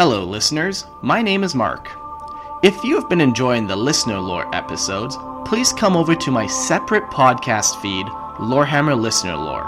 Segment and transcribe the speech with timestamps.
[0.00, 0.86] Hello, listeners.
[1.02, 1.90] My name is Mark.
[2.62, 7.04] If you have been enjoying the Listener Lore episodes, please come over to my separate
[7.10, 8.06] podcast feed,
[8.38, 9.66] Lorehammer Listener Lore.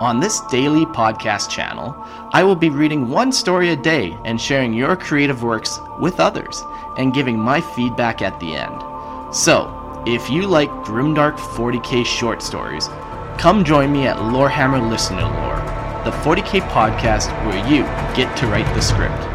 [0.00, 1.94] On this daily podcast channel,
[2.32, 6.64] I will be reading one story a day and sharing your creative works with others
[6.96, 9.36] and giving my feedback at the end.
[9.36, 12.88] So, if you like Grimdark 40k short stories,
[13.36, 15.60] come join me at Lorehammer Listener Lore,
[16.04, 17.82] the 40k podcast where you
[18.16, 19.33] get to write the script.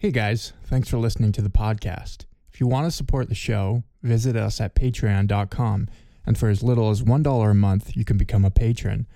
[0.00, 2.24] Hey guys, thanks for listening to the podcast.
[2.50, 5.88] If you want to support the show, visit us at patreon.com,
[6.24, 9.06] and for as little as $1 a month, you can become a patron.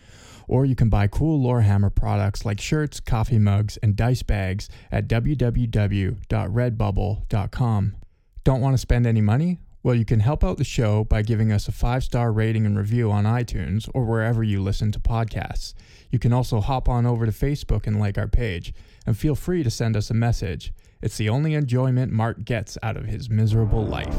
[0.47, 5.09] Or you can buy cool Lorehammer products like shirts, coffee mugs, and dice bags at
[5.09, 7.97] www.redbubble.com.
[8.45, 9.61] Don't want to spend any money?
[9.83, 12.77] Well, you can help out the show by giving us a five star rating and
[12.77, 15.73] review on iTunes or wherever you listen to podcasts.
[16.11, 18.75] You can also hop on over to Facebook and like our page,
[19.07, 20.73] and feel free to send us a message.
[21.03, 24.17] It's the only enjoyment Mark gets out of his miserable life.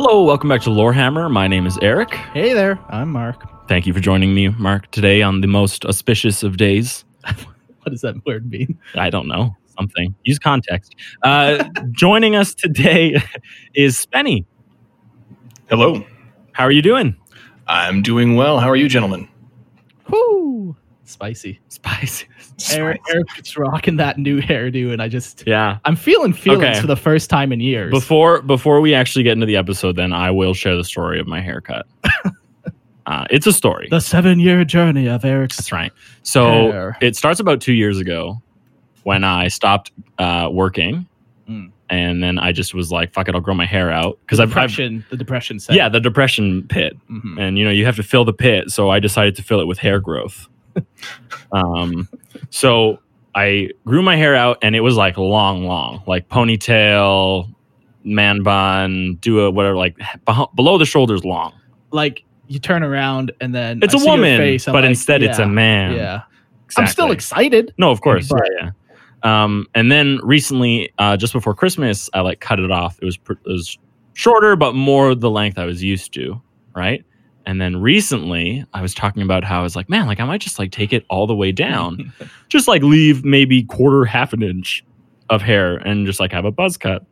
[0.00, 1.28] Hello, welcome back to Lorehammer.
[1.28, 2.14] My name is Eric.
[2.32, 3.42] Hey there, I'm Mark.
[3.66, 7.04] Thank you for joining me, Mark, today on the most auspicious of days.
[7.82, 8.78] What does that word mean?
[8.94, 10.14] I don't know, something.
[10.22, 10.94] Use context.
[11.24, 13.20] Uh, joining us today
[13.74, 14.44] is Spenny.
[15.68, 16.06] Hello.
[16.52, 17.16] How are you doing?
[17.66, 18.60] I'm doing well.
[18.60, 19.28] How are you, gentlemen?
[20.10, 20.47] Whoo!
[21.08, 21.58] Spicy.
[21.68, 22.26] Spicy.
[22.74, 25.78] Eric, Eric's rocking that new hairdo, and I just Yeah.
[25.86, 26.80] I'm feeling feelings Okay.
[26.80, 27.90] for the first time in years.
[27.90, 31.26] Before before we actually get into the episode, then I will share the story of
[31.26, 31.86] my haircut.
[33.06, 33.88] uh, it's a story.
[33.90, 35.92] the seven year journey of Eric's That's right.
[36.22, 36.98] So Hair.
[37.00, 38.42] it starts about two years ago
[39.04, 41.06] when I stopped uh, working,
[41.48, 41.70] Mm.
[41.88, 44.50] and then I just was like, "Fuck it, I'll grow my hair out." Because I've,
[44.50, 45.74] the depression set.
[45.74, 47.40] yeah, the depression pit, Mhm.
[47.40, 48.70] and you know you have to fill the pit.
[48.70, 50.46] So I decided to fill it with hair growth.
[51.52, 52.08] Um,
[52.50, 52.98] so
[53.34, 57.52] I grew my hair out, and it was like long, long, like ponytail,
[58.04, 59.96] man bun, do a whatever, like
[60.26, 61.52] beh- below the shoulders, long.
[61.90, 65.38] Like you turn around and then It's a a woman, face, but like, instead it's
[65.38, 65.94] a man.
[65.94, 66.22] Yeah,
[66.76, 67.74] I'm still excited.
[67.78, 68.28] No, of course.
[68.28, 68.70] But- yeah, yeah.
[69.24, 72.98] Um, and then recently, uh, just before Christmas, I like cut it off.
[73.02, 73.76] It was pr- it was
[74.14, 76.40] shorter, but more the length I was used to,
[76.74, 77.04] right?
[77.48, 80.42] And then recently, I was talking about how I was like, man, like I might
[80.42, 82.12] just like take it all the way down,
[82.50, 84.84] just like leave maybe quarter, half an inch
[85.30, 87.06] of hair, and just like have a buzz cut.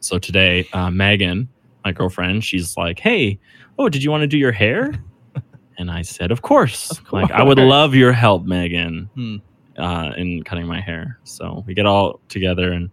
[0.00, 1.48] So today, uh, Megan,
[1.84, 3.38] my girlfriend, she's like, hey,
[3.78, 4.92] oh, did you want to do your hair?
[5.76, 6.92] And I said, of course.
[6.92, 9.36] Of Like, I would love your help, Megan Hmm.
[9.76, 11.18] uh, in cutting my hair.
[11.24, 12.88] So we get all together and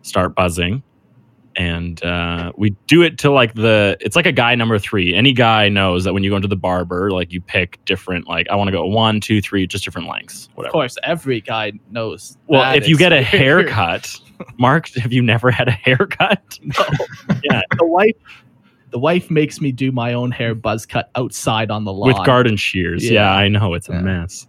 [0.00, 0.82] start buzzing.
[1.56, 5.14] And uh, we do it to like the, it's like a guy number three.
[5.14, 8.48] Any guy knows that when you go into the barber, like you pick different, like
[8.48, 12.38] I want to go one, two, three, just different lengths, Of course, every guy knows.
[12.46, 14.10] Well, if you get a haircut,
[14.58, 16.58] Mark, have you never had a haircut?
[16.64, 16.84] No.
[17.44, 17.62] Yeah.
[17.78, 18.14] the wife,
[18.90, 22.24] the wife makes me do my own hair buzz cut outside on the lawn With
[22.26, 23.04] garden shears.
[23.04, 23.34] Yeah, Yeah.
[23.34, 23.74] I know.
[23.74, 24.00] It's a Yeah.
[24.00, 24.46] mess.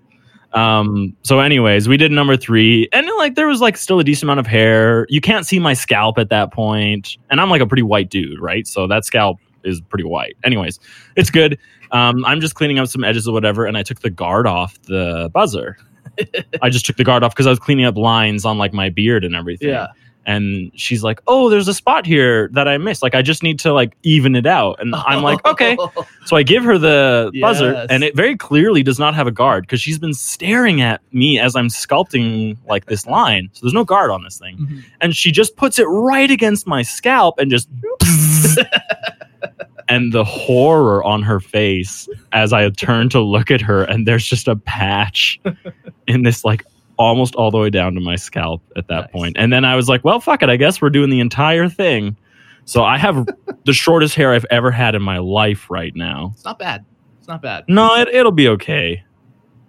[0.53, 4.23] Um, so anyways, we did number three, and like there was like still a decent
[4.23, 5.07] amount of hair.
[5.09, 8.39] You can't see my scalp at that point, and I'm like a pretty white dude,
[8.39, 8.67] right?
[8.67, 10.37] So that scalp is pretty white.
[10.43, 10.79] Anyways,
[11.15, 11.57] it's good.
[11.91, 14.79] Um, I'm just cleaning up some edges or whatever, and I took the guard off
[14.83, 15.77] the buzzer.
[16.61, 18.89] I just took the guard off because I was cleaning up lines on like my
[18.89, 19.69] beard and everything.
[19.69, 19.87] Yeah.
[20.25, 23.01] And she's like, "Oh, there's a spot here that I missed.
[23.03, 25.77] Like, I just need to like even it out." And I'm like, "Okay."
[26.25, 29.63] So I give her the buzzer, and it very clearly does not have a guard
[29.65, 33.49] because she's been staring at me as I'm sculpting like this line.
[33.53, 34.83] So there's no guard on this thing, Mhm.
[35.01, 37.67] and she just puts it right against my scalp and just.
[39.89, 44.25] and the horror on her face as I turn to look at her, and there's
[44.25, 45.39] just a patch
[46.07, 46.63] in this like
[46.97, 49.11] almost all the way down to my scalp at that Nice.
[49.11, 49.35] point.
[49.39, 50.49] And then I was like, well, fuck it.
[50.49, 52.17] I guess we're doing the entire thing.
[52.65, 53.27] So I have
[53.65, 56.31] the shortest hair I've ever had in my life right now.
[56.35, 56.85] It's not bad.
[57.19, 57.65] It's not bad.
[57.67, 59.03] No, it, it'll be okay.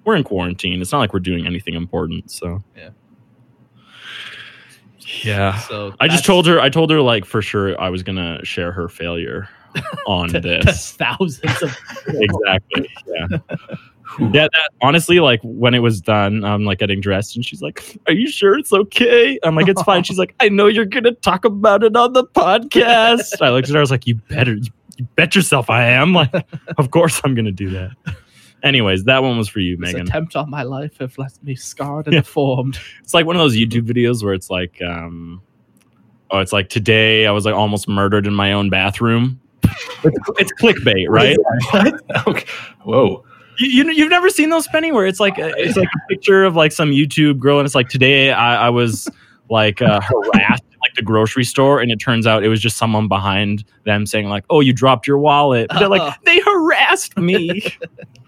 [0.05, 0.81] We're in quarantine.
[0.83, 2.31] It's not like we're doing anything important.
[2.31, 2.91] So Yeah.
[5.23, 5.59] yeah.
[5.61, 6.61] So I just told her.
[6.61, 9.49] I told her like for sure I was gonna share her failure
[10.07, 10.93] on to, to this.
[10.93, 11.77] thousands of
[12.09, 12.91] exactly.
[13.07, 13.39] Yeah.
[14.21, 17.99] Yeah, that honestly, like when it was done, I'm like getting dressed, and she's like,
[18.07, 21.13] "Are you sure it's okay?" I'm like, "It's fine." She's like, "I know you're gonna
[21.13, 24.55] talk about it on the podcast." I looked at her, I was like, "You better,
[24.55, 26.13] you bet yourself I am.
[26.13, 26.33] Like,
[26.79, 27.91] of course I'm gonna do that.
[28.63, 30.09] Anyways, that one was for you, This Megan.
[30.09, 32.79] attempt on my life have left me scarred and deformed.
[33.03, 35.43] It's like one of those YouTube videos where it's like, um,
[36.31, 39.39] oh, it's like today I was like almost murdered in my own bathroom.
[40.03, 41.37] It's, it's clickbait, right?
[41.71, 42.27] What?
[42.27, 42.47] Okay.
[42.85, 43.25] Whoa.
[43.59, 44.93] You, you you've never seen those, Penny?
[44.93, 47.75] Where it's like a, it's like a picture of like some YouTube girl, and it's
[47.75, 49.09] like today I, I was
[49.51, 52.77] like uh, harassed at, like the grocery store, and it turns out it was just
[52.77, 55.91] someone behind them saying like, "Oh, you dropped your wallet." They're Oh.
[55.91, 57.63] like, "They harassed me."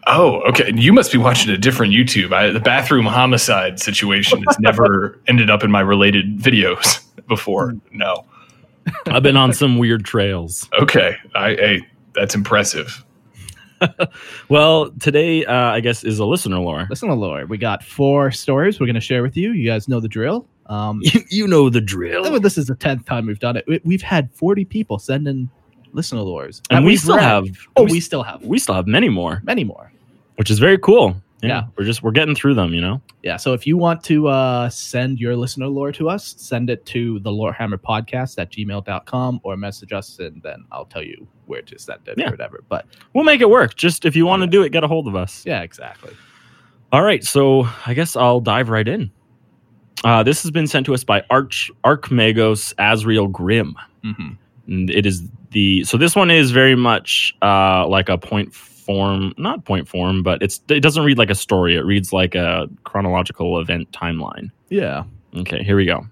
[0.08, 0.70] Oh, okay.
[0.74, 2.32] You must be watching a different YouTube.
[2.32, 7.74] I, the bathroom homicide situation has never ended up in my related videos before.
[7.90, 8.24] No.
[9.06, 10.68] I've been on some weird trails.
[10.80, 11.16] Okay.
[11.34, 13.04] I, hey, that's impressive.
[14.48, 16.86] Well, today uh, I guess is a listener lore.
[16.90, 19.52] Listen, Lord, we got four stories we're going to share with you.
[19.52, 20.46] You guys know the drill.
[20.66, 22.38] Um, You, you know the drill.
[22.40, 23.64] this is the tenth time we've done it.
[23.66, 25.48] We- We've had forty people send in
[25.92, 27.22] listener lores, And we still read.
[27.24, 27.44] have
[27.76, 29.90] Oh, we, we still have we still have many more, many more.
[30.36, 31.16] which is very cool.
[31.42, 31.64] Yeah.
[31.76, 33.00] We're just we're getting through them, you know.
[33.22, 33.36] Yeah.
[33.36, 37.18] So if you want to uh, send your listener lore to us, send it to
[37.20, 41.78] the Lorehammer podcast at gmail.com or message us and then I'll tell you where to
[41.78, 42.28] send it Yeah.
[42.28, 42.64] or whatever.
[42.68, 43.74] But We'll make it work.
[43.76, 45.44] Just if you want to do it, get a hold of us.
[45.46, 46.14] yeah, exactly.
[46.92, 49.10] All right, so I guess I'll dive right in.
[50.04, 53.74] Uh, this has been sent to us by Arch Archmagos Azriel Grim.
[54.02, 54.30] hmm
[54.66, 58.54] And it is the so this one is very much uh, like a point
[58.86, 61.74] form, not point form, but it's it doesn't read like a story.
[61.76, 64.50] It reads like a chronological event timeline.
[64.70, 65.04] Yeah.
[65.36, 66.06] Okay, here we go.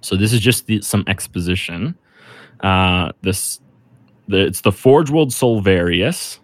[0.00, 1.94] So this is just the, some exposition.
[2.60, 3.60] Uh, this
[4.26, 6.38] the, it's the Forge World Solvarius.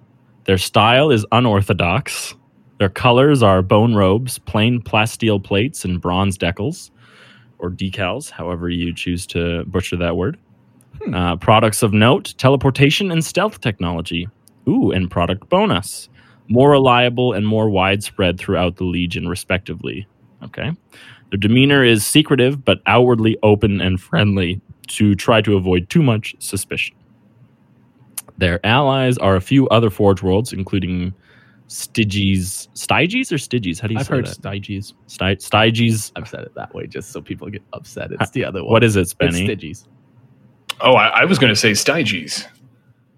[0.45, 2.35] Their style is unorthodox.
[2.79, 6.91] Their colors are bone robes, plain plasteel plates, and bronze decals
[7.59, 10.39] or decals, however you choose to butcher that word.
[11.03, 11.15] Hmm.
[11.15, 14.29] Uh, products of note: teleportation and stealth technology.
[14.69, 16.09] Ooh, and product bonus:
[16.49, 20.07] more reliable and more widespread throughout the Legion, respectively.
[20.43, 20.73] Okay.
[21.31, 26.35] Their demeanor is secretive but outwardly open and friendly to try to avoid too much
[26.39, 26.95] suspicion.
[28.39, 31.15] Their allies are a few other Forge worlds, including
[31.69, 32.69] Styges.
[32.75, 33.81] Styges or Styges?
[33.81, 34.37] How do you I've say heard that?
[34.43, 34.93] Styges.
[35.07, 36.13] Sty- Styges.
[36.15, 38.11] I've said it that way just so people get upset.
[38.13, 38.73] It's the other one.
[38.73, 39.49] What is it, Spenny?
[39.49, 39.71] It's Spenny?
[39.71, 39.87] Styges.
[40.81, 42.47] Oh, I, I was going to say Styges.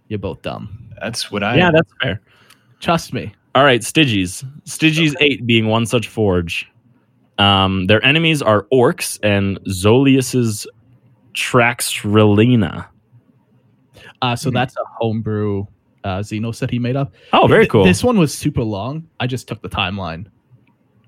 [0.08, 0.85] You're both dumb.
[1.00, 1.56] That's what I.
[1.56, 2.20] Yeah, that's fair.
[2.80, 3.34] Trust me.
[3.54, 4.44] All right, Stygies.
[4.64, 6.70] Styges 8 being one such forge.
[7.38, 10.66] Um, their enemies are orcs and Zolius's
[11.34, 12.86] Traxrelina.
[14.22, 14.54] Uh, so Hmm.
[14.54, 15.64] that's a homebrew
[16.04, 17.12] uh, Xenos that he made up.
[17.32, 17.84] Oh, very Th- cool.
[17.84, 19.08] This one was super long.
[19.18, 20.26] I just took the timeline.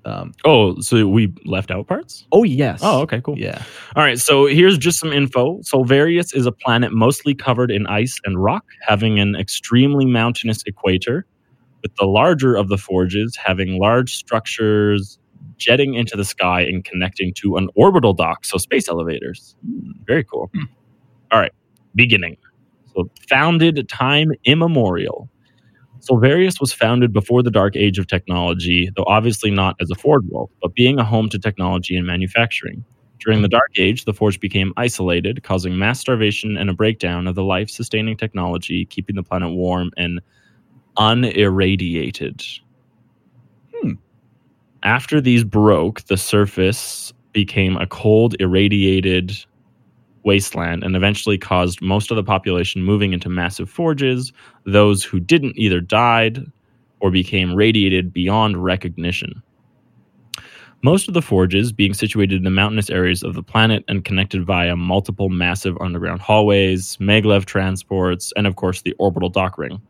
[0.05, 2.25] Um, oh, so we left out parts?
[2.31, 2.79] oh yes.
[2.81, 3.37] Oh, okay, cool.
[3.37, 3.61] Yeah.
[3.95, 5.59] All right, so here's just some info.
[5.59, 11.25] Solvarius is a planet mostly covered in ice and rock, having an extremely mountainous equator,
[11.81, 15.19] with the larger of the forges having large structures
[15.57, 19.55] jetting into the sky and connecting to an orbital dock, so space elevators.
[20.05, 20.49] Very cool.
[20.53, 20.63] Hmm.
[21.31, 21.51] All right,
[21.95, 22.37] beginning.
[22.95, 25.29] So, founded time immemorial.
[26.01, 30.25] Solvarius was founded before the dark age of technology, though obviously not as a forge
[30.25, 32.83] world, but being a home to technology and manufacturing.
[33.19, 37.35] During the Dark Age, the Forge became isolated, causing mass starvation and a breakdown of
[37.35, 40.21] the life sustaining technology, keeping the planet warm and
[40.97, 42.59] unirradiated.
[43.75, 43.91] Hmm.
[44.83, 49.37] After these broke, the surface became a cold, irradiated
[50.29, 54.31] wasteland and eventually caused most of the population moving into massive forges.
[54.65, 56.45] Those who didn't either died
[56.99, 59.41] or became radiated beyond recognition.
[60.83, 64.45] Most of the forges being situated in the mountainous areas of the planet and connected
[64.45, 69.81] via multiple massive underground hallways, maglev transports, and of course the orbital dock ring.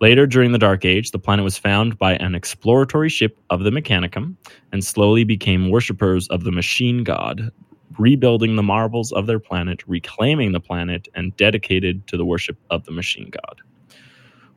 [0.00, 3.70] Later during the Dark Age, the planet was found by an exploratory ship of the
[3.70, 4.36] Mechanicum
[4.70, 7.50] and slowly became worshippers of the machine god,
[7.98, 12.84] rebuilding the marvels of their planet, reclaiming the planet, and dedicated to the worship of
[12.84, 13.60] the machine god.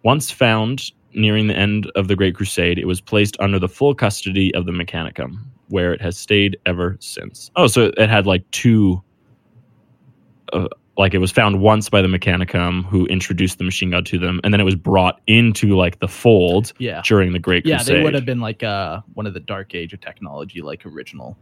[0.04, 3.96] Once found nearing the end of the Great Crusade, it was placed under the full
[3.96, 5.38] custody of the Mechanicum,
[5.70, 7.52] where it has stayed ever since.
[7.56, 9.02] Oh, so it had like two.
[10.54, 10.68] Uh,
[10.98, 14.40] like it was found once by the Mechanicum, who introduced the machine god to them,
[14.44, 17.02] and then it was brought into like the fold Yeah.
[17.06, 17.94] during the Great Yeah, Crusade.
[17.94, 20.86] Yeah, they would have been like uh, one of the Dark Age of technology, like
[20.88, 21.38] original.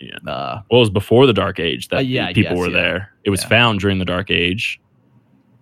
[0.00, 0.16] Yeah.
[0.26, 2.72] Uh, Well, it was before the Dark Age that Uh, yeah, people guess, were yeah.
[2.82, 3.12] there.
[3.24, 3.48] It was Yeah.
[3.48, 4.80] found during the Dark Age,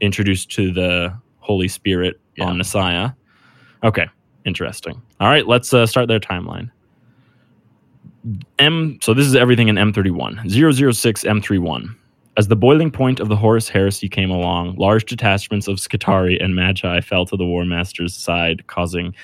[0.00, 3.14] introduced to the Holy Spirit Omnissiah.
[3.82, 4.06] Okay,
[4.44, 5.00] interesting.
[5.20, 6.70] All right, let's uh, start their timeline.
[8.58, 8.98] M.
[9.00, 10.48] So this is everything in M31.
[10.48, 11.94] 006 M31.
[12.36, 16.54] As the boiling point of the Horus heresy came along, large detachments of Skitarii and
[16.54, 19.14] Magi fell to the War Master's side, causing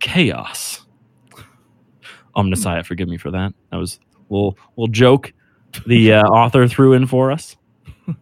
[0.00, 0.84] chaos.
[2.36, 3.54] Omnissiah, forgive me for that.
[3.70, 3.98] That was
[4.30, 5.32] little, little joke
[5.86, 7.56] the uh, author threw in for us.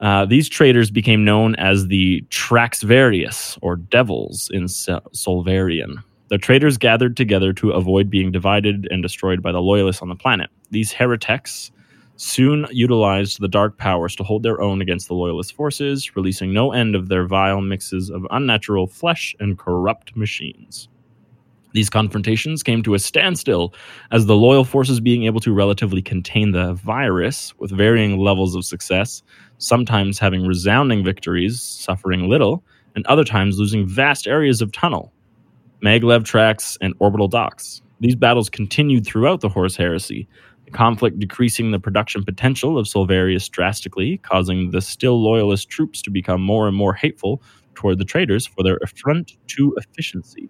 [0.00, 5.96] Uh, these traitors became known as the Traxvarius, or devils in Sol- Solvarian.
[6.28, 10.14] The traitors gathered together to avoid being divided and destroyed by the loyalists on the
[10.14, 10.50] planet.
[10.70, 11.72] These heretics
[12.16, 16.72] soon utilized the dark powers to hold their own against the loyalist forces, releasing no
[16.72, 20.88] end of their vile mixes of unnatural flesh and corrupt machines.
[21.72, 23.74] These confrontations came to a standstill
[24.10, 28.64] as the loyal forces being able to relatively contain the virus with varying levels of
[28.64, 29.22] success,
[29.58, 35.12] sometimes having resounding victories, suffering little, and other times losing vast areas of tunnel,
[35.84, 37.82] maglev tracks, and orbital docks.
[38.00, 40.26] These battles continued throughout the Horus Heresy,
[40.64, 46.10] the conflict decreasing the production potential of Solvarius drastically, causing the still loyalist troops to
[46.10, 47.42] become more and more hateful
[47.74, 50.48] toward the traitors for their affront to efficiency.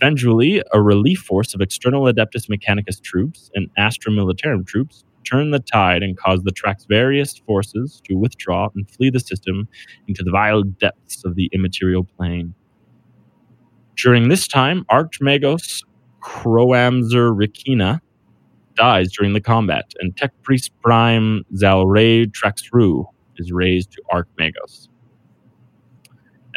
[0.00, 5.60] Eventually, a relief force of external Adeptus Mechanicus troops and Astra Militarum troops turned the
[5.60, 9.68] tide and caused the Traxvarius forces to withdraw and flee the system
[10.08, 12.54] into the vile depths of the immaterial plane.
[13.96, 15.82] During this time, Archmagos
[16.22, 18.00] Croamzer Rikina
[18.76, 24.88] dies during the combat, and Tech Priest Prime Zalray Traxru is raised to Archmagos.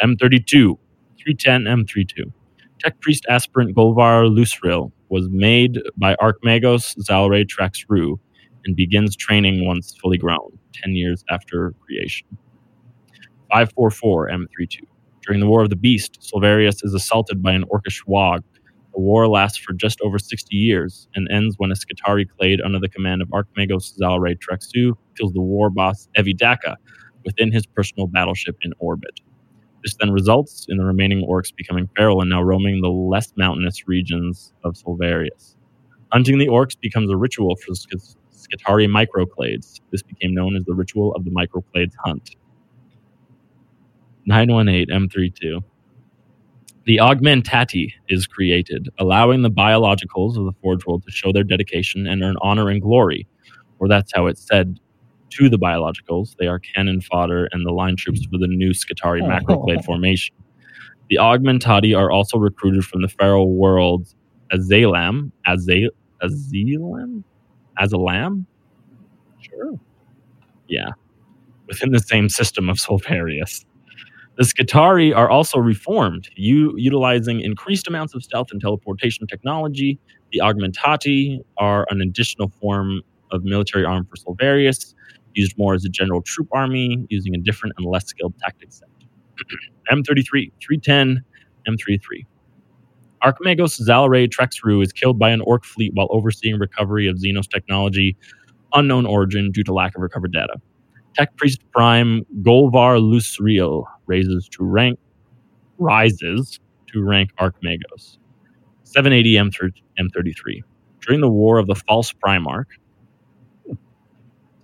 [0.02, 0.78] M32,
[1.22, 2.32] 310 M32.
[2.80, 8.18] Tech Priest aspirant Golvar Lusril was made by Archmagos Zalray Traxru
[8.64, 12.26] and begins training once fully grown, 10 years after creation.
[13.50, 14.80] 544 M32.
[15.26, 18.42] During the War of the Beast, Solvarius is assaulted by an Orcish Waaagh.
[18.94, 22.78] The war lasts for just over 60 years and ends when a Skitarii clade under
[22.78, 26.76] the command of Archmagos Zalray Traxu kills the war boss Evidaka
[27.24, 29.20] within his personal battleship in orbit.
[29.88, 33.88] This then results in the remaining orcs becoming feral and now roaming the less mountainous
[33.88, 35.54] regions of Solvarius.
[36.12, 37.98] Hunting the orcs becomes a ritual for the
[38.30, 39.80] Skitarii microclades.
[39.90, 42.36] This became known as the ritual of the microclades hunt.
[44.26, 45.64] 918 M32.
[46.84, 52.06] The Augmentati is created, allowing the biologicals of the Forge World to show their dedication
[52.06, 53.26] and earn honor and glory,
[53.78, 54.78] or that's how it's said
[55.30, 56.36] to the biologicals.
[56.38, 59.26] They are cannon fodder and the line troops for the new Skitarii oh.
[59.26, 60.34] macroclade formation.
[61.10, 64.14] The Augmentati are also recruited from the feral world
[64.52, 65.88] Azalam, Azal,
[66.22, 67.22] Azalam,
[67.80, 68.44] Azalam.
[69.40, 69.78] Sure.
[70.68, 70.90] Yeah,
[71.66, 73.64] within the same system of Solvarius.
[74.36, 79.98] The Skitarii are also reformed, u- utilizing increased amounts of stealth and teleportation technology.
[80.30, 84.94] The Augmentati are an additional form of military arm for Solvarius,
[85.34, 88.88] used more as a general troop army, using a different and less skilled tactic set.
[89.90, 91.24] M33, 310,
[91.68, 92.26] M33.
[93.22, 98.16] Archmagos Zalray Trexru is killed by an orc fleet while overseeing recovery of Xenos technology,
[98.74, 100.54] unknown origin due to lack of recovered data.
[101.14, 104.98] Tech Priest Prime Golvar Lusriel raises to rank
[105.78, 106.60] rises
[106.92, 108.18] to rank Archmagos.
[108.84, 109.50] 780 M
[109.98, 110.62] M33.
[111.00, 112.66] During the War of the False Primarch.
[113.70, 113.76] Is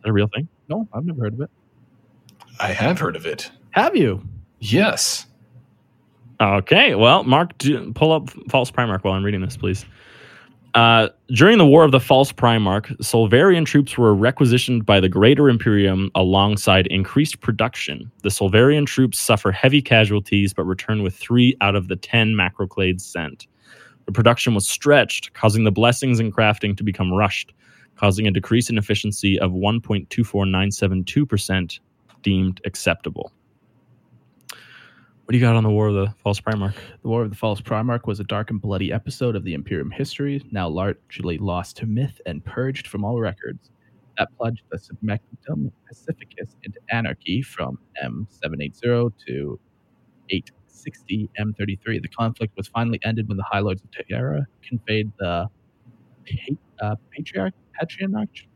[0.02, 0.49] that a real thing?
[0.68, 1.50] No, I've never heard of it.
[2.61, 3.50] I have heard of it.
[3.71, 4.26] Have you?
[4.61, 5.26] Yes.
[6.40, 9.85] Okay, well, Mark, do, pull up False Primarch while I'm reading this, please.
[10.75, 15.49] Uh, during the War of the False Primarch, Solvarian troops were requisitioned by the Greater
[15.49, 18.11] Imperium alongside increased production.
[18.23, 23.02] The Solvarian troops suffer heavy casualties but return with three out of the ten macroclades
[23.02, 23.47] sent.
[24.06, 27.52] The production was stretched, causing the blessings and crafting to become rushed,
[27.97, 31.79] causing a decrease in efficiency of 1.24972%
[32.23, 33.31] deemed acceptable.
[35.25, 36.75] What do you got on the War of the False Primarch?
[37.03, 39.91] The War of the False Primarch was a dark and bloody episode of the Imperium
[39.91, 43.71] history, now largely lost to myth and purged from all records.
[44.19, 49.59] That plunged the Segmentum Pacificus into anarchy from M780 to
[50.29, 52.03] 860 M33.
[52.03, 55.49] The conflict was finally ended when the High Lords of Terra conveyed the
[56.83, 58.47] uh, Patriarch, Patriarch,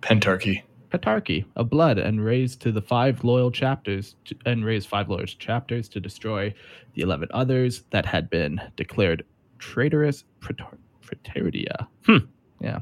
[0.00, 0.62] Pentarchy.
[0.90, 5.26] Petarchy of blood and raised to the five loyal chapters to, and raised five loyal
[5.26, 6.52] chapters to destroy
[6.94, 9.22] the 11 others that had been declared
[9.58, 11.86] traitorous praetor- praetoridia.
[12.06, 12.18] Hmm.
[12.60, 12.78] Yeah.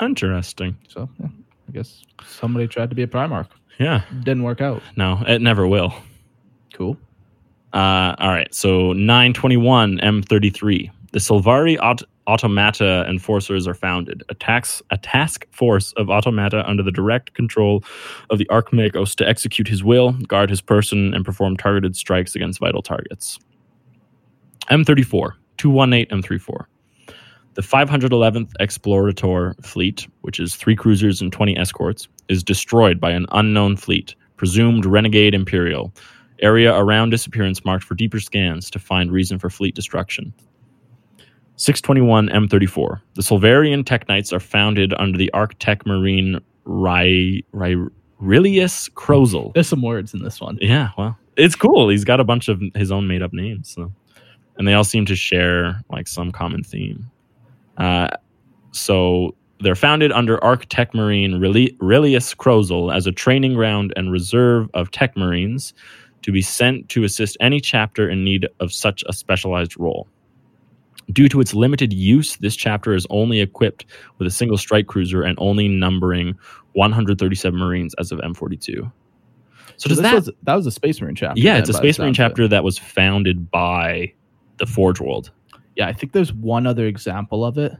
[0.00, 0.76] Interesting.
[0.88, 1.28] So yeah,
[1.68, 3.48] I guess somebody tried to be a Primarch.
[3.78, 4.02] Yeah.
[4.24, 4.82] Didn't work out.
[4.96, 5.94] No, it never will.
[6.72, 6.96] Cool.
[7.72, 8.52] Uh, all right.
[8.52, 10.90] So 921 M33.
[11.12, 16.82] The Silvari aut- Automata Enforcers are founded, a, tax- a task force of automata under
[16.82, 17.84] the direct control
[18.30, 22.60] of the Archmagos to execute his will, guard his person, and perform targeted strikes against
[22.60, 23.38] vital targets.
[24.70, 26.64] M34, 218 M34.
[27.54, 33.26] The 511th Explorator fleet, which is three cruisers and 20 escorts, is destroyed by an
[33.30, 35.92] unknown fleet, presumed Renegade Imperial.
[36.40, 40.34] Area around disappearance marked for deeper scans to find reason for fleet destruction.
[41.56, 43.00] 621 M34.
[43.14, 47.42] The Solvarian Tech Knights are founded under the Arctech Marine Ry-
[48.20, 49.52] Rilius Crozel.
[49.54, 50.58] There's some words in this one.
[50.60, 51.88] Yeah, well, it's cool.
[51.88, 53.92] He's got a bunch of his own made up names, so.
[54.56, 57.08] and they all seem to share like some common theme.
[57.76, 58.08] Uh,
[58.72, 64.10] so they're founded under Arc Tech Marine Rili- Rilius Crozel as a training ground and
[64.10, 65.72] reserve of Tech Marines
[66.22, 70.08] to be sent to assist any chapter in need of such a specialized role.
[71.12, 73.84] Due to its limited use, this chapter is only equipped
[74.18, 76.34] with a single strike cruiser and only numbering
[76.72, 78.90] 137 Marines as of M42.
[79.76, 81.40] So does that was, that was a Space Marine chapter.
[81.40, 82.28] yeah, it's a Space Marine sounds of it.
[82.30, 84.12] chapter that was founded by
[84.58, 85.30] the Forge World.
[85.76, 87.72] Yeah, I think there's one other example of it.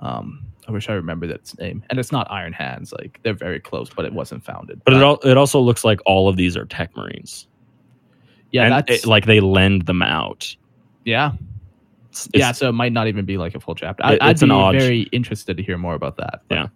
[0.00, 2.92] Um, I wish I remember its name, and it's not Iron Hands.
[2.92, 4.82] Like they're very close, but it wasn't founded.
[4.84, 7.46] But it, al- it also looks like all of these are Tech Marines.
[8.50, 10.54] yeah, and that's it- like they lend them out.
[11.04, 11.32] yeah,
[12.26, 12.52] It's- yeah.
[12.52, 14.04] So it might not even be like a full chapter.
[14.04, 16.40] I, an be odd- very interested to hear more about that.
[16.50, 16.66] Yeah.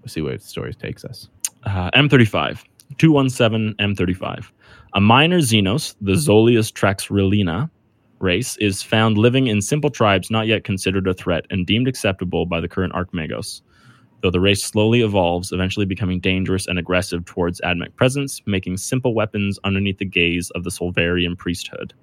[0.00, 1.28] we'll see where the story takes us.
[1.64, 2.64] uh, M35,
[2.98, 4.46] 217 M35.
[4.94, 7.70] A minor Xenos, the Zolius Traxrilina
[8.18, 12.44] race, is found living in simple tribes not yet considered a threat and deemed acceptable
[12.46, 13.62] by the current Archmagos.
[14.22, 19.14] Though the race slowly evolves, eventually becoming dangerous and aggressive towards Admech presence, making simple
[19.14, 21.94] weapons underneath the gaze of the Solvarian priesthood.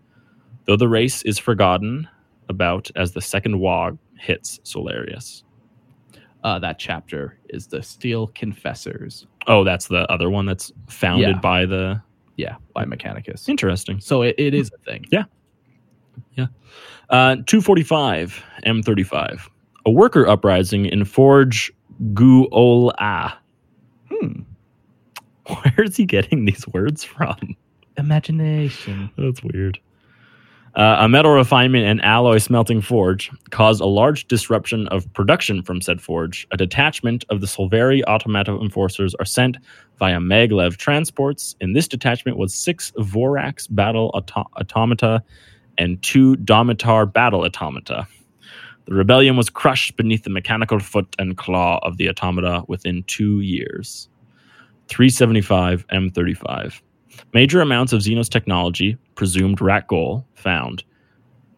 [0.65, 2.07] Though the race is forgotten
[2.49, 5.43] about as the second Waaagh hits Solarius.
[6.43, 9.25] Uh, that chapter is the Steel Confessors.
[9.47, 11.39] Oh, that's the other one that's founded Yeah.
[11.39, 12.01] by the.
[12.37, 13.49] Yeah, by Mechanicus.
[13.49, 13.99] Interesting.
[13.99, 15.05] So it, it is a thing.
[15.11, 15.23] Yeah,
[16.35, 16.45] yeah.
[17.09, 19.41] Uh, 245 M35.
[19.87, 21.71] A worker uprising in Forge
[22.13, 23.39] Guola.
[24.11, 24.41] Hmm.
[25.47, 27.55] Where is he getting these words from?
[27.97, 29.09] Imagination.
[29.17, 29.79] That's weird.
[30.77, 35.81] Uh, a metal refinement and alloy smelting forge caused a large disruption of production from
[35.81, 36.47] said forge.
[36.51, 39.57] A detachment of the Solvari Automata Enforcers are sent
[39.97, 41.55] via maglev transports.
[41.59, 45.23] In this detachment was six Vorax battle auto- automata
[45.79, 48.07] and two Domitar battle automata.
[48.85, 53.39] The rebellion was crushed beneath the mechanical foot and claw of the automata within two
[53.39, 54.09] years.
[54.89, 56.81] 375 M35.
[57.33, 60.83] Major amounts of Xenos technology, presumed Rak'Gol, found,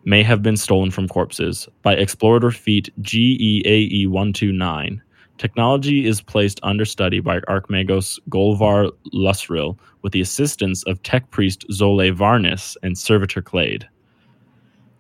[0.06, 5.02] may have been stolen from corpses by Explorator Feat GEAE 129.
[5.38, 11.66] Technology is placed under study by Archmagos Golvar Lusril with the assistance of Tech Priest
[11.70, 13.88] Zole Varnis and Servitor Clade.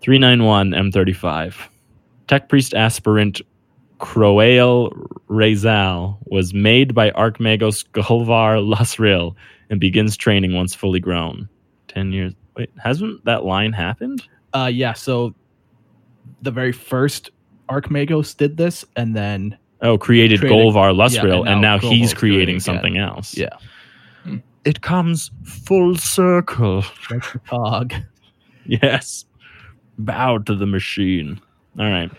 [0.01, 1.55] 391 M35.
[2.27, 3.41] Tech Priest aspirant
[3.99, 4.91] Croale
[5.29, 9.35] Rezal was made by Archmagos Golvar Lusril
[9.69, 11.47] and begins training once fully grown.
[11.89, 12.33] 10 years.
[12.55, 14.23] Wait, hasn't that line happened?
[14.53, 14.93] Uh, yeah.
[14.93, 15.33] So
[16.41, 17.29] the very first
[17.69, 21.77] Archmagos did this, and then Oh, created Created- Golvar yeah, Lusril, and and now now
[21.77, 22.59] he's Golvar's doing creating again.
[22.59, 23.37] something else.
[23.37, 23.49] yeah,
[24.65, 26.83] It comes full circle.
[27.09, 27.93] like the cog.
[28.65, 29.25] Yes.
[29.97, 31.39] Bow to the machine.
[31.79, 32.11] All right.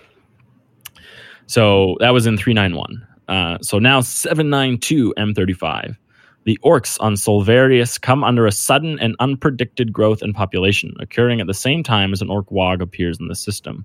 [1.46, 3.06] So that was in 391.
[3.28, 5.96] Uh, so now 792 M35.
[6.44, 11.46] The orcs on Solvarius come under a sudden and unpredicted growth in population, occurring at
[11.46, 13.84] the same time as an orc Waaagh appears in the system.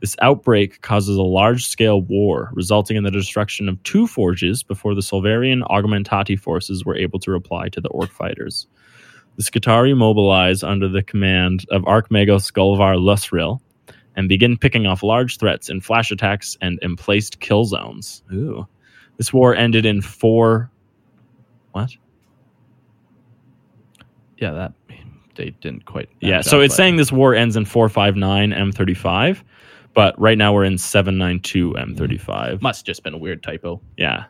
[0.00, 4.94] This outbreak causes a large scale war, resulting in the destruction of two forges before
[4.94, 8.66] the Solvarian augmentati forces were able to reply to the orc fighters.
[9.36, 13.60] The Skitarii mobilize under the command of Archmagos Gulvar Lusril
[14.16, 18.22] and begin picking off large threats in flash attacks and emplaced kill zones.
[18.32, 18.66] Ooh.
[19.18, 20.70] This war ended in four.
[21.76, 21.90] What?
[24.38, 24.72] Yeah, that
[25.34, 26.08] they didn't quite.
[26.22, 29.42] Yeah, so up, it's but- saying this war ends in 459 M35,
[29.92, 32.62] but right now we're in 792 M35.
[32.62, 33.78] must just been a weird typo.
[33.98, 34.24] Yeah,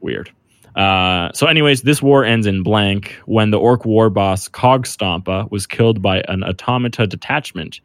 [0.00, 0.30] weird.
[0.76, 5.66] Uh, so, anyways, this war ends in blank when the orc war boss Cogstompa was
[5.66, 7.80] killed by an automata detachment.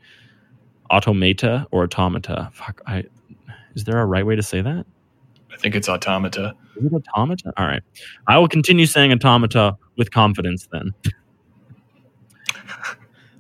[0.92, 2.50] Automata or automata?
[2.54, 3.06] Fuck, I.
[3.76, 4.86] Is there a right way to say that?
[5.56, 6.54] I think it's automata.
[6.76, 7.54] Is it automata?
[7.58, 7.82] All right.
[8.28, 10.94] I will continue saying automata with confidence then.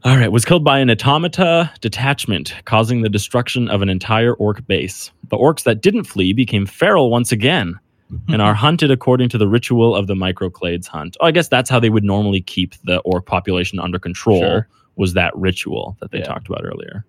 [0.05, 4.65] All right, was killed by an automata detachment, causing the destruction of an entire orc
[4.67, 5.11] base.
[5.29, 7.79] The orcs that didn't flee became feral once again
[8.29, 11.17] and are hunted according to the ritual of the microclades hunt.
[11.19, 14.39] Oh, I guess that's how they would normally keep the orc population under control.
[14.41, 14.67] Sure.
[14.95, 16.25] Was that ritual that they Yeah.
[16.25, 17.03] talked about earlier?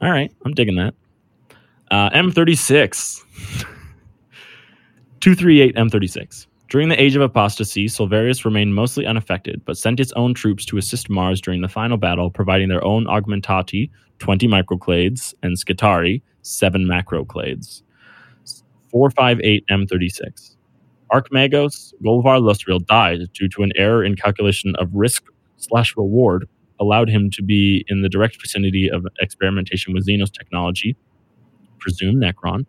[0.00, 0.94] All right, I'm digging that.
[1.90, 3.22] Uh, M36,
[5.20, 6.46] two three eight M36.
[6.68, 10.78] During the Age of Apostasy, Solvarius remained mostly unaffected, but sent its own troops to
[10.78, 16.86] assist Mars during the final battle, providing their own augmentati, 20 microclades, and Skitarii, 7
[16.86, 17.82] macroclades.
[18.90, 20.56] 458 M36.
[21.10, 25.24] Archmagos Golvar Lustriel died due to an error in calculation of risk
[25.56, 30.96] slash reward allowed him to be in the direct vicinity of experimentation with Xenos technology,
[31.78, 32.64] presumed Necron,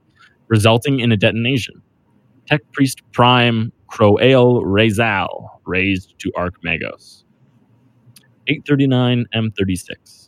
[0.47, 1.81] resulting in a detonation.
[2.51, 7.23] Tech Priest Prime Croale Razal raised to Archmagos.
[8.45, 10.27] 839 M36.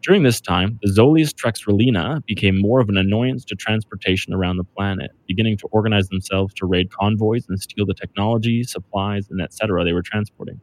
[0.00, 4.64] During this time, the Zolius Trexrelina became more of an annoyance to transportation around the
[4.64, 9.84] planet, beginning to organize themselves to raid convoys and steal the technology, supplies, and etc.
[9.84, 10.58] they were transporting.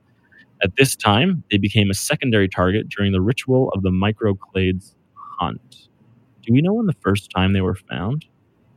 [0.63, 4.95] At this time, they became a secondary target during the ritual of the Microclades
[5.39, 5.87] hunt.
[6.41, 8.25] Do we know when the first time they were found?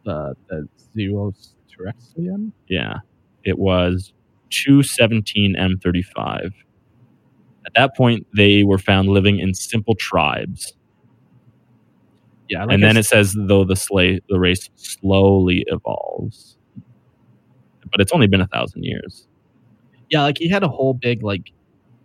[0.07, 1.55] Uh, the the Zeros
[2.69, 2.99] Yeah,
[3.45, 4.12] it was
[4.51, 6.53] 217 M35.
[7.67, 10.73] At that point, they were found living in simple tribes.
[12.49, 16.57] Yeah, like and then it says, though the, slay, the race slowly evolves.
[17.91, 19.27] But it's only been a thousand years.
[20.11, 21.53] yeah, like he had a whole big like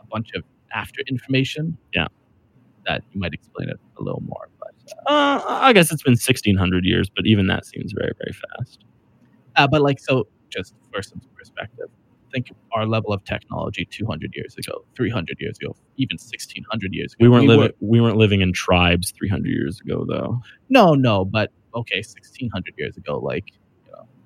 [0.01, 1.77] a bunch of after information.
[1.93, 2.07] Yeah.
[2.85, 4.49] that you might explain it a little more.
[4.59, 4.73] But
[5.07, 8.83] Uh, I guess it's been 1600 years, but even that seems very, very fast.
[9.55, 11.87] Uh, but like so, just for some perspective,
[12.31, 17.17] think our level of technology 200 years ago, 300 years ago, even 1600 years ago.
[17.23, 17.71] We weren't were- living.
[17.79, 20.41] We weren't living in tribes 300 years ago, though.
[20.69, 23.45] No, no, but okay, 1600 years ago, like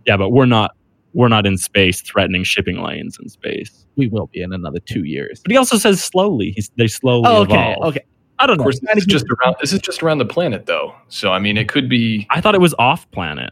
[0.05, 0.71] Yeah, but we're not.
[1.13, 3.85] We're not in space threatening shipping lanes in space.
[3.95, 5.39] we will be in another two years.
[5.41, 6.51] But he also says slowly.
[6.51, 7.85] He's, they slowly Oh, okay, evolve.
[7.95, 8.01] okay.
[8.37, 8.63] I don't Of know.
[8.65, 9.55] course, this is just around.
[9.59, 10.93] This is just around the planet, though.
[11.07, 12.27] So I mean, it could be.
[12.29, 13.51] I thought it was off planet,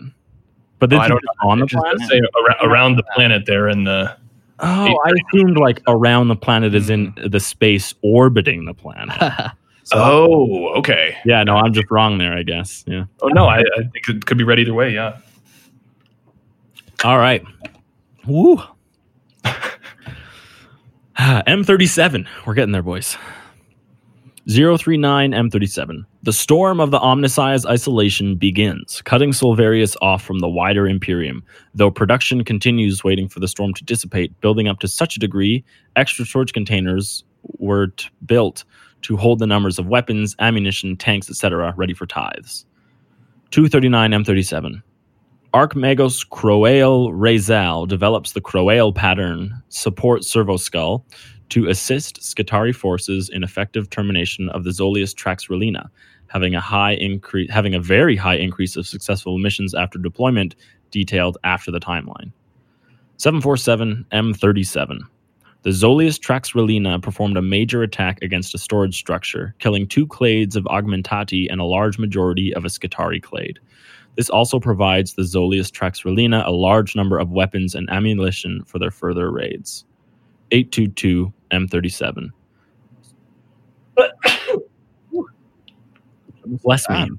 [0.80, 2.10] but then Oh, I don't on the it just does planet.
[2.10, 4.16] say around, around the planet there in the.
[4.60, 7.30] Oh, I assumed like around the planet is in mm-hmm.
[7.30, 9.18] the space orbiting the planet.
[9.88, 11.16] So, Oh, okay.
[11.26, 12.84] yeah, no, I'm just wrong there, I guess.
[12.88, 13.06] Yeah.
[13.22, 14.92] Oh no, I, I think it could be read either way.
[14.92, 15.20] Yeah.
[17.04, 17.44] All right.
[18.26, 18.64] Woo.
[21.20, 22.26] M37.
[22.48, 23.16] We're getting there, boys.
[24.48, 26.06] 039 M37.
[26.26, 31.44] The storm of the Omniscience isolation begins, cutting Solvarius off from the wider Imperium,
[31.76, 35.64] though production continues waiting for the storm to dissipate, building up to such a degree,
[35.96, 37.24] extra storage containers
[37.60, 38.64] were t- built
[39.04, 42.66] to hold the numbers of weapons, ammunition, tanks, etc., ready for tithes.
[43.52, 44.82] 239 M37.
[45.54, 51.06] Archmagos Croale Razal develops the Croale pattern support servo skull
[51.50, 55.88] to assist Skitarii forces in effective termination of the Zolius Trax Relina,
[56.36, 60.54] having a high increase having a very high increase of successful missions after deployment
[60.92, 62.30] detailed after the timeline.
[63.16, 65.00] 747 M37.
[65.62, 70.58] The Zolius Trax Relina performed a major attack against a storage structure, killing two clades
[70.58, 73.58] of Augmentati and a large majority of a Skitarii clade.
[74.18, 78.92] This also provides the Zolius Traxrelina a large number of weapons and ammunition for their
[78.92, 79.86] further raids.
[80.52, 82.32] 822 M37.
[86.46, 87.10] Bless me.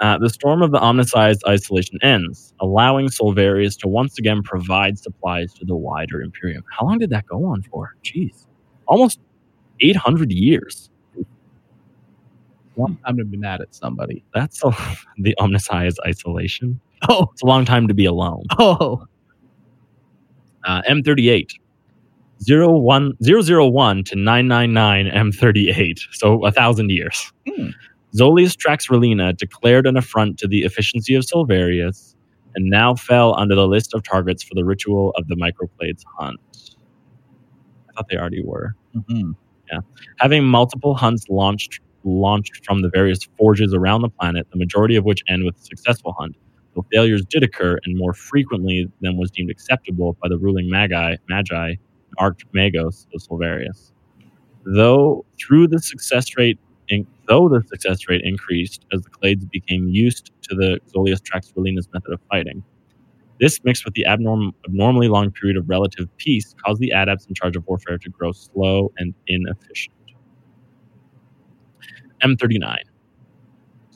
[0.00, 5.52] Uh, the storm of the omnicized isolation ends, allowing Solvarius to once again provide supplies
[5.54, 6.64] to the wider Imperium.
[6.78, 7.90] How long did that go on for?
[8.04, 8.46] Jeez.
[8.86, 9.20] Almost
[9.80, 10.90] 800 years.
[12.78, 14.24] I'm gonna be mad at somebody.
[14.34, 14.70] That's a,
[15.18, 16.80] the omnicized isolation.
[17.08, 18.44] Oh, It's a long time to be alone.
[18.58, 19.04] oh,
[20.64, 21.50] uh, M38.
[22.48, 27.32] 01, 001 to 999 M38, so a thousand years.
[27.48, 27.68] Hmm.
[28.16, 32.14] Zolius Traxrelina declared an affront to the efficiency of Solvarius
[32.56, 36.40] and now fell under the list of targets for the ritual of the microclades hunt.
[37.88, 38.74] I thought they already were.
[38.96, 39.34] mhm.
[40.18, 45.04] Having multiple hunts launched launched from the various forges around the planet, the majority of
[45.04, 46.36] which end with a successful hunt,
[46.74, 51.16] though failures did occur and more frequently than was deemed acceptable by the ruling magi,
[51.28, 51.74] magi
[52.18, 53.92] Archmagos of Solvarius.
[54.64, 59.88] Though through the success rate, in, though the success rate increased as the clades became
[59.88, 62.62] used to the Zolius Traxrelina's method of fighting.
[63.40, 67.34] This, mixed with the abnorm, abnormally long period of relative peace, caused the adepts in
[67.34, 69.94] charge of warfare to grow slow and inefficient.
[72.22, 72.76] M39.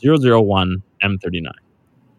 [0.02, 1.52] 001 M39.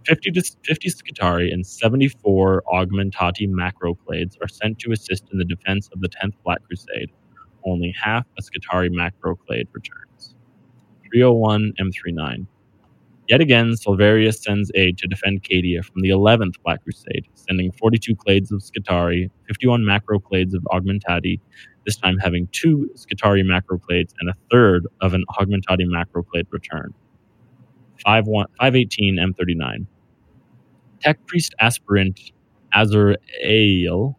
[0.06, 5.90] 50 to 50 Skitarii and 74 Augmentati macroclades are sent to assist in the defense
[5.94, 7.12] of the 10th Black Crusade.
[7.66, 10.36] Only half a Skitarii macroclade returns.
[11.12, 12.46] 301 M39.
[13.28, 18.16] Yet again, Silverius sends aid to defend Cadia from the 11th Black Crusade, sending 42
[18.16, 21.40] clades of Skitarii, 51 macroclades of Augmentati,
[21.88, 26.94] this time having two Skitarii macroclades and a third of an Augmentati macroclade return.
[28.06, 29.88] 518 M39.
[31.06, 32.20] Tech Priest Aspirant
[32.74, 34.18] Azrael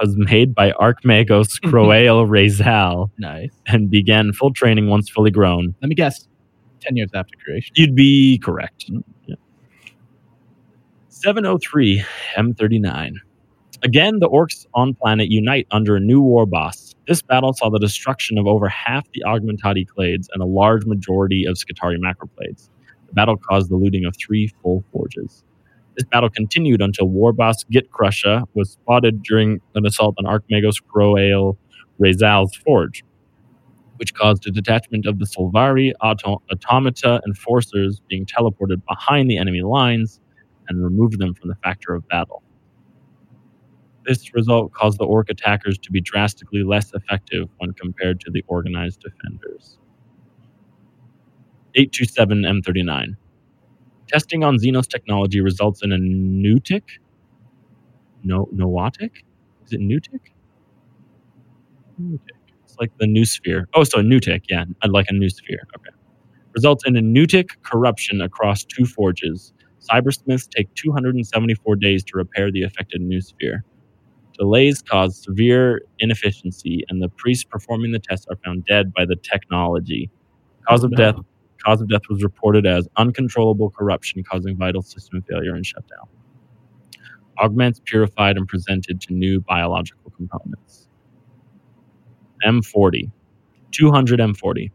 [0.00, 3.50] was made by Archmagos Croale Rezal Nice.
[3.66, 5.74] and began full training once fully grown.
[5.82, 6.26] Let me guess.
[6.80, 7.74] 10 years after creation.
[7.76, 8.90] You'd be correct.
[8.90, 9.34] Mm, yeah.
[11.08, 12.02] 703
[12.38, 13.12] M39.
[13.82, 16.94] Again, the orcs on planet unite under a new war boss.
[17.06, 21.44] This battle saw the destruction of over half the Augmentati clades and a large majority
[21.44, 22.70] of Skitarii macroclades.
[23.08, 25.44] The battle caused the looting of three full forges.
[25.96, 27.88] This battle continued until war boss Git
[28.54, 31.56] was spotted during an assault on Archmagos Croale
[31.98, 33.02] Rezal's forge,
[33.96, 39.62] which caused a detachment of the Solvari auto- automata enforcers being teleported behind the enemy
[39.62, 40.20] lines
[40.68, 42.42] and removed them from the factor of battle.
[44.06, 48.44] This result caused the orc attackers to be drastically less effective when compared to the
[48.48, 49.78] organized defenders.
[51.74, 53.16] 827 M39.
[54.08, 56.82] Testing on Xenos technology results in a Newtic?
[58.24, 59.10] No, Noatic?
[59.64, 60.20] Is it Newtic?
[62.00, 62.20] Newtic.
[62.64, 63.64] It's like the noosphere.
[63.74, 65.62] Oh, so a Newtic, yeah, I'd like a noosphere.
[65.76, 65.90] Okay.
[66.54, 69.52] Results in a Newtic corruption across two forges.
[69.80, 73.60] Cybersmiths take 274 days to repair the affected noosphere.
[74.38, 79.16] Delays cause severe inefficiency, and the priests performing the tests are found dead by the
[79.16, 80.10] technology.
[80.68, 81.16] Cause of death
[81.64, 86.06] cause of death was reported as uncontrollable corruption causing vital system failure and shutdown.
[87.38, 90.88] Augments purified and presented to new biological components.
[92.44, 93.10] M40.
[93.72, 94.70] 200 M40.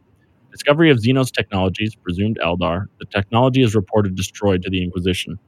[0.51, 2.85] Discovery of Xenos technologies, presumed Eldar.
[2.99, 5.39] The technology is reported destroyed to the Inquisition.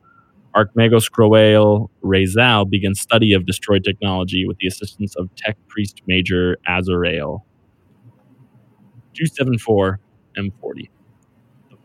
[0.55, 6.57] Archmagos Croale Rezal begins study of destroyed technology with the assistance of Tech Priest Major
[6.67, 7.45] Azrael.
[9.15, 9.99] 274
[10.37, 10.89] M40.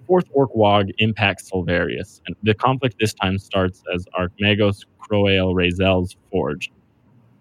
[0.08, 6.16] Fourth Orc Waaagh impacts Solvarius, and the conflict this time starts as Archmagos Croale Rezal's
[6.32, 6.72] forge,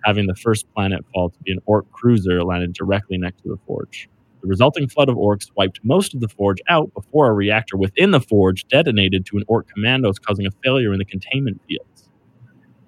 [0.03, 3.57] having the first planet fall to be an Orc cruiser landed directly next to the
[3.65, 4.09] forge.
[4.41, 8.11] The resulting flood of orcs wiped most of the forge out before a reactor within
[8.11, 12.09] the forge detonated to an orc commandos, causing a failure in the containment fields.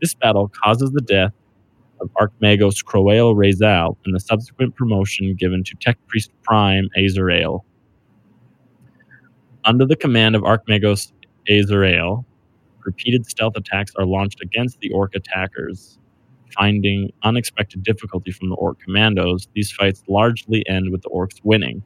[0.02, 1.34] This battle causes the death
[2.02, 7.66] of Archmagos Croale Rezal and the subsequent promotion given to Tech Priest Prime Azrael.
[9.70, 11.14] Under the command of Archmagos
[11.48, 12.26] Azrael,
[12.84, 16.00] repeated stealth attacks are launched against the orc attackers.
[16.58, 21.84] Finding unexpected difficulty from the orc commandos, these fights largely end with the orcs winning,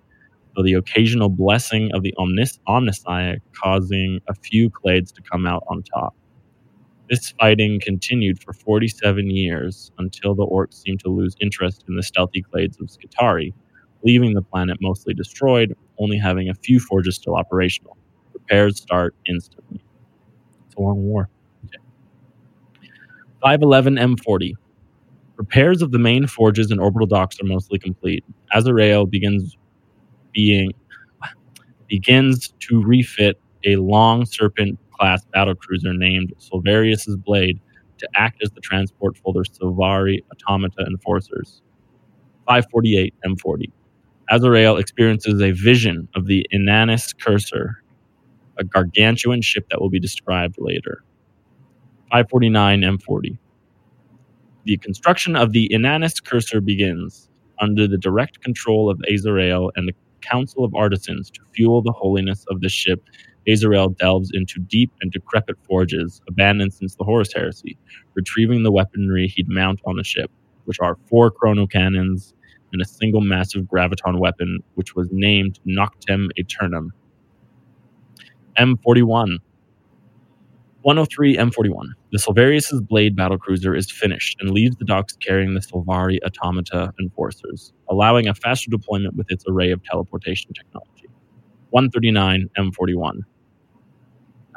[0.56, 5.66] though the occasional blessing of the Omnis Omnissiah causing a few clades to come out
[5.68, 6.16] on top.
[7.10, 12.04] This fighting continued for 47 years until the orcs seemed to lose interest in the
[12.04, 13.52] stealthy clades of Skitarii,
[14.04, 17.98] leaving the planet mostly destroyed, only having a few forges still operational.
[18.34, 19.84] Repairs start instantly.
[20.68, 21.30] It's a long war.
[23.42, 24.54] 511 M40.
[25.38, 28.24] Repairs of the main forges and orbital docks are mostly complete.
[28.54, 29.58] Azrael begins
[30.34, 30.72] being
[31.88, 37.60] begins to refit a long serpent class battle cruiser named Silverius's Blade
[37.98, 41.62] to act as the transport for their Silvari automata enforcers.
[42.48, 43.72] 548 M40.
[44.30, 47.84] Azrael experiences a vision of the Inannis Cursor,
[48.58, 51.04] a gargantuan ship that will be described later.
[52.12, 53.38] 549 M40.
[54.66, 59.96] The construction of the Inannis Cursor begins under the direct control of Azrael and the
[60.22, 63.04] Council of Artisans to fuel the holiness of the ship.
[63.48, 67.78] Azrael delves into deep and decrepit forges, abandoned since the Horus Heresy,
[68.16, 70.32] retrieving the weaponry he'd mount on the ship,
[70.66, 72.36] which are four chrono cannons
[72.74, 76.92] and a single massive graviton weapon, which was named Noctem Aeternum.
[78.58, 79.38] M41.
[80.82, 81.86] 103 M41.
[82.12, 87.72] The Silverius' Blade battlecruiser is finished and leaves the docks carrying the Silvari automata enforcers,
[87.90, 91.08] allowing a faster deployment with its array of teleportation technology.
[91.72, 93.20] 139 M41.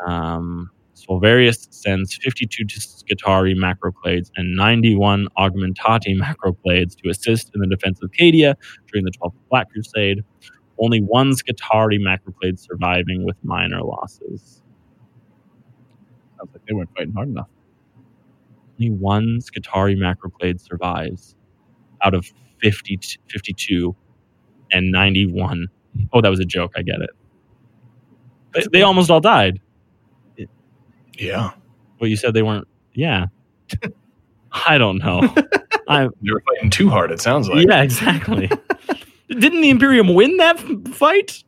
[0.06, 8.00] Um, Silverius sends 52 Skitarii macroclades and 91 Augmentati macroclades to assist in the defense
[8.02, 8.54] of Cadia
[8.90, 10.24] during the 12th Black Crusade.
[10.78, 14.62] Only one Skitarii macroclade surviving with minor losses.
[16.38, 17.48] Sounds like they weren't fighting hard enough.
[18.80, 21.36] Only one Skitarii macroclade survives
[22.02, 22.26] out of
[22.62, 23.94] 50, 52
[24.72, 25.68] and 91.
[26.14, 26.72] Oh, that was a joke.
[26.74, 27.10] I get it.
[28.54, 29.60] They, they almost all died.
[31.18, 31.52] Yeah.
[31.98, 32.66] But you said they weren't.
[32.94, 33.26] Yeah.
[34.66, 35.20] I don't know.
[35.88, 37.66] I They were fighting too hard, it sounds like.
[37.66, 38.50] yeah, exactly.
[39.28, 41.42] Didn't the Imperium win that fight?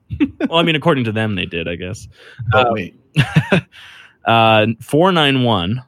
[0.49, 2.09] well, I mean, according to them, they did, I guess.
[2.53, 2.95] Oh, wait.
[4.27, 5.83] Uh, 491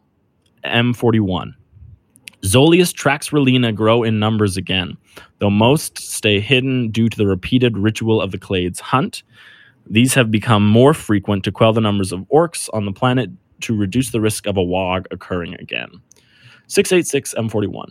[0.64, 1.52] M41.
[2.42, 4.96] Zolius Traxrelina grow in numbers again,
[5.40, 9.22] though most stay hidden due to the repeated ritual of the Clades hunt.
[9.86, 13.30] These have become more frequent to quell the numbers of orcs on the planet
[13.62, 15.90] to reduce the risk of a Waaagh occurring again.
[16.66, 17.88] 686 M41.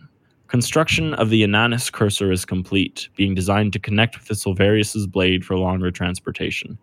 [0.48, 5.46] Construction of the Inannis cursor is complete, being designed to connect with the Silverius's blade
[5.46, 6.78] for longer transportation.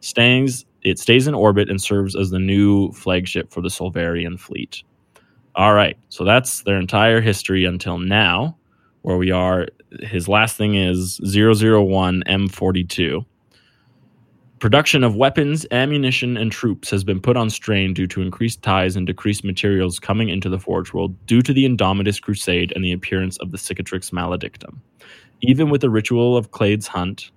[0.00, 4.82] Stays, it stays in orbit and serves as the new flagship for the Solvarian fleet.
[5.54, 8.56] All right, so that's their entire history until now,
[9.02, 9.68] where we are.
[10.00, 13.24] His last thing is 001 M42.
[14.62, 18.94] Production of weapons, ammunition, and troops has been put on strain due to increased ties
[18.94, 22.92] and decreased materials coming into the Forge World due to the Indomitus Crusade and the
[22.92, 24.76] appearance of the Cicatrix Maledictum.
[25.40, 27.32] Even with the ritual of Clade's hunt,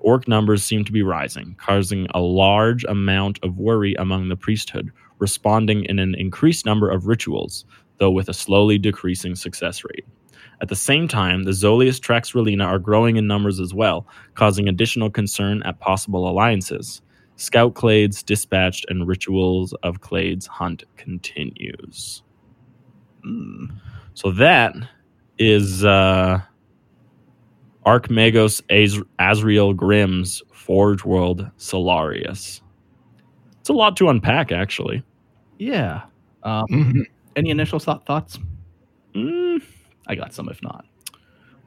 [0.00, 4.92] orc numbers seem to be rising, causing a large amount of worry among the priesthood,
[5.20, 7.64] responding in an increased number of rituals,
[7.96, 10.04] though with a slowly decreasing success rate.
[10.60, 15.08] At the same time, the Zolius Traxrelina are growing in numbers as well, causing additional
[15.10, 17.00] concern at possible alliances.
[17.36, 22.22] Scout Clades dispatched and rituals of Clades hunt continues.
[23.22, 23.66] Hmm.
[24.14, 24.74] So that
[25.38, 26.40] is uh,
[27.86, 32.60] Archmagos Az- Azriel Grimm's Forge World Solarius.
[33.60, 35.02] It's a lot to unpack, actually.
[35.58, 36.02] Yeah.
[36.42, 37.02] Um, Mhm.
[37.36, 38.38] any initial thought, thoughts?
[39.14, 39.62] Mm,
[40.08, 40.84] I got some, if not.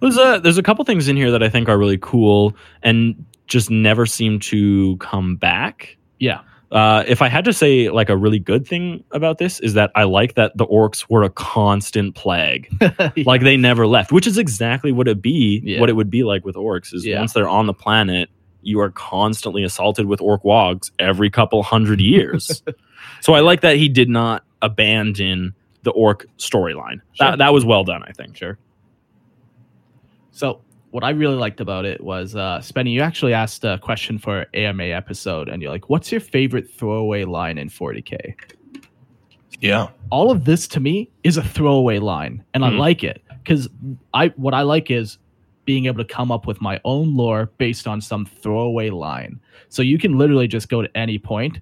[0.01, 3.23] There's a there's a couple things in here that I think are really cool and
[3.47, 5.97] just never seem to come back.
[6.19, 6.41] Yeah.
[6.71, 9.91] Uh, if I had to say like a really good thing about this is that
[9.93, 12.69] I like that the orcs were a constant plague.
[13.25, 15.79] like they never left, which is exactly what it be Yeah.
[15.81, 17.19] what it would be like with orcs is Yeah.
[17.19, 18.29] once they're on the planet,
[18.63, 22.63] you are constantly assaulted with orc Waaaghs every couple hundred years.
[23.19, 27.01] so I like that he did not abandon the orc storyline.
[27.13, 27.31] Sure.
[27.31, 28.35] That that was well done, I think.
[28.37, 28.57] Sure.
[30.31, 34.17] So what I really liked about it was uh Spenny, you actually asked a question
[34.17, 38.35] for AMA episode and you're like, what's your favorite throwaway line in 40k?
[39.59, 39.89] Yeah.
[40.09, 42.77] All of this to me is a throwaway line, and I Hmm.
[42.77, 43.69] like it because
[44.13, 45.17] I what I like is
[45.65, 49.39] being able to come up with my own lore based on some throwaway line.
[49.69, 51.59] So you can literally just go to any point,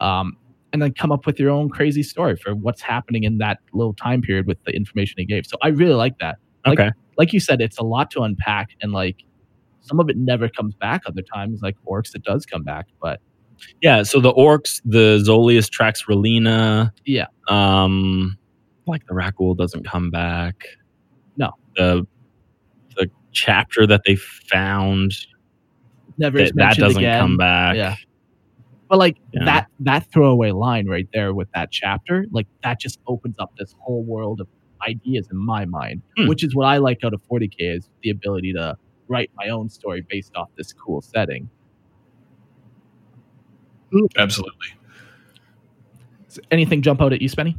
[0.00, 0.36] um,
[0.72, 3.94] and then come up with your own crazy story for what's happening in that little
[3.94, 5.46] time period with the information he gave.
[5.46, 6.38] So I really like that.
[6.66, 6.90] Like- Okay.
[7.16, 9.24] Like you said, it's a lot to unpack, and like
[9.80, 11.02] some of it never comes back.
[11.04, 12.86] Other times, like orcs, it does come back.
[13.02, 13.20] But
[13.82, 16.92] Yeah, so the orcs, the Zolius Traxrelina.
[17.04, 17.26] Yeah.
[17.48, 18.36] Um
[18.86, 20.62] like the Rak'Gol doesn't come back.
[21.36, 21.50] No.
[21.76, 22.06] The
[22.96, 25.12] the chapter that they found
[26.18, 27.20] never that, that doesn't again.
[27.20, 27.74] come back.
[27.76, 27.96] Yeah.
[28.88, 29.44] But like Yeah.
[29.44, 33.74] that that throwaway line right there with that chapter, like that just opens up this
[33.78, 34.48] whole world of
[34.86, 36.28] ideas in my mind, Hmm.
[36.28, 38.76] which is what I like out of 40k is the ability to
[39.08, 41.48] write my own story based off this cool setting.
[44.16, 44.68] Absolutely.
[46.28, 47.56] Does anything jump out at you, Spenny?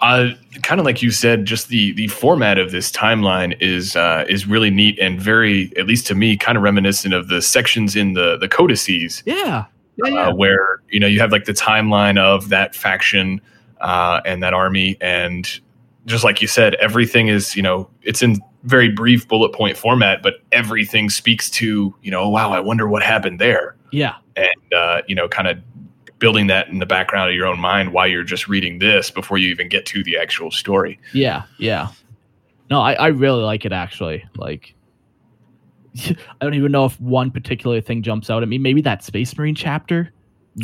[0.00, 0.30] Uh,
[0.62, 4.46] kind of like you said, just the the format of this timeline is uh, is
[4.46, 8.12] really neat and very, at least to me, kind of reminiscent of the sections in
[8.12, 9.64] the the codices Yeah.
[10.04, 13.40] Yeah, uh, where you know you have like the timeline of that faction
[13.80, 15.60] uh, and that army, and
[16.06, 20.22] just like you said, everything is you know it's in very brief bullet point format,
[20.22, 24.14] but everything speaks to you know wow, I wonder what happened there, yeah.
[24.36, 25.58] and uh, you know kind of
[26.18, 29.38] building that in the background of your own mind while you're just reading this before
[29.38, 30.98] you even get to the actual story.
[31.12, 31.88] Yeah, yeah.
[32.70, 34.24] No, I, I really like it actually.
[34.36, 34.74] Like
[36.40, 38.58] I don't even know if one particular thing jumps out at me.
[38.58, 40.12] Maybe that Space Marine chapter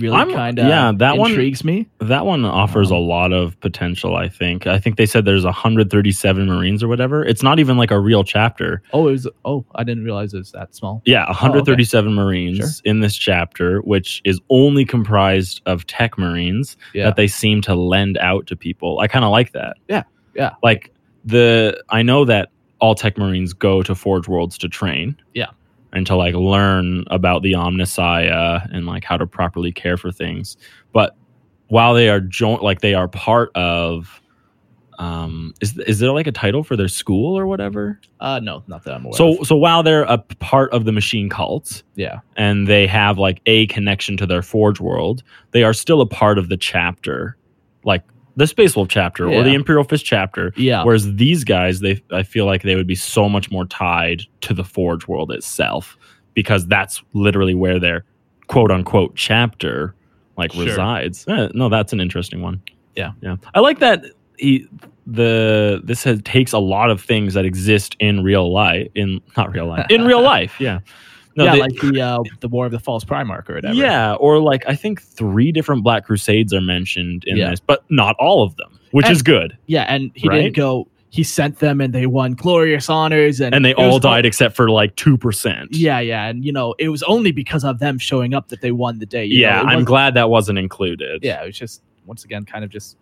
[0.01, 1.87] really kind of yeah, that one- intrigues me.
[2.01, 4.67] That one offers a lot of potential, I think.
[4.67, 7.25] I think they said there's 137 Marines or whatever.
[7.25, 8.83] It's not even like a real chapter.
[8.93, 9.29] Oh, it was.
[9.45, 11.01] Oh, I didn't realize it was that small.
[11.05, 12.69] Yeah, 137 Marines Sure.
[12.85, 17.75] in this chapter, which is only comprised of tech Marines Yeah, that they seem to
[17.77, 18.99] lend out to people.
[18.99, 19.77] I kind of like that.
[19.89, 20.03] Yeah,
[20.35, 20.55] yeah.
[20.63, 20.93] Like
[21.25, 22.49] the I know that
[22.81, 25.17] all tech Marines go to Forge Worlds to train.
[25.35, 25.49] Yeah.
[25.93, 30.57] and to like learn about the Omnissiah and like how to properly care for things.
[30.93, 31.17] But
[31.69, 34.21] while they are joint, like they are part of,
[34.99, 38.01] um, is is there like a title for their school or whatever?
[38.21, 39.17] Uh, no, not that I'm aware.
[39.17, 39.47] So of.
[39.47, 43.67] so while they're a part of the machine cult yeah, and they have like a
[43.69, 47.37] connection to their Forge world, they are still a part of the chapter,
[47.85, 48.03] like
[48.37, 50.53] the Space Wolf chapter or the Imperial Fist chapter.
[50.57, 54.23] yeah, Whereas these guys, they I feel like they would be so much more tied
[54.43, 55.97] to the Forge world itself
[56.35, 58.05] because that's literally where their
[58.49, 59.95] quote unquote chapter
[60.37, 60.65] like Sure.
[60.65, 61.25] resides.
[61.29, 62.61] Eh, no, that's an interesting one.
[62.97, 63.13] Yeah.
[63.21, 63.37] yeah.
[63.55, 64.05] I like that
[64.37, 64.67] he
[65.07, 69.53] the this has, takes a lot of things that exist in real life in not
[69.53, 70.59] real life in real life.
[70.59, 70.81] Yeah.
[71.37, 73.75] No, yeah, they- like the uh, the War of the False Primarch or whatever.
[73.75, 77.51] yeah, or like I think three different Black Crusades are mentioned in Yeah.
[77.51, 79.57] this, but not all of them, which And- is good.
[79.67, 80.43] yeah, and he Right?
[80.43, 80.87] didn't go.
[81.11, 84.69] He sent them, and they won glorious honors, and And they all died except for
[84.69, 85.69] like two percent.
[85.71, 88.73] Yeah, yeah, and you know it was only because of them showing up that they
[88.73, 89.25] won the day.
[89.25, 91.21] you know, yeah, it I'm glad that wasn't included.
[91.23, 92.97] Yeah, it was just once again kind of just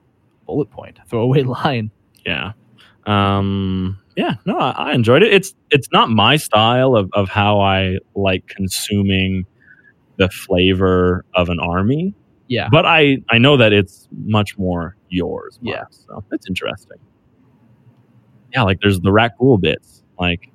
[0.47, 1.91] bullet point, throwaway line.
[2.27, 2.53] yeah,
[3.07, 4.35] um, yeah.
[4.45, 5.33] No, I, I enjoyed it.
[5.33, 9.45] It's it's not my style of of how I like consuming
[10.19, 12.15] the flavor of an army,
[12.49, 15.59] Yeah, but I I know that it's much more yours.
[15.63, 15.85] Mark, Yeah.
[15.91, 16.99] so that's interesting.
[18.53, 20.51] Yeah, like there's the Rak'Gol bits, like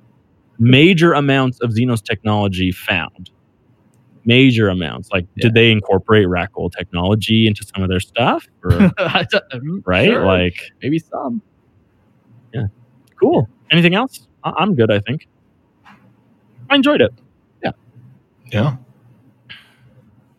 [0.60, 3.30] major amounts of Xenos technology found.
[4.24, 5.10] Major amounts.
[5.10, 5.44] Like, Yeah.
[5.44, 8.46] did they incorporate Rak'Gol technology into some of their stuff?
[8.62, 10.06] Or, mm, right?
[10.06, 11.40] sure, Like, maybe some.
[13.20, 13.48] Cool.
[13.70, 14.26] Anything else?
[14.44, 14.90] I- I'm good.
[14.90, 15.26] I think.
[16.70, 17.12] I enjoyed it.
[17.62, 17.72] Yeah.
[18.52, 18.76] Yeah.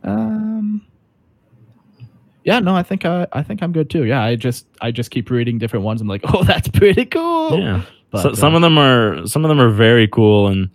[0.03, 0.85] Um.
[2.43, 4.05] Yeah, no, I think I, I think I'm good too.
[4.05, 6.01] Yeah, I just I just keep reading different ones.
[6.01, 7.59] I'm like, oh, that's pretty cool.
[7.59, 7.83] Yeah.
[8.11, 10.69] But, so, some uh, of them are some of them are very cool, and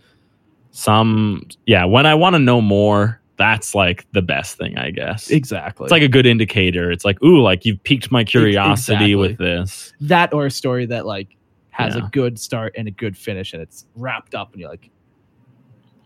[0.71, 1.85] some yeah.
[1.85, 5.31] When I want to know more, that's like the best thing, I guess.
[5.31, 5.85] exactly.
[5.87, 6.91] It's like a good indicator.
[6.91, 9.15] It's like, ooh, like you've piqued my curiosity exactly.
[9.17, 9.93] with this.
[10.03, 11.37] that or a story that like
[11.71, 12.07] has Yeah.
[12.07, 14.89] a good start and a good finish, and it's wrapped up, and you're like,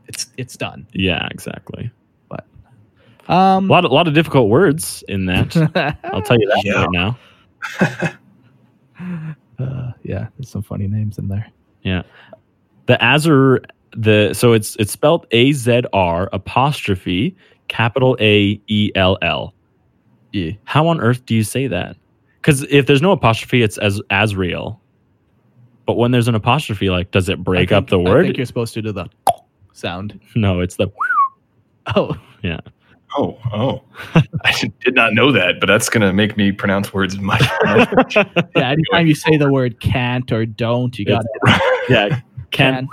[0.07, 0.87] it's it's done.
[0.95, 1.91] Yeah, exactly.
[2.31, 2.47] But
[3.29, 5.55] um, A lot, of, a lot of difficult words in that.
[6.05, 6.85] I'll tell you that Yeah.
[6.85, 7.19] right now.
[9.59, 11.47] Uh, yeah, there's some funny names in there.
[11.83, 12.03] Yeah.
[12.87, 13.65] The Azur,
[13.97, 17.37] the so it's it's spelled A Z R apostrophe
[17.69, 19.55] capital A E L L.
[20.33, 20.53] Yeah.
[20.65, 21.97] How on earth do you say that?
[22.41, 24.81] Because if there's no apostrophe, it's as Azrael.
[25.87, 28.25] But when there's an apostrophe, like, does it break I up think- the I word?
[28.27, 29.07] think you're supposed to do the
[29.73, 30.21] sound.
[30.35, 30.89] No, it's the
[31.97, 32.61] Oh, yeah.
[33.17, 33.83] Oh, oh.
[34.45, 38.45] I did not know that, but that's going to make me pronounce words much yeah.
[38.55, 41.63] Anytime you say the word can't or don't, you got it.
[41.89, 42.21] yeah.
[42.51, 42.87] Can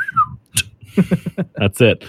[1.55, 2.03] that's it.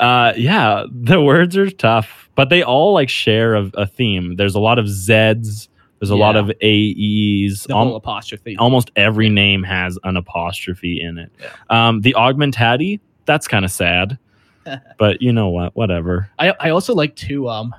[0.00, 4.36] Uh, yeah, the words are tough, but they all like share a, a theme.
[4.36, 5.68] There's a lot of Z's.
[6.00, 7.64] There's a lot of AEs.
[7.64, 8.56] the Al- apostrophe.
[8.56, 11.32] almost every name has an apostrophe in it.
[11.40, 11.50] Yeah.
[11.70, 14.16] Um, the augmentati, that's kind of sad,
[14.98, 15.74] but you know what?
[15.74, 16.30] Whatever.
[16.38, 17.74] I I also like to um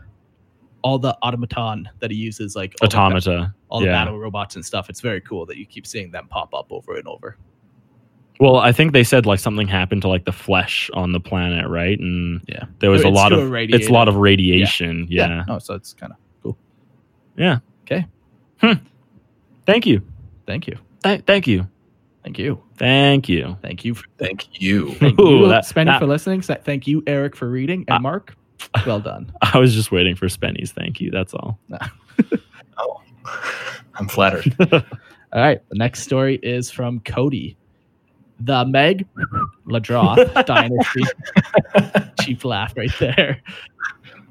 [0.82, 3.54] all the automaton that he uses, like all the Automata.
[3.70, 3.92] all the yeah.
[3.92, 4.90] battle robots and stuff.
[4.90, 7.38] It's very cool that you keep seeing them pop up over and over.
[8.40, 11.68] Well, I think they said like something happened to like the flesh on the planet,
[11.68, 12.00] right?
[12.00, 12.66] And Yeah.
[12.80, 15.08] there was a lot of a it's a lot of radiation.
[15.10, 15.44] Yeah.
[15.50, 16.58] Oh, so it's kind of cool.
[17.38, 17.60] Yeah.
[17.84, 18.06] Okay.
[18.62, 18.74] Hmm.
[19.66, 20.02] Thank you.
[20.48, 20.78] Thank you.
[21.04, 21.68] Th- thank you.
[22.24, 22.62] Thank you.
[22.78, 23.58] Thank you.
[23.62, 23.94] Thank you.
[23.96, 24.92] For, Thank you.
[24.96, 26.42] thank Ooh, you, that- Spenny, that- for listening.
[26.42, 28.36] Sa- Thank you, Eric, for reading, and Uh, Mark.
[28.86, 29.32] Well done.
[29.42, 31.12] I was just waiting for Spenny's thank you.
[31.12, 31.60] That's all.
[32.78, 33.02] Oh,
[33.96, 34.56] I'm flattered.
[34.72, 34.82] All
[35.42, 35.62] right.
[35.70, 37.58] The next story is from Cody.
[38.40, 39.06] The Meg
[39.68, 41.04] Ladroth dynasty.
[42.22, 43.42] Cheap laugh right there.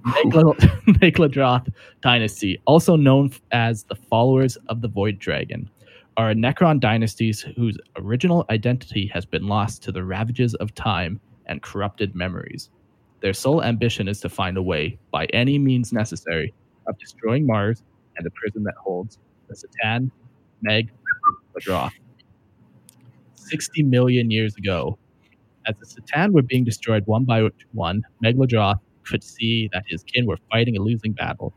[0.05, 0.35] Meg,
[1.01, 1.69] Meg Ladroth
[2.01, 5.69] dynasty, also known as the followers of the Void Dragon,
[6.17, 11.63] are Necron dynasties whose original identity has been lost to the ravages of time and
[11.63, 12.71] corrupted memories.
[13.21, 16.55] Their sole ambition is to find a way, by any means necessary,
[16.87, 17.83] of destroying Mars
[18.17, 20.11] and the prison that holds the C'tan,
[20.63, 20.91] Meg,
[21.55, 21.93] Ladroth.
[23.51, 24.99] 60 million years ago,
[25.67, 30.03] as the C'tan were being destroyed one by one, Meg Ladroth could see that his
[30.05, 31.55] kin were fighting a losing battle.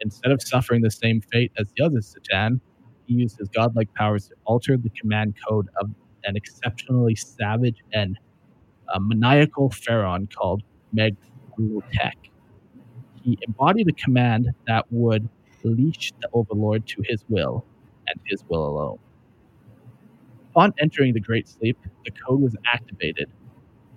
[0.00, 2.60] Instead of suffering the same fate as the other C'tan,
[3.06, 5.90] he used his godlike powers to alter the command code of
[6.24, 8.18] an exceptionally savage and
[8.94, 10.62] uh, maniacal pharaoh called
[10.92, 11.16] Meg
[11.58, 12.14] Lutek.
[13.14, 15.28] He embodied a command that would
[15.64, 17.66] leash the overlord to his will
[18.08, 18.98] and his will alone.
[20.54, 23.28] Upon entering the Great Sleep, the code was activated.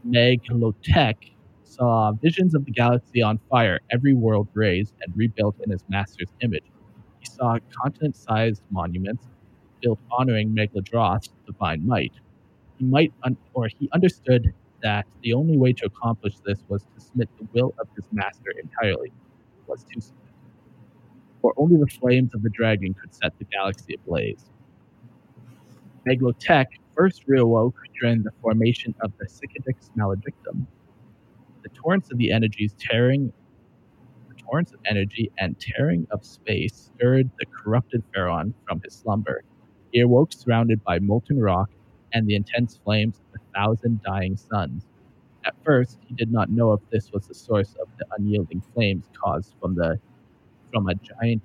[0.03, 1.33] Meg Lotek
[1.63, 6.33] saw visions of the galaxy on fire, every world raised and rebuilt in his master's
[6.41, 6.63] image.
[7.19, 9.27] He saw continent-sized monuments
[9.83, 12.13] built honoring Megladroth's divine might.
[12.77, 17.01] He might, un- or he understood that the only way to accomplish this was to
[17.01, 19.13] submit the will of his master entirely.
[19.67, 20.25] Was to submit.
[21.41, 24.45] For only the flames of the dragon could set the galaxy ablaze.
[26.07, 30.65] Meglotech first reawoke during the formation of the Cicatrix Maledictum.
[31.63, 33.33] The torrents of the energies tearing
[34.29, 39.43] the torrents of energy and tearing of space stirred the corrupted Phaeron from his slumber.
[39.91, 41.69] He awoke surrounded by molten rock
[42.13, 44.85] and the intense flames of a thousand dying suns.
[45.43, 49.09] At first, he did not know if this was the source of the unyielding flames
[49.13, 49.99] caused from the
[50.71, 51.43] from a giant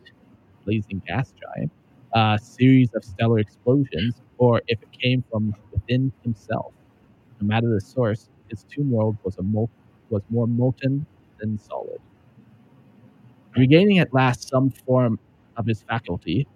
[0.65, 1.73] blazing gas giant,
[2.15, 6.75] a series of stellar explosions, or if it came from within himself.
[7.41, 9.71] No matter the source, his tomb world was a mol-
[10.11, 11.07] was more molten
[11.41, 12.01] than solid.
[13.57, 15.19] Regaining at last some form
[15.57, 16.47] of his faculty,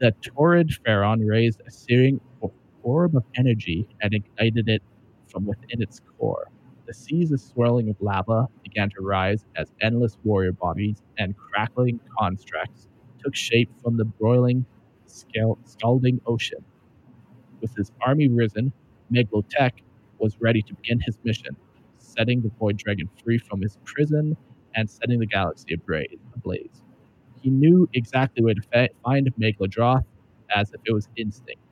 [0.00, 2.20] the torrid Phaeron raised a searing
[2.82, 4.82] orb of energy and ignited it
[5.28, 6.50] from within its core.
[6.86, 12.00] The seas of swirling of lava began to rise as endless warrior bodies and crackling
[12.18, 12.88] constructs
[13.24, 14.66] took shape from the broiling,
[15.06, 16.64] scald- scalding ocean.
[17.60, 18.72] With his army risen,
[19.12, 19.72] Meglotech
[20.18, 21.56] was ready to begin his mission,
[21.98, 24.36] setting the Void Dragon free from his prison
[24.74, 26.82] and setting the galaxy ablaze.
[27.42, 30.04] He knew exactly where to fa- find Megalodroth
[30.54, 31.62] as if it was instinct,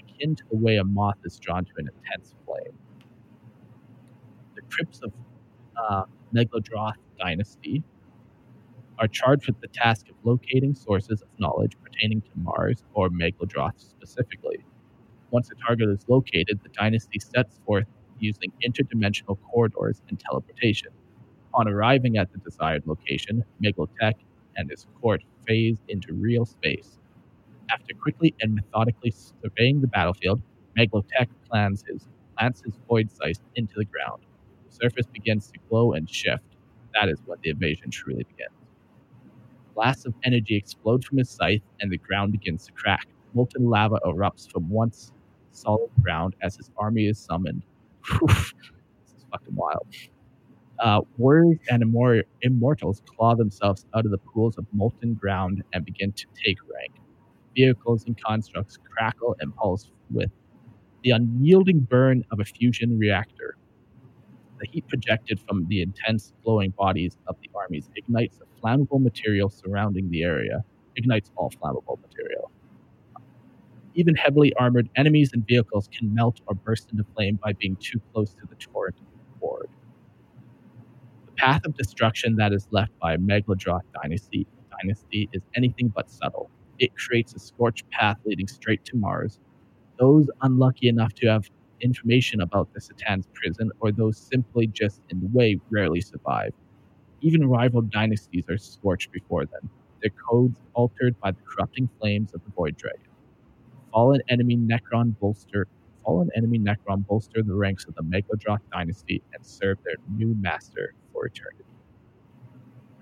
[0.00, 2.78] akin to the way a moth is drawn to an intense flame.
[4.56, 5.12] The crypts of
[5.76, 7.84] uh, Megalodroth dynasty
[8.98, 13.78] are charged with the task of locating sources of knowledge pertaining to Mars or Megalodroth
[13.78, 14.64] specifically.
[15.32, 17.88] Once a target is located, the dynasty sets forth
[18.20, 20.90] using interdimensional corridors and teleportation.
[21.54, 24.14] On arriving at the desired location, Megalotech
[24.56, 26.98] and his court phase into real space.
[27.70, 30.42] After quickly and methodically surveying the battlefield,
[30.78, 32.08] Megalotech plans his
[32.38, 34.22] plants his void scythe into the ground.
[34.66, 36.44] The surface begins to glow and shift.
[36.94, 38.50] That is when the invasion truly begins.
[39.74, 43.06] Blasts of energy explode from his scythe, and the ground begins to crack.
[43.34, 45.12] Molten lava erupts from once
[45.52, 47.62] solid ground as his army is summoned.
[48.22, 48.52] this
[49.16, 49.86] is fucking wild.
[50.80, 55.84] Uh, warriors and immor- immortals claw themselves out of the pools of molten ground and
[55.84, 56.92] begin to take rank.
[57.54, 60.30] Vehicles and constructs crackle and pulse with
[61.02, 63.56] the unyielding burn of a fusion reactor.
[64.60, 69.50] The heat projected from the intense glowing bodies of the armies ignites the flammable material
[69.50, 70.64] surrounding the area,
[70.96, 72.50] ignites all flammable material.
[73.94, 78.00] Even heavily armored enemies and vehicles can melt or burst into flame by being too
[78.12, 79.68] close to the torrent of board.
[81.26, 84.46] The path of destruction that is left by Megalodroth dynasty,
[84.82, 86.50] dynasty is anything but subtle.
[86.78, 89.40] It creates a scorched path leading straight to Mars.
[89.98, 95.20] Those unlucky enough to have information about the C'tan's prison or those simply just in
[95.20, 96.52] the way rarely survive.
[97.22, 99.70] Even rival dynasties are scorched before them,
[100.02, 103.11] their codes altered by the corrupting flames of the Void Dragon.
[103.92, 105.66] Fallen enemy Necron bolster
[106.04, 110.94] fallen enemy Necron bolster the ranks of the Megalodroth dynasty and serve their new master
[111.12, 111.64] for eternity.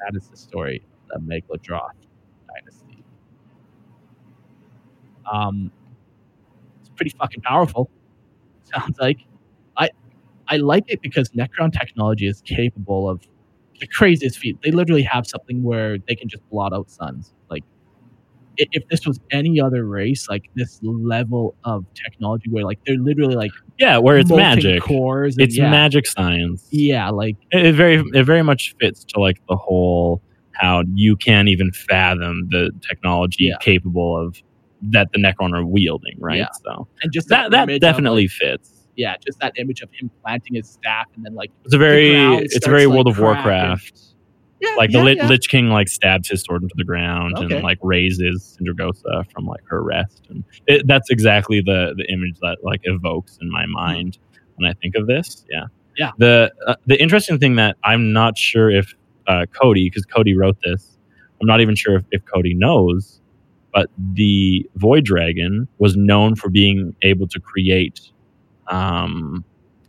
[0.00, 1.92] That is the story of the Megalodroth
[2.48, 3.04] dynasty.
[5.30, 5.70] Um,
[6.80, 7.90] it's pretty fucking powerful.
[8.64, 9.18] Sounds like
[9.76, 9.90] I
[10.48, 13.26] I like it because Necron technology is capable of
[13.80, 14.58] the craziest feat.
[14.62, 17.34] They literally have something where they can just blot out suns.
[17.50, 17.64] Like
[18.72, 23.34] if this was any other race, like this level of technology where like they're literally
[23.36, 24.82] like Yeah, where it's magic.
[24.82, 25.36] cores.
[25.38, 26.66] It's yeah, magic science.
[26.70, 31.16] Yeah, like It, it very it very much fits to like the whole how you
[31.16, 33.56] can't even fathom the technology Yeah.
[33.60, 34.36] capable of
[34.82, 36.38] that the Necron are wielding, right?
[36.38, 36.48] Yeah.
[36.64, 38.88] So and just that that of, definitely like, fits.
[38.96, 42.12] yeah, just that image of him planting his staff and then like It's a very
[42.44, 43.18] it's a very like, World of.
[43.18, 44.00] Warcraft.
[44.60, 45.28] Yeah, Like yeah, the Lich, yeah.
[45.28, 47.54] Lich King like stabs his sword into the ground Okay.
[47.56, 52.38] and like raises Sindragosa from like her rest, and it, that's exactly the the image
[52.40, 54.18] that like evokes in my mind
[54.56, 55.44] when I think of this.
[55.50, 55.66] Yeah,
[55.98, 56.10] Yeah.
[56.18, 58.94] The uh, the interesting thing that I'm not sure if
[59.26, 60.98] uh, Cody, because Cody wrote this,
[61.40, 63.20] I'm not even sure if, if Cody knows,
[63.72, 68.00] but the Void Dragon was known for being able to create
[68.68, 69.44] um,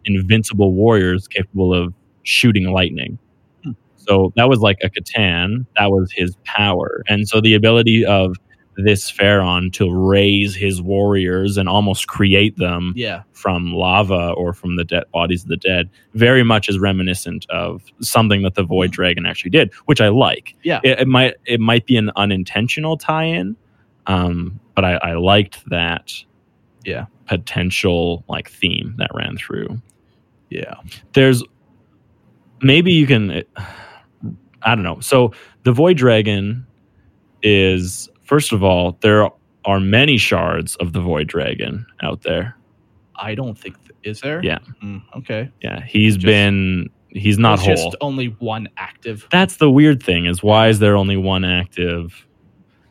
[0.05, 1.93] invincible warriors capable of
[2.23, 3.17] shooting lightning.
[4.07, 5.65] So that was like a C'tan.
[5.77, 7.03] That was his power.
[7.07, 8.35] And so the ability of
[8.77, 13.23] this phaeron to raise his warriors and almost create them Yeah.
[13.33, 17.83] from lava or from the dead bodies of the dead very much is reminiscent of
[17.99, 20.79] something that the void dragon actually did which i like Yeah.
[20.85, 23.57] it, it might it might be an unintentional tie-in
[24.07, 26.13] um but i i liked that
[26.85, 27.05] Yeah.
[27.27, 29.81] potential like theme that ran through
[30.49, 30.75] Yeah.
[31.11, 31.43] there's
[32.61, 33.43] maybe you can
[34.63, 35.31] i don't know so
[35.63, 36.65] the void dragon
[37.43, 39.29] is first of all there
[39.65, 42.55] are many shards of the void dragon out there
[43.23, 44.41] I don't think th- is there.
[44.43, 44.57] Yeah.
[44.83, 45.51] Mm, okay.
[45.61, 49.27] yeah he's Just- been he's not whole just only one active.
[49.31, 52.25] that's the weird thing is why is there only one active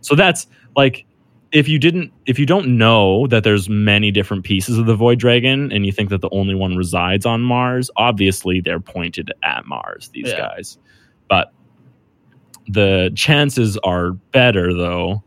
[0.02, 0.46] so that's
[0.76, 1.06] like
[1.52, 5.18] if you didn't if you don't know that there's many different pieces of the void
[5.18, 9.64] dragon and you think that the only one resides on mars obviously they're pointed at
[9.66, 10.36] mars these Yeah.
[10.54, 10.78] guys
[11.28, 11.52] but
[12.72, 15.22] the chances are better though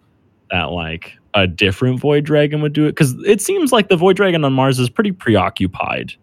[0.52, 4.16] that like a different void dragon would do it because it seems like the void
[4.16, 6.14] dragon on mars is pretty preoccupied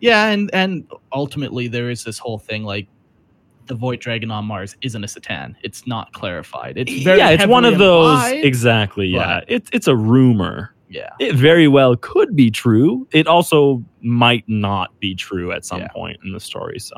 [0.00, 2.88] Yeah, and and ultimately there is this whole thing like
[3.66, 5.54] the Void Dragon on Mars isn't a C'tan.
[5.62, 6.76] It's not clarified.
[6.76, 8.44] It's very yeah it's one of those implied.
[8.44, 11.08] exactly yeah it's it's a rumor Yeah.
[11.18, 13.08] it very well could be true.
[13.12, 15.88] It also might not be true at some Yeah.
[15.88, 16.78] point in the story.
[16.78, 16.94] So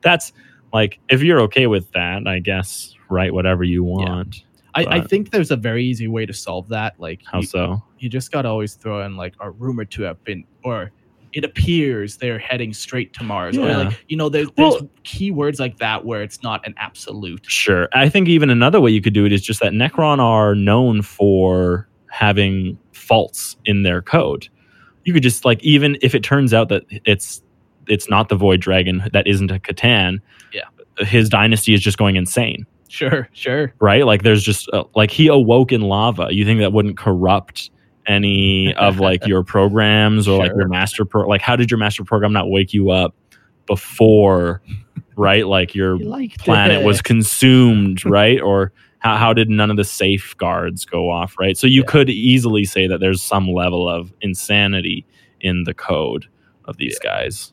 [0.00, 0.32] that's
[0.76, 4.42] like if you're okay with that, I guess write whatever you want.
[4.74, 6.94] I, I think there's a very easy way to solve that.
[6.98, 7.82] Like How you, so?
[7.98, 10.92] you just gotta always throw in like are rumored to have been or
[11.32, 13.56] it appears they're heading straight to Mars.
[13.56, 13.76] Or Yeah.
[13.78, 17.44] like you know, there's, there's Well- keywords like that where it's not an absolute.
[17.50, 17.88] Sure.
[17.94, 21.00] I think even another way you could do it is just that Necron are known
[21.02, 24.48] for having faults in their code.
[25.04, 27.42] You could just like even if it turns out that it's
[27.88, 30.20] it's not the Void Dragon that isn't a C'tan.
[30.52, 30.62] Yeah.
[31.04, 32.66] His dynasty is just going insane.
[32.88, 33.72] Sure, sure.
[33.80, 34.06] right?
[34.06, 36.28] Like there's just uh, like he awoke in lava.
[36.30, 37.70] You think that wouldn't corrupt
[38.06, 41.26] any of like your programs or like your master pro?
[41.28, 43.14] Like how did your master program not wake you up
[43.66, 44.62] before,
[45.16, 45.46] right?
[45.46, 45.98] Like your
[46.38, 48.40] planet was consumed, right?
[48.40, 51.58] Or how how did none of the safeguards go off, right?
[51.58, 51.86] So you Yeah.
[51.90, 55.04] could easily say that there's some level of insanity
[55.40, 56.26] in the code
[56.64, 57.52] of these guys.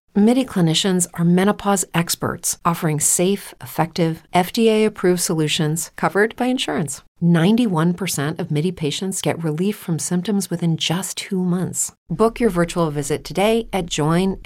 [0.13, 7.01] MIDI clinicians are menopause experts, offering safe, effective, FDA approved solutions covered by insurance.
[7.23, 11.93] 91% of MIDI patients get relief from symptoms within just two months.
[12.09, 14.41] Book your virtual visit today at joinmidi.com.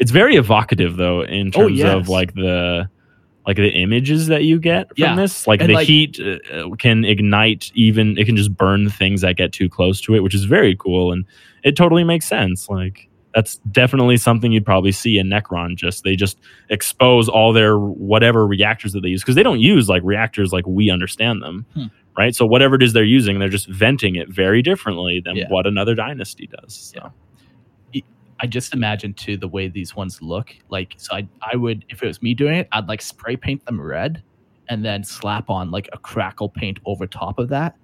[0.00, 1.94] It's very evocative though in Oh, terms yes.
[1.94, 2.88] of like the
[3.46, 5.14] like the images that you get from Yeah.
[5.16, 5.46] this.
[5.46, 9.36] Like And, the like- heat uh, can ignite even it can just burn things that
[9.36, 11.24] get too close to it, which is very cool and
[11.64, 12.68] it totally makes sense.
[12.68, 15.76] Like that's definitely something you'd probably see in Necron.
[15.76, 16.38] Just they just
[16.70, 20.66] expose all their whatever reactors that they use because they don't use like reactors like
[20.66, 21.84] we understand them, Hmm.
[22.16, 22.34] right?
[22.34, 25.48] So whatever it is they're using, they're just venting it very differently than Yeah.
[25.48, 26.92] what another dynasty does.
[26.94, 27.12] So.
[28.40, 30.54] I just imagine too the way these ones look.
[30.68, 33.66] Like, so I, I would, if it was me doing it, I'd like spray paint
[33.66, 34.22] them red
[34.68, 37.74] and then slap on like a crackle paint over top of that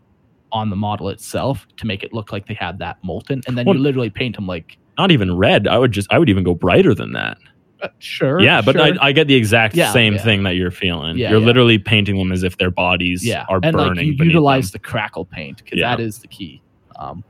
[0.53, 3.40] on the model itself to make it look like they have that molten.
[3.49, 5.66] And then Well- you literally paint them like, not even red.
[5.68, 7.38] I would just I would even go brighter than that.
[7.82, 8.40] uh, sure.
[8.40, 8.82] yeah, but sure.
[8.82, 10.22] I, I get the exact Yeah, same yeah.
[10.22, 11.16] thing that you're feeling.
[11.18, 11.47] Yeah, you're yeah.
[11.47, 13.45] literally painting them as if their bodies yeah.
[13.49, 13.97] are and burning.
[13.97, 14.80] like you utilize them.
[14.82, 15.97] the crackle paint because Yeah.
[15.97, 16.62] that is the key.
[16.97, 17.22] Um,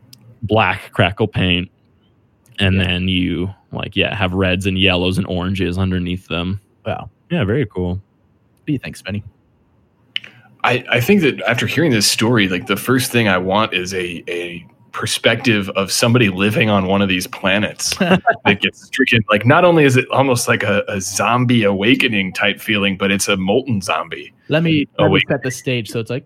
[0.43, 1.71] black crackle paint,
[2.59, 2.85] and Yeah.
[2.85, 6.61] then you like yeah have reds and yellows and oranges underneath them.
[6.87, 7.11] wow.
[7.31, 7.95] Yeah, very cool.
[7.95, 9.23] What do you think, Spenny?
[10.63, 13.93] I, I think that after hearing this story, like the first thing I want is
[13.93, 19.23] a a perspective of somebody living on one of these planets that gets stricken.
[19.29, 23.29] Like not only is it almost like a, a zombie awakening type feeling, but it's
[23.29, 24.33] a molten zombie.
[24.49, 26.25] Let me, let me set the stage so it's like.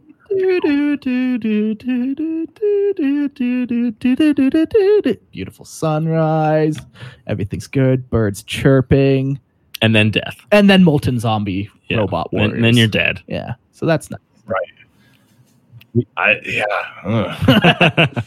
[5.32, 6.78] Beautiful sunrise.
[7.26, 8.08] Everything's good.
[8.10, 9.40] Birds chirping.
[9.80, 10.36] And then death.
[10.52, 11.98] And then molten zombie Yeah.
[11.98, 12.52] robot And warriors.
[12.54, 13.22] then, then you're dead.
[13.26, 13.54] Yeah.
[13.72, 14.20] So that's nice.
[14.46, 16.04] Right.
[16.16, 18.22] I yeah.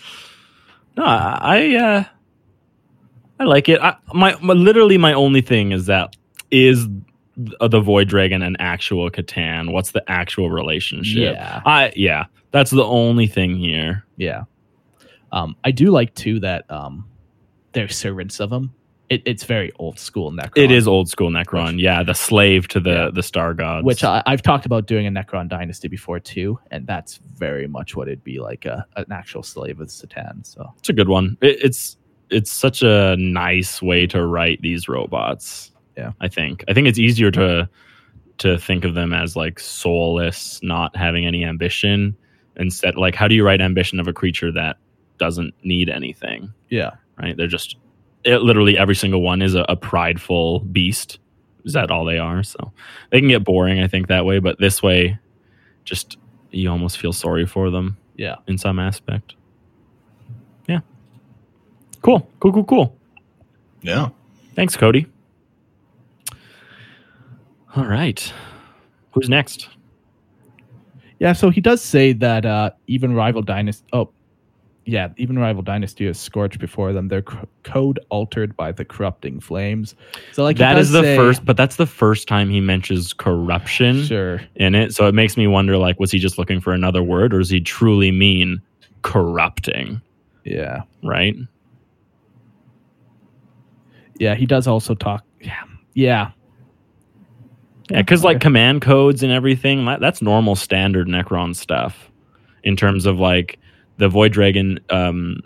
[0.98, 2.04] No, I I, uh,
[3.40, 3.80] I like it.
[3.82, 6.16] I, my, my literally my only thing is that
[6.52, 6.88] is
[7.36, 9.72] the Void Dragon an actual C'tan?
[9.72, 11.36] What's the actual relationship?
[11.36, 11.62] Yeah.
[11.66, 14.06] I yeah, that's the only thing here.
[14.18, 14.44] Yeah.
[15.32, 17.08] Um, I do like too that um,
[17.72, 18.74] they're servants of him
[19.12, 20.52] it, it's very old school Necron.
[20.58, 21.80] It is old school Necron.
[21.80, 23.10] yeah, the slave to the Yeah.
[23.14, 23.86] the star gods.
[23.86, 27.96] which I, I've talked about doing a Necron dynasty before too, and that's very much
[27.96, 30.46] what it'd be like a, an actual slave of C'tan.
[30.46, 31.38] So it's a good one.
[31.42, 31.98] It, it's
[32.30, 35.72] it's such a nice way to write these robots.
[35.98, 36.14] Yeah.
[36.22, 36.64] I think.
[36.70, 37.70] I think it's easier to
[38.40, 42.16] to think of them as like soulless, not having any ambition.
[42.56, 44.78] Instead, like how do you write ambition of a creature that
[45.18, 46.52] doesn't need anything?
[46.70, 46.92] yeah,
[47.22, 47.36] Right?
[47.38, 47.76] They're just
[48.24, 51.20] it, literally every single one is a, a prideful beast.
[51.66, 52.44] Is that all they are?
[52.44, 52.72] So
[53.12, 54.40] they can get boring, I think, that way.
[54.40, 55.20] But this way,
[55.84, 56.18] just
[56.52, 58.36] you almost feel sorry for them yeah.
[58.48, 59.36] in some aspect.
[60.68, 60.80] Yeah.
[62.02, 62.28] Cool.
[62.40, 62.98] Cool, cool, cool.
[63.82, 64.10] Yeah.
[64.56, 65.08] Thanks, Cody.
[67.76, 68.34] All right.
[69.12, 69.70] Who's next?
[71.20, 73.86] Yeah, so he does say that uh, even rival dynasty.
[73.94, 74.10] Oh,
[74.86, 77.08] yeah, even rival dynasty is scorched before them.
[77.08, 79.96] Their c- code altered by the corrupting flames.
[80.32, 84.04] So like that is the say- first, but that's the first time he mentions corruption
[84.04, 84.42] Sure.
[84.56, 84.94] in it.
[84.94, 87.50] So it makes me wonder like, was he just looking for another word or does
[87.50, 88.62] he truly mean
[89.04, 90.02] corrupting?
[90.46, 90.82] Yeah.
[91.04, 91.36] Right?
[94.20, 95.24] Yeah, he does also talk.
[95.40, 95.64] Yeah.
[95.94, 96.32] Yeah.
[97.90, 102.10] Yeah, because like command codes and everything, that, that's normal standard Necron stuff
[102.64, 103.60] in terms of like
[103.98, 105.42] the Void Dragon um,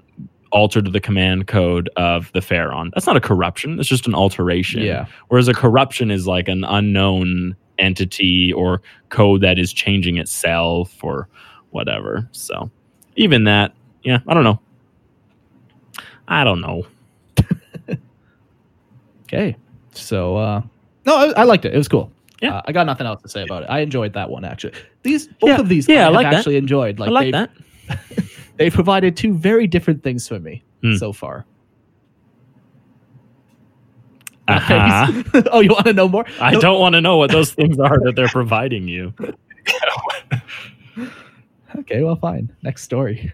[0.51, 2.91] altered the command code of the Phaeron.
[2.93, 4.81] That's not a corruption, it's just an alteration.
[4.81, 5.05] Yeah.
[5.27, 11.27] Whereas a corruption is like an unknown entity or code that is changing itself or
[11.71, 12.27] whatever.
[12.31, 12.71] So
[13.17, 13.73] even that,
[14.03, 14.59] yeah, I don't know.
[16.27, 16.83] I don't know.
[19.23, 19.55] Okay.
[19.91, 20.61] So uh
[21.05, 21.73] no, I, I liked it.
[21.73, 22.11] It was cool.
[22.41, 22.57] Yeah.
[22.57, 23.65] Uh, I got nothing else to say about it.
[23.69, 24.73] I enjoyed that one actually.
[25.03, 25.59] These both Yeah.
[25.59, 26.99] of these Yeah, I I, like actually enjoyed.
[26.99, 27.49] Like, I like that.
[28.57, 30.95] they provided two very different things for me Hmm.
[30.95, 31.45] so far.
[34.47, 35.23] Uh-huh.
[35.51, 36.25] oh, you want to know more?
[36.39, 39.13] I No- don't want to know what those things are that they're providing you.
[41.79, 42.49] Okay, well, fine.
[42.63, 43.33] Next story.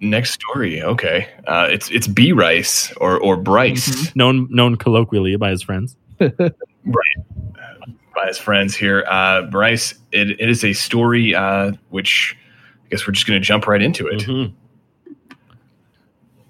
[0.00, 0.82] Next story.
[0.82, 1.28] Okay.
[1.46, 4.14] Uh, it's it's B Rice or or Bryce.
[4.16, 5.94] known known colloquially by his friends.
[6.20, 6.40] right.
[8.14, 9.04] by his friends here.
[9.06, 12.34] Uh, Bryce, it, it is a story uh, which
[12.84, 14.20] I guess we're just going to jump right into it.
[14.22, 14.52] Mhm.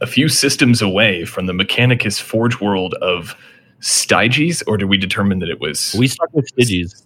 [0.01, 3.35] A few systems away from the Mechanicus Forge world of
[3.80, 7.05] Stygies, or did we determine that it was We stuck with Stygies.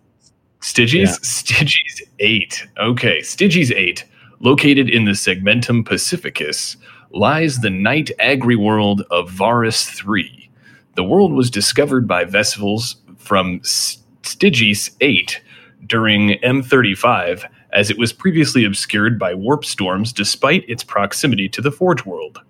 [0.60, 1.20] Stygies?
[1.20, 2.66] Stygies 8.
[2.78, 4.04] Okay, Stygies 8,
[4.40, 6.76] located in the Segmentum Pacificus,
[7.10, 10.50] lies the night agri world of Varus 3.
[10.96, 15.40] The world was discovered by vessels from S- Stygies 8
[15.86, 21.72] during M35, as it was previously obscured by warp storms despite its proximity to the
[21.72, 22.40] Forge world.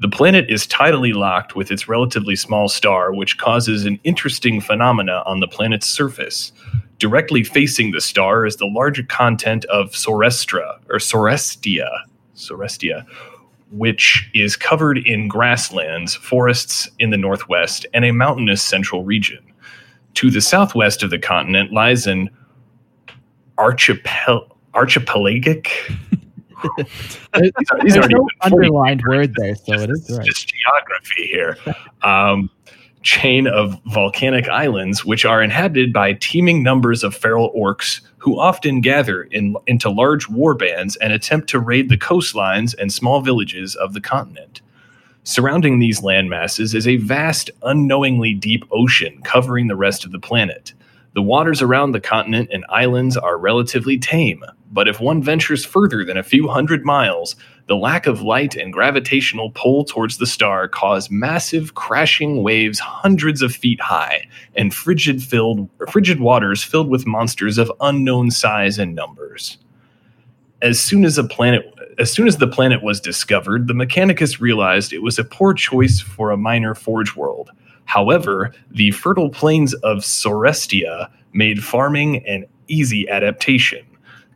[0.00, 5.22] The planet is tidally locked with its relatively small star, which causes an interesting phenomena
[5.26, 6.52] on the planet's surface.
[6.98, 11.90] Directly facing the star is the larger content of Sorestra or Sorestia,
[12.34, 13.04] Sorestia,
[13.72, 19.44] which is covered in grasslands, forests in the northwest, and a mountainous central region.
[20.14, 22.30] To the southwest of the continent lies an
[23.60, 25.70] archipel- archipelagic.
[27.34, 27.52] There's
[27.82, 30.26] these no even 40 underlined word there, so just, it is right.
[30.26, 31.56] just geography here.
[32.02, 32.50] Um,
[33.02, 38.82] chain of volcanic islands, which are inhabited by teeming numbers of feral orcs who often
[38.82, 43.74] gather in, into large war bands and attempt to raid the coastlines and small villages
[43.76, 44.60] of the continent.
[45.22, 50.74] Surrounding these landmasses is a vast, unknowingly deep ocean covering the rest of the planet.
[51.12, 56.04] The waters around the continent and islands are relatively tame, but if one ventures further
[56.04, 57.34] than a few hundred miles,
[57.66, 63.42] the lack of light and gravitational pull towards the star cause massive crashing waves hundreds
[63.42, 68.94] of feet high and frigid filled frigid waters filled with monsters of unknown size and
[68.94, 69.58] numbers.
[70.62, 74.92] As soon as a planet as soon as the planet was discovered, the Mechanicus realized
[74.92, 77.50] it was a poor choice for a minor forge world.
[77.84, 83.84] However, the fertile plains of Sorestia made farming an easy adaptation.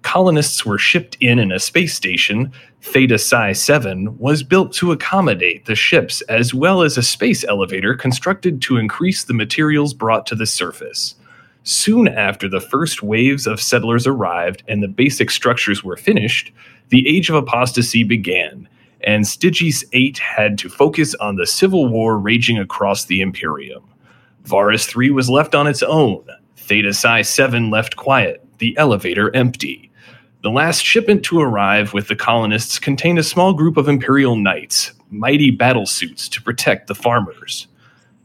[0.02, 5.64] Colonists were shipped in and a space station, Theta Psi 7, was built to accommodate
[5.64, 10.34] the ships, as well as a space elevator constructed to increase the materials brought to
[10.34, 11.14] the surface.
[11.62, 16.52] Soon after the first waves of settlers arrived and the basic structures were finished,
[16.90, 18.68] the Age of Apostasy began,
[19.04, 23.84] and Stygies VIII had to focus on the civil war raging across the Imperium.
[24.44, 26.24] Varus III was left on its own,
[26.56, 29.90] Theta Psi 7 left quiet, the elevator empty.
[30.42, 34.92] The last shipment to arrive with the colonists contained a small group of Imperial knights,
[35.10, 37.66] mighty battle suits to protect the farmers.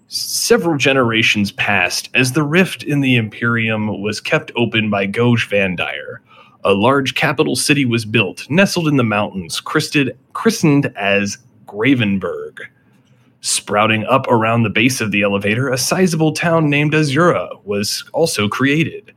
[0.07, 6.17] Several generations passed as the rift in the Imperium was kept open by Goge Vandire.
[6.65, 12.59] A large capital city was built, nestled in the mountains, christed, christened as Gravenberg.
[13.39, 18.49] Sprouting up around the base of the elevator, a sizable town named Azura was also
[18.49, 19.13] created.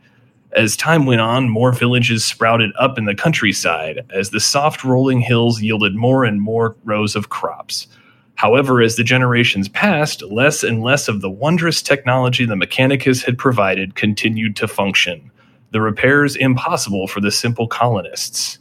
[0.52, 5.20] As time went on, more villages sprouted up in the countryside as the soft rolling
[5.20, 7.88] hills yielded more and more rows of crops.
[8.36, 13.36] However, as the generations passed, less and less of the wondrous technology the Mechanicus had
[13.36, 15.31] provided continued to function.
[15.72, 18.58] The repairs impossible for the simple colonists.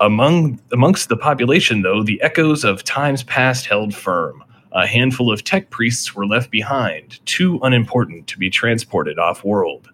[0.00, 4.44] Among amongst the population, though, the echoes of times past held firm.
[4.72, 9.88] A handful of tech priests were left behind, too unimportant to be transported off world.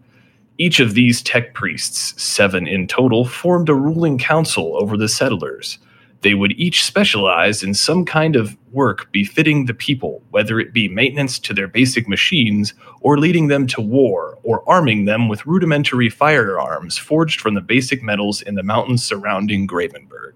[0.59, 5.79] Each of these tech priests, seven in total, formed a ruling council over the settlers.
[6.23, 10.87] They would each specialize in some kind of work befitting the people, whether it be
[10.89, 16.11] maintenance to their basic machines, or leading them to war, or arming them with rudimentary
[16.11, 20.35] firearms forged from the basic metals in the mountains surrounding Gravenberg.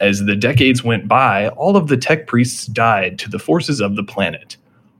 [0.00, 3.94] As the decades went by, all of the tech priests died to the forces of
[3.94, 4.56] the planet.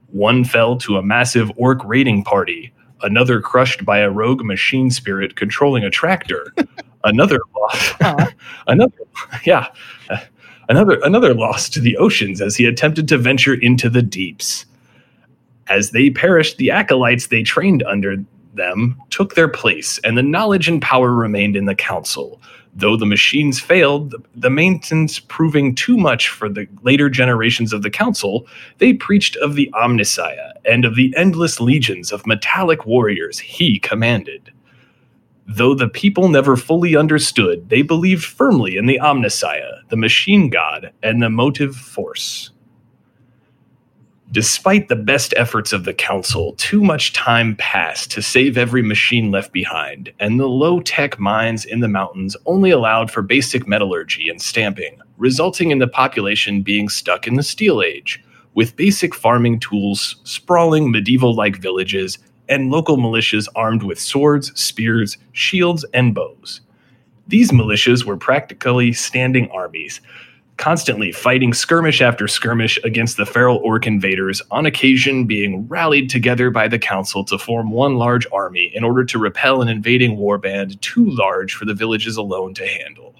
[0.07, 5.35] One fell to a massive orc raiding party, another crushed by a rogue machine spirit
[5.35, 6.53] controlling a tractor,
[7.05, 7.95] another lost,
[8.67, 8.97] another,
[9.45, 9.67] yeah,
[10.67, 14.65] another another lost to the oceans as he attempted to venture into the deeps.
[15.67, 18.17] As they perished, the acolytes they trained under
[18.53, 22.41] them took their place, and the knowledge and power remained in the council.
[22.77, 27.89] Though the machines failed, the maintenance proving too much for the later generations of the
[27.89, 28.45] council,
[28.79, 34.51] they preached of the Omnissiah and of the endless legions of metallic warriors he commanded.
[35.47, 40.91] Though the people never fully understood, they believed firmly in the Omnissiah, the machine god,
[41.03, 42.49] and the motive force.
[44.31, 49.29] Despite the best efforts of the Council, too much time passed to save every machine
[49.29, 54.27] left behind, and the low tech mines in the mountains only allowed for basic metallurgy
[54.27, 58.21] and stamping, resulting in the population being stuck in the Steel Age,
[58.55, 62.17] with basic farming tools, sprawling medieval like villages,
[62.49, 66.61] and local militias armed with swords, spears, shields, and bows.
[67.27, 70.01] These militias were practically standing armies,
[70.57, 76.49] constantly fighting skirmish after skirmish against the feral orc invaders, on occasion being rallied together
[76.49, 80.79] by the council to form one large army in order to repel an invading warband
[80.81, 83.15] too large for the villages alone to handle.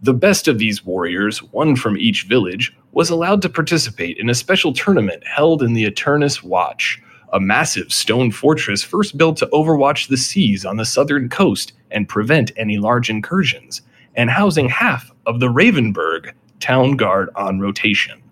[0.00, 4.34] The best of these warriors, one from each village, was allowed to participate in a
[4.34, 7.00] special tournament held in the Eternus Watch,
[7.32, 12.08] a massive stone fortress first built to overwatch the seas on the southern coast and
[12.08, 13.82] prevent any large incursions,
[14.14, 18.22] and housing half of the Ravenburg town guard on rotation.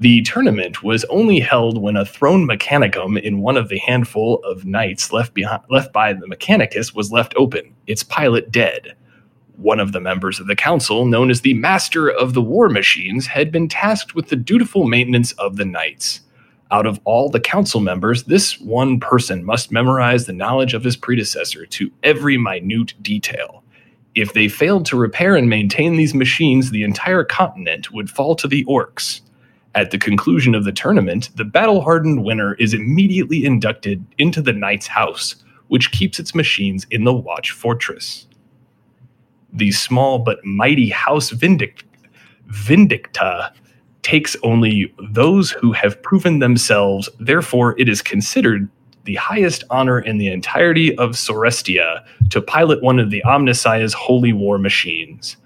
[0.00, 4.64] The tournament was only held when a throne mechanicum in one of the handful of
[4.64, 8.96] knights left, behind, left by the Mechanicus was left open, its pilot dead.
[9.56, 13.26] One of the members of the council, known as the Master of the War Machines,
[13.26, 16.22] had been tasked with the dutiful maintenance of the knights.
[16.72, 20.96] Out of all the council members, this one person must memorize the knowledge of his
[20.96, 23.64] predecessor to every minute detail.
[24.14, 28.46] If they failed to repair and maintain these machines, the entire continent would fall to
[28.46, 29.20] the orcs.
[29.74, 34.52] At the conclusion of the tournament, the battle hardened winner is immediately inducted into the
[34.52, 35.36] Knight's House,
[35.68, 38.26] which keeps its machines in the Watch Fortress.
[39.52, 41.84] The small but mighty House Vindic-
[42.48, 43.52] Vindicta
[44.02, 48.68] takes only those who have proven themselves, therefore, it is considered
[49.04, 54.32] the highest honor in the entirety of Sorestia to pilot one of the Omnissiah's holy
[54.32, 55.36] war machines.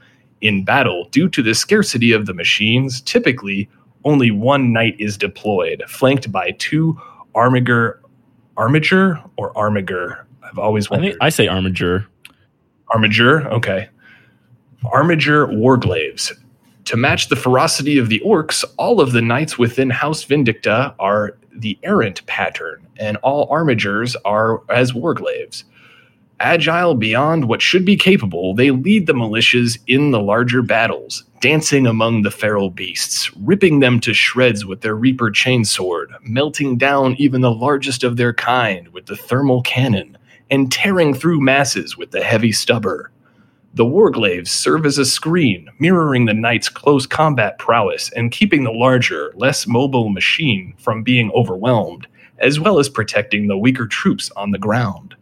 [0.40, 3.68] In battle, due to the scarcity of the machines, typically
[4.04, 7.00] only one knight is deployed, flanked by two
[7.34, 8.02] armiger,
[8.56, 10.26] armiger or armiger.
[10.42, 11.10] I've always I wondered.
[11.12, 12.06] think I say armiger.
[12.90, 13.88] Armiger, okay.
[14.84, 16.32] Armiger warglaives.
[16.86, 21.38] To match the ferocity of the orcs, all of the knights within House Vindicta are
[21.54, 25.64] the errant pattern, and all armigers are as warglaives.
[26.40, 31.86] Agile beyond what should be capable, they lead the militias in the larger battles, dancing
[31.86, 37.40] among the feral beasts, ripping them to shreds with their Reaper chainsword, melting down even
[37.40, 40.18] the largest of their kind with the thermal cannon,
[40.50, 43.10] and tearing through masses with the heavy stubber.
[43.76, 48.70] The warglaives serve as a screen, mirroring the knight's close combat prowess and keeping the
[48.70, 52.06] larger, less mobile machine from being overwhelmed,
[52.38, 55.16] as well as protecting the weaker troops on the ground.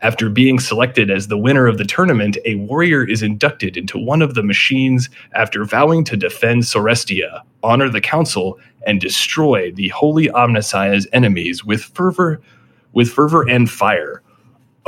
[0.00, 4.22] After being selected as the winner of the tournament, a warrior is inducted into one
[4.22, 10.28] of the machines after vowing to defend Sorestia, honor the council, and destroy the holy
[10.28, 12.40] Omnissiah's enemies with fervor,
[12.94, 14.22] with fervor and fire.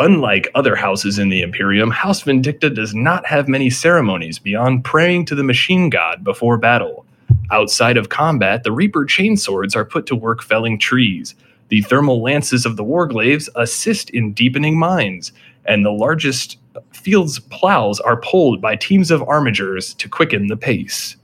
[0.01, 5.25] Unlike other houses in the Imperium, House Vindicta does not have many ceremonies beyond praying
[5.25, 7.05] to the machine god before battle.
[7.51, 11.35] Outside of combat, the Reaper chainswords are put to work felling trees.
[11.69, 15.33] The thermal lances of the Warglaives assist in deepening mines,
[15.65, 16.59] and the largest
[16.93, 21.17] fields plows are pulled by teams of armigers to quicken the pace.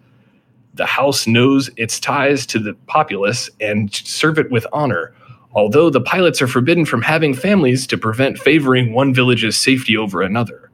[0.74, 5.14] The House knows its ties to the populace and serve it with honor,
[5.54, 10.20] although the pilots are forbidden from having families to prevent favoring one village's safety over
[10.20, 10.70] another.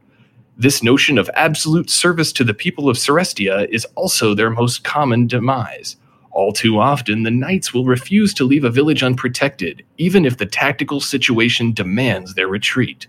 [0.57, 5.27] This notion of absolute service to the people of Sorestia is also their most common
[5.27, 5.97] demise.
[6.33, 10.47] All too often, the knights will refuse to leave a village unprotected, even if the
[10.47, 13.07] tactical situation demands their retreat.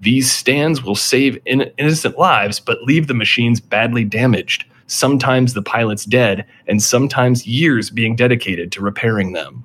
[0.00, 5.62] These stands will save in- innocent lives, but leave the machines badly damaged, sometimes the
[5.62, 9.64] pilots dead, and sometimes years being dedicated to repairing them.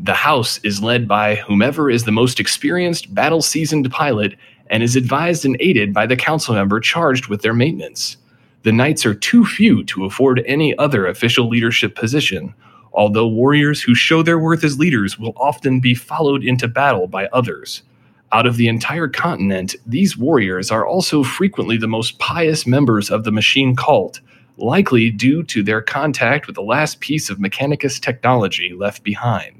[0.00, 4.36] The house is led by whomever is the most experienced, battle seasoned pilot
[4.68, 8.16] and is advised and aided by the council member charged with their maintenance
[8.62, 12.52] the knights are too few to afford any other official leadership position,
[12.92, 17.28] although warriors who show their worth as leaders will often be followed into battle by
[17.28, 17.82] others.
[18.30, 23.24] Out of the entire continent, these warriors are also frequently the most pious members of
[23.24, 24.20] the machine cult,
[24.58, 29.57] likely due to their contact with the last piece of Mechanicus technology left behind.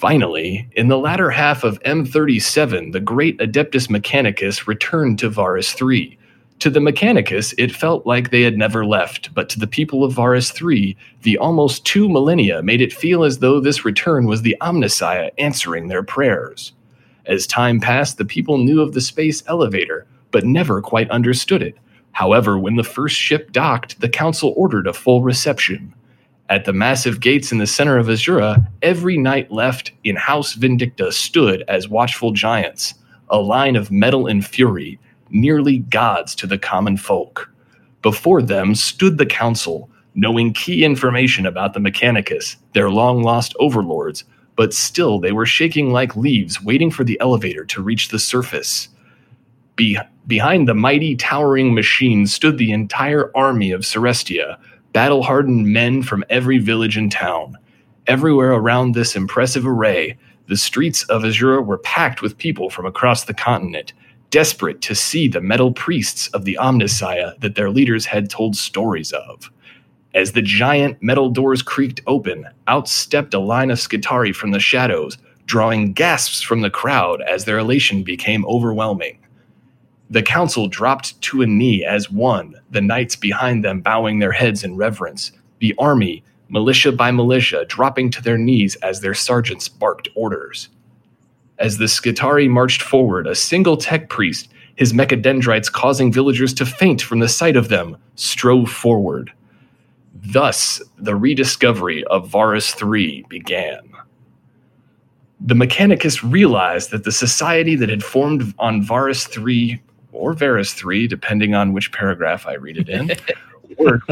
[0.00, 6.18] Finally, in the latter half of M37, the great Adeptus Mechanicus returned to Varus III,
[6.60, 10.14] to the Mechanicus, it felt like they had never left, but to the people of
[10.14, 14.56] Varus III, the almost two millennia made it feel as though this return was the
[14.62, 16.72] Omnissiah answering their prayers.
[17.26, 21.76] As time passed, the people knew of the space elevator, but never quite understood it.
[22.12, 25.92] However, when the first ship docked, the council ordered a full reception.
[26.50, 31.12] At the massive gates in the center of Azura, every knight left in House Vindicta
[31.12, 32.94] stood as watchful giants,
[33.28, 34.98] a line of metal and fury,
[35.30, 37.48] nearly gods to the common folk.
[38.02, 44.24] Before them stood the council, knowing key information about the Mechanicus, their long lost overlords,
[44.56, 48.88] but still they were shaking like leaves, waiting for the elevator to reach the surface.
[49.76, 54.58] Be- behind the mighty, towering machine stood the entire army of Sorestia,
[54.92, 57.56] battle hardened men from every village and town.
[58.06, 60.18] Everywhere around this impressive array,
[60.48, 63.92] the streets of Azura were packed with people from across the continent,
[64.30, 69.12] desperate to see the metal priests of the Omnissiah that their leaders had told stories
[69.12, 69.50] of.
[70.12, 74.58] As the giant metal doors creaked open, out stepped a line of Skitarii from the
[74.58, 79.19] shadows, drawing gasps from the crowd as their elation became overwhelming.
[80.10, 84.64] The council dropped to a knee as one, the knights behind them bowing their heads
[84.64, 85.30] in reverence,
[85.60, 90.68] the army, militia by militia, dropping to their knees as their sergeants barked orders.
[91.60, 97.02] As the Skitarii marched forward, a single tech priest, his mechadendrites causing villagers to faint
[97.02, 99.32] from the sight of them, strove forward.
[100.14, 103.80] Thus, the rediscovery of Varus III began.
[105.38, 109.80] The Mechanicus realized that the society that had formed on Varus III,
[110.12, 113.10] or Varus 3, depending on which paragraph I read it in,
[113.78, 114.10] worked.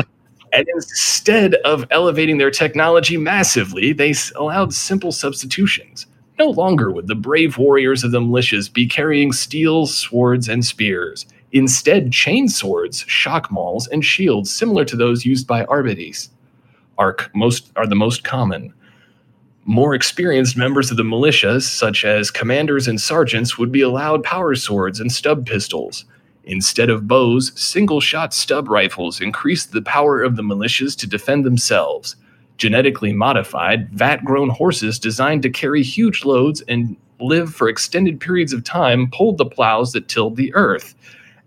[0.52, 6.06] And instead of elevating their technology massively, they allowed simple substitutions.
[6.38, 11.26] No longer would the brave warriors of the militias be carrying steels, swords, and spears.
[11.52, 16.30] Instead, chain swords, shock mauls, and shields similar to those used by Arbites
[16.98, 18.72] are, most, are the most common.
[19.68, 24.54] More experienced members of the militias, such as commanders and sergeants, would be allowed power
[24.54, 26.06] swords and stub pistols.
[26.44, 31.44] Instead of bows, single shot stub rifles increased the power of the militias to defend
[31.44, 32.16] themselves
[32.58, 38.54] genetically modified, vat grown horses designed to carry huge loads and live for extended periods
[38.54, 40.94] of time pulled the plows that tilled the earth.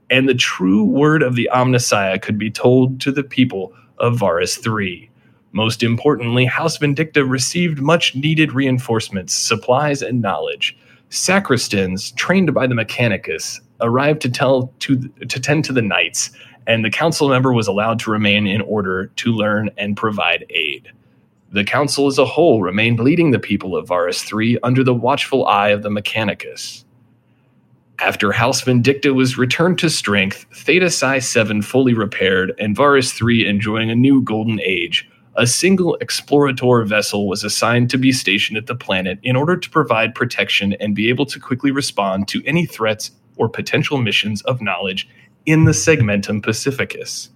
[0.09, 4.65] And the true word of the Omnissiah could be told to the people of Varus
[4.65, 5.10] III.
[5.53, 10.77] Most importantly, House Vindicta received much needed reinforcements, supplies, and knowledge.
[11.09, 16.31] Sacristans, trained by the Mechanicus, arrived to tell to, to tend to the knights,
[16.67, 20.89] and the council member was allowed to remain in order to learn and provide aid.
[21.51, 25.45] The council as a whole remained leading the people of Varus III under the watchful
[25.47, 26.85] eye of the Mechanicus.
[27.99, 33.47] After House Vindicta was returned to strength, Theta Psi 7 fully repaired, and Varus III
[33.47, 38.67] enjoying a new golden age, a single explorator vessel was assigned to be stationed at
[38.67, 42.65] the planet in order to provide protection and be able to quickly respond to any
[42.65, 45.07] threats or potential missions of knowledge
[45.45, 47.29] in the Segmentum Pacificus.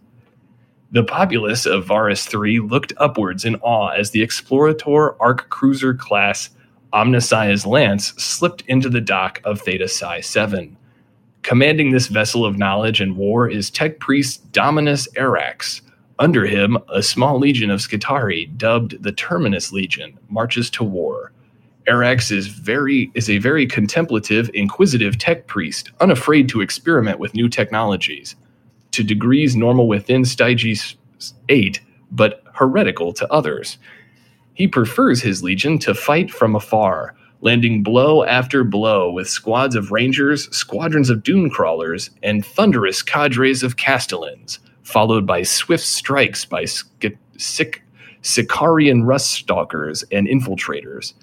[0.91, 6.49] The populace of Varus III looked upwards in awe as the Explorator Arc Cruiser class
[6.93, 10.77] Omnissiah's Lance slipped into the dock of Theta Psi 7.
[11.41, 15.81] Commanding this vessel of knowledge and war is tech priest Dominus Arax.
[16.17, 21.33] Under him, a small legion of Skitarii, dubbed the Terminus Legion, marches to war.
[21.89, 27.49] Arax is very is a very contemplative, inquisitive tech priest, unafraid to experiment with new
[27.49, 28.35] technologies,
[28.91, 30.95] to degrees normal within Stygies
[31.49, 33.77] 8, but heretical to others.
[34.53, 39.91] He prefers his legion to fight from afar, landing blow after blow with squads of
[39.91, 46.63] rangers, squadrons of dune crawlers, and thunderous cadres of Kastelans, followed by swift strikes by
[46.63, 47.81] Sic-
[48.21, 51.13] Sicarian rust stalkers and infiltrators.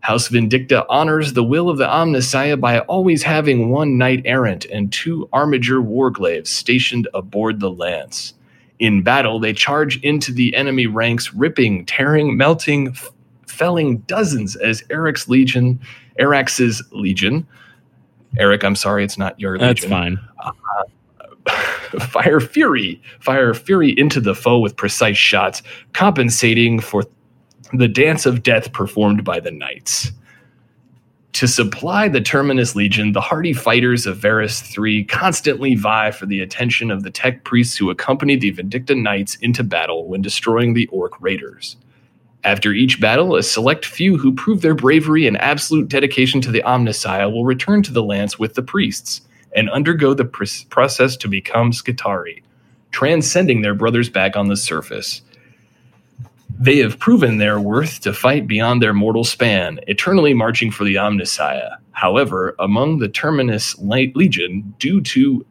[0.00, 4.90] House Vindicta honors the will of the Omnissiah by always having one knight errant and
[4.90, 8.32] two armiger warglaives stationed aboard the lance.
[8.78, 13.10] In battle, they charge into the enemy ranks, ripping, tearing, melting, f-
[13.46, 15.78] felling dozens as Eric's legion,
[16.18, 17.46] Arax's legion.
[18.38, 19.90] Eric, I'm sorry, it's not your That's legion.
[19.90, 20.20] fine.
[20.42, 20.52] Uh,
[22.00, 25.62] fire fury, fire fury into the foe with precise shots,
[25.92, 27.04] compensating for
[27.72, 30.12] the dance of death performed by the knights.
[31.34, 36.40] To supply the Terminus Legion, the hardy fighters of Varus III constantly vie for the
[36.40, 40.88] attention of the tech priests who accompany the Vindicta Knights into battle when destroying the
[40.88, 41.76] Orc Raiders.
[42.42, 46.62] After each battle, a select few who prove their bravery and absolute dedication to the
[46.62, 49.20] Omnissiah will return to the lance with the priests
[49.54, 52.42] and undergo the pr- process to become Skitarii,
[52.90, 55.22] transcending their brothers back on the surface.
[56.58, 60.96] They have proven their worth to fight beyond their mortal span, eternally marching for the
[60.96, 61.78] Omnissiah.
[61.92, 65.46] However, among the Terminus Light Legion, due to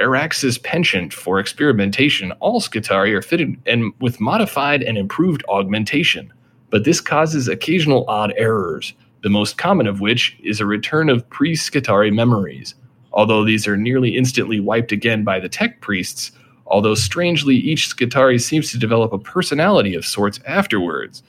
[0.00, 6.32] Arax's penchant for experimentation, all Skitarii are fitted and with modified and improved augmentation.
[6.70, 11.28] But this causes occasional odd errors, the most common of which is a return of
[11.30, 12.74] pre Skitarii memories.
[13.12, 16.32] Although these are nearly instantly wiped again by the tech priests,
[16.66, 21.22] although strangely each Skitarii seems to develop a personality of sorts afterwards.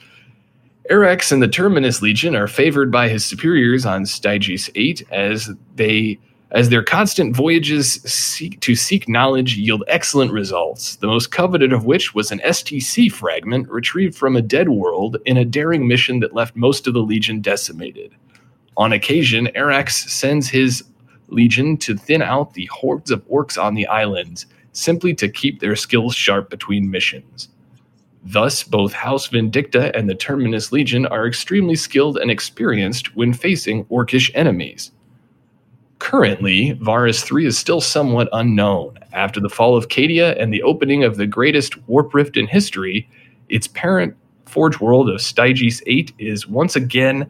[0.90, 6.20] Arax and the Terminus Legion are favored by his superiors on Stygies 8 as they
[6.52, 11.86] as their constant voyages seek to seek knowledge yield excellent results, the most coveted of
[11.86, 16.34] which was an STC fragment retrieved from a dead world in a daring mission that
[16.34, 18.16] left most of the Legion decimated.
[18.78, 20.84] On occasion, Arax sends his
[21.32, 25.76] Legion to thin out the hordes of orcs on the islands, simply to keep their
[25.76, 27.50] skills sharp between missions.
[28.24, 33.86] Thus, both House Vindicta and the Terminus Legion are extremely skilled and experienced when facing
[33.86, 34.92] orcish enemies.
[36.00, 38.98] Currently, Varus III is still somewhat unknown.
[39.14, 43.10] After the fall of Cadia and the opening of the greatest warp rift in history,
[43.50, 44.16] its parent
[44.46, 47.30] forge world of Stygies 8 is once again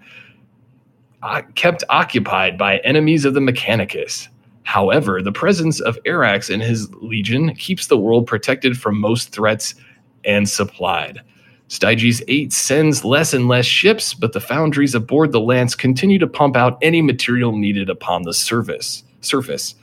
[1.22, 4.30] Uh, kept occupied by enemies of the Mechanicus.
[4.64, 9.76] However, the presence of Arax and his legion keeps the world protected from most threats
[10.24, 11.22] and supplied.
[11.68, 16.28] Stygies 8 sends less and less ships, but the foundries aboard the Lance continue to
[16.28, 19.04] pump out any material needed upon the surface.
[19.22, 19.76] surface.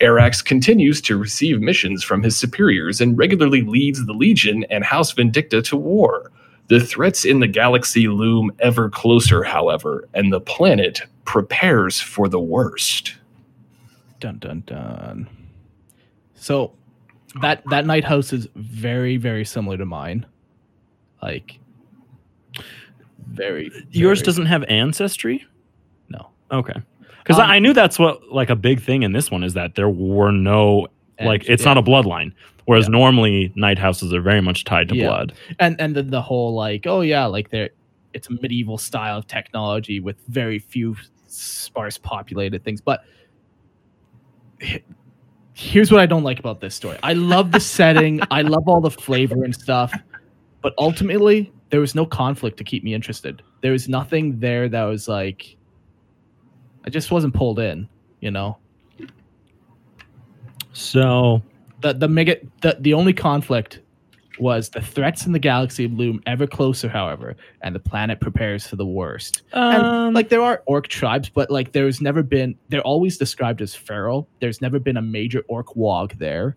[0.00, 5.12] Arax continues to receive missions from his superiors and regularly leads the Legion and House
[5.12, 6.32] Vindicta to war.
[6.70, 12.38] The threats in the galaxy loom ever closer, however, and the planet prepares for the
[12.38, 13.16] worst.
[14.20, 15.28] Dun dun dun.
[16.36, 16.72] So
[17.42, 20.24] that that knight house is very very similar to mine.
[21.20, 21.58] Like
[23.26, 23.72] very.
[23.90, 25.44] Yours doesn't have ancestry?
[26.08, 26.30] No.
[26.52, 26.74] Okay.
[27.18, 29.74] Because Um, I knew that's what like a big thing in this one is that
[29.74, 30.86] there were no
[31.20, 31.74] like it's yeah.
[31.74, 32.32] not a bloodline.
[32.70, 32.90] Whereas Yeah.
[33.00, 35.08] normally knight houses are very much tied to Yeah.
[35.08, 35.32] blood.
[35.58, 37.70] and and then the whole like oh yeah like there
[38.14, 40.94] it's a medieval style of technology with very few
[41.26, 43.00] sparse populated things but
[45.54, 48.80] here's what i don't like about this story i love the setting i love all
[48.80, 49.92] the flavor and stuff
[50.62, 54.84] but ultimately there was no conflict to keep me interested there was nothing there that
[54.84, 55.56] was like
[56.86, 57.88] i just wasn't pulled in
[58.20, 58.56] you know
[60.72, 61.42] So
[61.82, 63.80] the the mega the, the only conflict
[64.38, 68.76] was the threats in the galaxy loom ever closer however and the planet prepares for
[68.76, 72.80] the worst and um, like there are orc tribes but like there's never been they're
[72.80, 76.56] always described as feral there's never been a major orc Waaagh there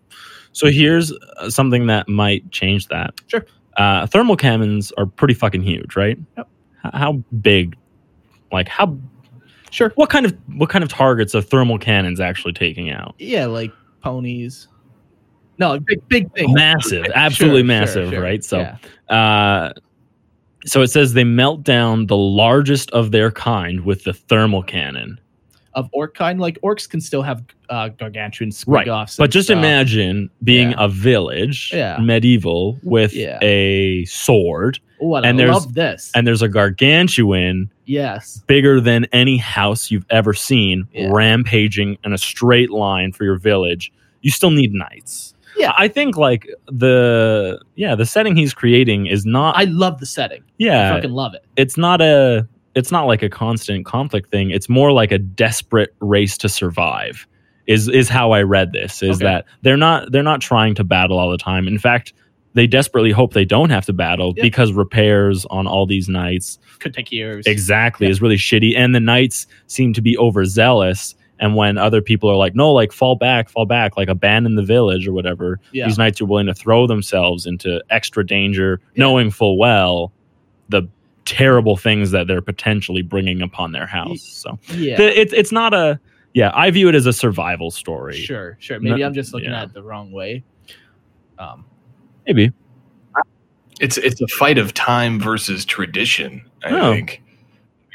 [0.53, 3.15] so here's uh, something that might change that.
[3.27, 3.43] Sure.
[3.75, 6.17] Uh, thermal cannons are pretty fucking huge, right?
[6.37, 6.47] Yep.
[6.85, 7.75] H- How big?
[8.51, 8.95] Like how?
[9.71, 9.91] Sure.
[9.95, 13.15] What kind of what kind of targets are thermal cannons actually taking out?
[13.17, 13.71] Yeah, like
[14.01, 14.67] ponies.
[15.59, 16.51] No, big big thing.
[16.53, 18.21] Massive, absolutely sure, massive, sure.
[18.21, 18.43] right?
[18.43, 18.59] So,
[19.09, 19.15] Yeah.
[19.15, 19.73] uh,
[20.65, 25.19] so it says they melt down the largest of their kind with the thermal cannon.
[25.75, 29.57] of orc kind, like orcs can still have uh, gargantuan Right, squiggoths But just stuff.
[29.57, 30.75] imagine being Yeah.
[30.85, 31.97] a village, Yeah.
[31.99, 33.39] medieval, with Yeah.
[33.41, 36.11] a sword, Oh, and and I there's- love this.
[36.13, 42.19] and there's a gargantuan yes, bigger than any house you've ever seen, rampaging in a
[42.19, 43.91] straight line for your village.
[44.21, 45.32] You still need knights.
[45.57, 45.73] Yeah.
[45.77, 50.43] I think like the yeah the setting he's creating is not I love the setting.
[50.57, 51.43] Yeah, I fucking love it.
[51.57, 55.93] it's not a it's not like a constant conflict thing it's more like a desperate
[55.99, 57.27] race to survive
[57.67, 59.25] is is how i read this is Okay.
[59.25, 62.13] that they're not they're not trying to battle all the time in fact
[62.55, 64.41] they desperately hope they don't have to battle Yeah.
[64.43, 67.45] because repairs on all these knights Could take years.
[67.45, 68.11] exactly Yeah.
[68.11, 71.13] is really shitty and the knights seem to be overzealous
[71.43, 74.63] and when other people are like no like fall back fall back like abandon the
[74.63, 75.85] village or whatever Yeah.
[75.87, 79.01] these knights are willing to throw themselves into extra danger Yeah.
[79.03, 80.11] knowing full well
[80.69, 80.87] the
[81.25, 84.95] terrible things that they're potentially bringing upon their house so yeah.
[84.97, 85.99] the, it's it's not a
[86.33, 88.79] yeah i view it as a survival story Sure, sure.
[88.79, 89.61] Maybe No- I'm just looking yeah.
[89.63, 90.43] at it the wrong way.
[91.39, 91.65] Um,
[92.27, 92.51] maybe
[93.79, 96.45] It's it's a fight of time versus tradition.
[96.63, 96.93] I Oh.
[96.93, 97.22] think.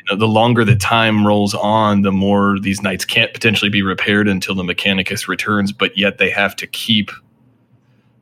[0.08, 3.82] You know, the longer the time rolls on, the more these knights can't potentially be
[3.82, 5.72] repaired until the Mechanicus returns.
[5.72, 7.10] But yet they have to keep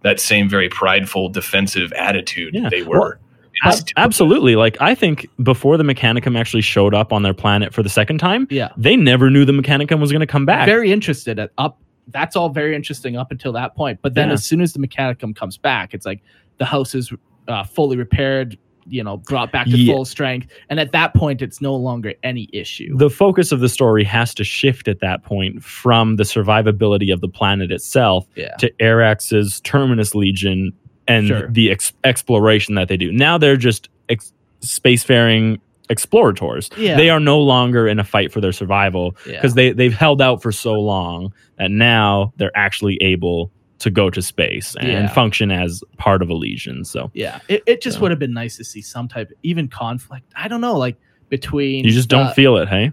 [0.03, 2.69] that same very prideful defensive attitude Yeah.
[2.69, 3.19] they were.
[3.65, 7.73] Well, Ab- absolutely like i think before the mechanicum actually showed up on their planet
[7.73, 8.69] for the second time yeah.
[8.77, 11.81] they never knew the mechanicum was going to come back Very interested at up.
[12.09, 14.01] That's all very interesting up until that point.
[14.03, 14.35] But then Yeah.
[14.35, 16.21] as soon as the mechanicum comes back, it's like
[16.59, 17.11] the house is
[17.49, 18.59] uh, fully repaired.
[18.89, 19.93] You know, brought back to Yeah.
[19.95, 22.97] full strength, and at that point, it's no longer any issue.
[22.97, 27.21] the focus of the story has to shift at that point from the survivability of
[27.21, 28.55] the planet itself yeah.
[28.59, 30.73] to Arax's Terminus Legion
[31.09, 31.49] and Sure.
[31.51, 33.11] the ex- exploration that they do.
[33.13, 35.59] Now they're just ex- spacefaring
[35.89, 36.77] explorators.
[36.77, 36.97] Yeah.
[36.97, 39.35] They are no longer in a fight for their survival Yeah.
[39.35, 44.09] because they they've held out for so long that now they're actually able to go
[44.11, 45.09] to space and Yeah.
[45.09, 46.85] function as part of a legion.
[46.85, 49.37] So Yeah, it, it just So- would have been nice to see some type, of,
[49.43, 50.25] even conflict.
[50.35, 50.97] I don't know, like
[51.29, 51.85] between.
[51.85, 52.93] you just don't uh, feel it, hey?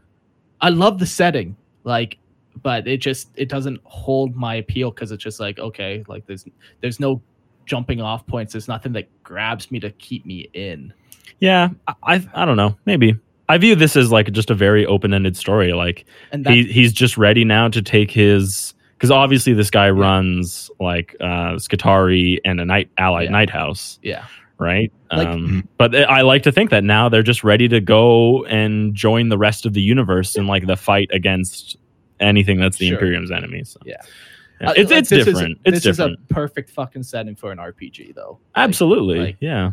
[0.62, 2.18] I love the setting, like,
[2.62, 6.46] but it just it doesn't hold my appeal because it's just like okay, like there's
[6.82, 7.22] there's no
[7.66, 8.54] jumping off points.
[8.54, 10.94] There's nothing that grabs me to keep me in.
[11.40, 12.78] Yeah, I, I I don't know.
[12.86, 13.16] Maybe
[13.50, 15.74] I view this as like just a very open-ended story.
[15.74, 18.73] Like And that, he he's just ready now to take his
[19.04, 23.32] because obviously this guy runs like uh Skitarii and a knight allied Yeah.
[23.32, 24.26] knight house, yeah,
[24.60, 24.90] right?
[25.12, 28.96] Like- um, but I like to think that now they're just ready to go and
[28.96, 31.76] join the rest of the universe in like the fight against
[32.22, 32.96] anything that's the Sure.
[32.98, 33.72] Imperium's enemies.
[33.72, 33.98] So, Yeah.
[34.62, 35.58] Yeah, Uh, it's like, it's this is- different.
[35.66, 36.20] it's this different.
[36.20, 38.40] is a perfect fucking setting for an RPG, though.
[38.56, 39.72] Absolutely, like- yeah.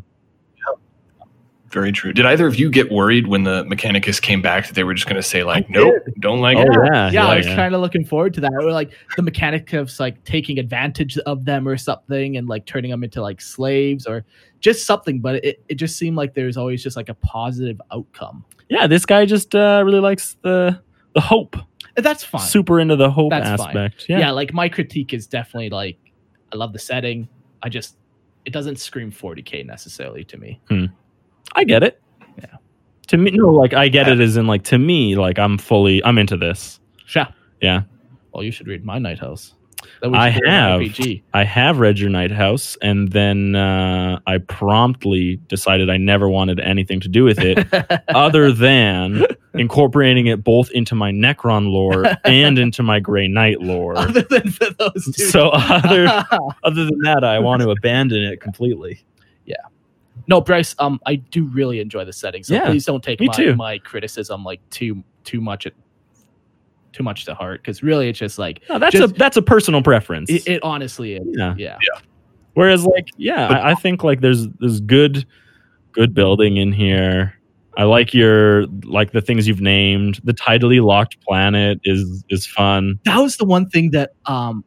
[1.70, 2.12] Very true.
[2.12, 5.06] Did either of you get worried when the Mechanicus came back that they were just
[5.06, 6.90] going to say like, I "Nope, don't like Oh it"?
[6.92, 7.54] yeah, yeah, I was yeah.
[7.54, 8.52] kind of looking forward to that.
[8.52, 13.04] Or like the Mechanicus like taking advantage of them or something and like turning them
[13.04, 14.24] into like slaves or
[14.58, 15.20] just something.
[15.20, 18.44] But it, it just seemed like there's always just like a positive outcome.
[18.68, 20.80] yeah, this guy just uh, really likes the
[21.14, 21.56] the hope.
[21.96, 22.40] That's fine.
[22.42, 23.76] Super into the hope That's fine.
[23.76, 24.06] aspect.
[24.08, 24.18] yeah.
[24.18, 24.30] Yeah.
[24.32, 25.98] like my critique is definitely like
[26.52, 27.28] I love the setting.
[27.62, 27.96] I just
[28.44, 30.60] it doesn't scream 40k necessarily to me.
[31.54, 32.00] I get it.
[32.38, 32.56] Yeah.
[33.08, 36.02] To me, no, like I get it as in like to me, like I'm fully,
[36.04, 36.80] I'm into this.
[37.06, 37.26] Sure.
[37.60, 37.82] Yeah,
[38.32, 39.54] Well, you should read my Knight House.
[40.02, 41.06] I should do an have.
[41.34, 46.60] I have read your Knight House, and then uh, I promptly decided I never wanted
[46.60, 47.66] anything to do with it,
[48.08, 53.96] other than incorporating it both into my Necron lore and into my Grey Knight lore.
[53.96, 55.24] Other than for those two.
[55.26, 56.06] So other
[56.64, 59.04] other than that, I want to abandon it completely.
[60.30, 60.74] No, Bryce.
[60.78, 62.42] Um, I do really enjoy the setting.
[62.44, 63.54] So Yeah, please don't take my, too.
[63.56, 65.74] my criticism like too too much at
[66.92, 69.42] too much to heart because really it's just like No, that's Just- a that's a
[69.42, 70.30] personal preference.
[70.30, 71.22] it, it honestly is.
[71.26, 71.54] Yeah.
[71.58, 71.76] Yeah.
[72.54, 75.24] Whereas, like, yeah, I, I think like there's there's good
[75.92, 77.34] good building in here.
[77.78, 80.20] I like your like the things you've named.
[80.24, 82.98] The tidally locked planet is is fun.
[83.04, 84.64] That was the one thing that um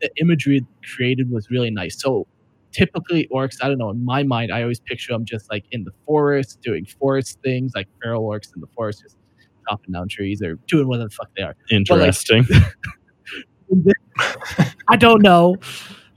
[0.00, 0.66] the imagery
[0.96, 2.00] created was really nice.
[2.00, 2.26] So
[2.72, 5.84] typically orcs, I don't know, in my mind, I always picture them just like in
[5.84, 9.16] the forest doing forest things, like feral orcs in the forest just
[9.68, 11.54] chopping down trees or doing whatever the fuck they are.
[11.70, 12.44] Interesting.
[14.88, 15.56] I don't know,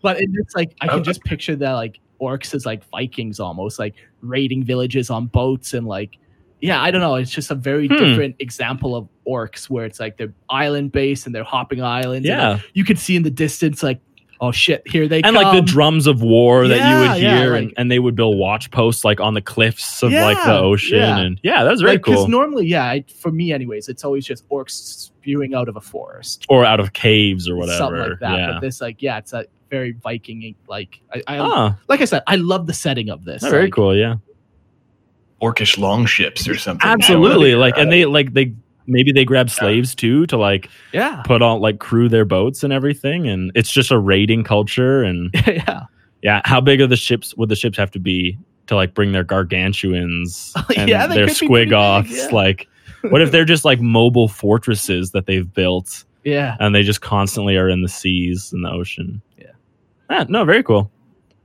[0.01, 3.95] but it's like I can just picture that like orcs as like Vikings almost, like
[4.21, 6.17] raiding villages on boats and like
[6.61, 7.15] yeah, I don't know.
[7.15, 7.97] It's just a very Hmm.
[7.97, 12.27] different example of orcs where it's like they're island based and they're hopping islands.
[12.27, 12.49] and, Yeah.
[12.53, 13.99] like, you could see in the distance like,
[14.47, 15.43] oh shit, here they and come.
[15.43, 17.99] like the drums of war that you Yeah, would yeah, hear, like- and, and they
[17.99, 21.17] would build watch posts like on the cliffs of like the Yeah, ocean, yeah.
[21.19, 22.27] and yeah, that's very Like, 'cause cool.
[22.27, 26.45] normally, yeah, I, for me, anyways, it's always just orcs spewing out of a forest,
[26.49, 27.77] or out of caves or whatever.
[27.77, 28.37] something like that.
[28.37, 28.51] Yeah.
[28.53, 30.55] But this, like, yeah, it's a very Viking.
[30.67, 33.41] Like, I, I Ah, like I said, I love the setting of this.
[33.43, 33.95] very like, cool.
[33.95, 34.15] Yeah,
[35.41, 36.87] Orcish longships or something.
[36.89, 37.55] absolutely.
[37.55, 38.53] Like, and they like they
[38.87, 42.71] maybe they grab slaves too to like Yeah, put on like crew their boats and
[42.73, 45.03] everything, and it's just a raiding culture.
[45.03, 45.83] And yeah,
[46.21, 47.35] yeah, how big are the ships?
[47.37, 48.37] Would the ships have to be
[48.67, 52.27] to like bring their gargantuans and Yeah, their could be pretty big, yeah.
[52.31, 52.67] Like,
[53.09, 56.03] what if they're just like mobile fortresses that they've built?
[56.23, 56.57] yeah.
[56.59, 59.21] and they just constantly are in the seas and the ocean.
[59.37, 59.51] Yeah.
[60.09, 60.89] Ah, no, very cool.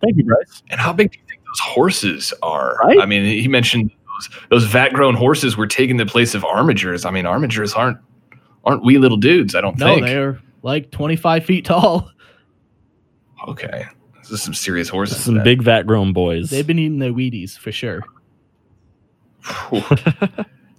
[0.01, 0.63] Thank you, Bryce.
[0.71, 2.79] And how big do you think those horses are?
[2.83, 2.99] Right?
[2.99, 3.91] I mean, he mentioned
[4.29, 7.05] those, those vat grown horses were taking the place of armigers.
[7.07, 7.99] I mean, armigers aren't
[8.65, 9.55] aren't wee little dudes.
[9.55, 10.03] I don't No, think.
[10.03, 12.11] No, they're like twenty five feet tall.
[13.49, 13.87] Okay,
[14.19, 15.25] this is some serious horses.
[15.25, 15.45] Some then.
[15.45, 16.51] big vat grown boys.
[16.51, 18.03] They've been eating their Wheaties for sure.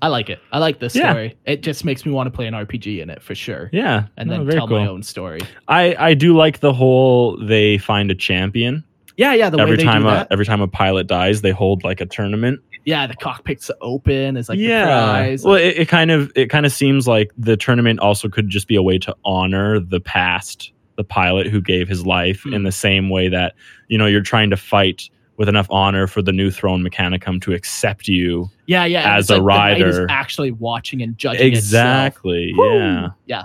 [0.04, 0.40] I like it.
[0.52, 1.12] I like this Yeah.
[1.12, 1.38] story.
[1.46, 3.70] It just makes me want to play an RPG in it for sure.
[3.72, 4.80] yeah, And no, then very tell cool.
[4.80, 5.42] my own story.
[5.68, 8.84] I I do like the whole they find a champion
[9.18, 9.50] Yeah, yeah.
[9.50, 10.28] The every way they time do a that.
[10.32, 11.42] every time a pilot dies.
[11.42, 12.60] They hold like a tournament.
[12.86, 14.38] Yeah, the cockpit's open.
[14.38, 18.00] It's like yeah, well, it, it kind of it kind of seems like the tournament
[18.00, 22.06] also could just be a way to honor the past, the pilot who gave his
[22.06, 22.54] life Hmm.
[22.54, 23.54] in the same way that
[23.88, 27.54] you know you're trying to fight with enough honor for the new throne mechanicum to
[27.54, 29.16] accept you yeah, yeah.
[29.16, 30.08] as a like knight is rider.
[30.12, 31.42] actually watching and judging.
[31.48, 33.44] exactly yeah Yeah.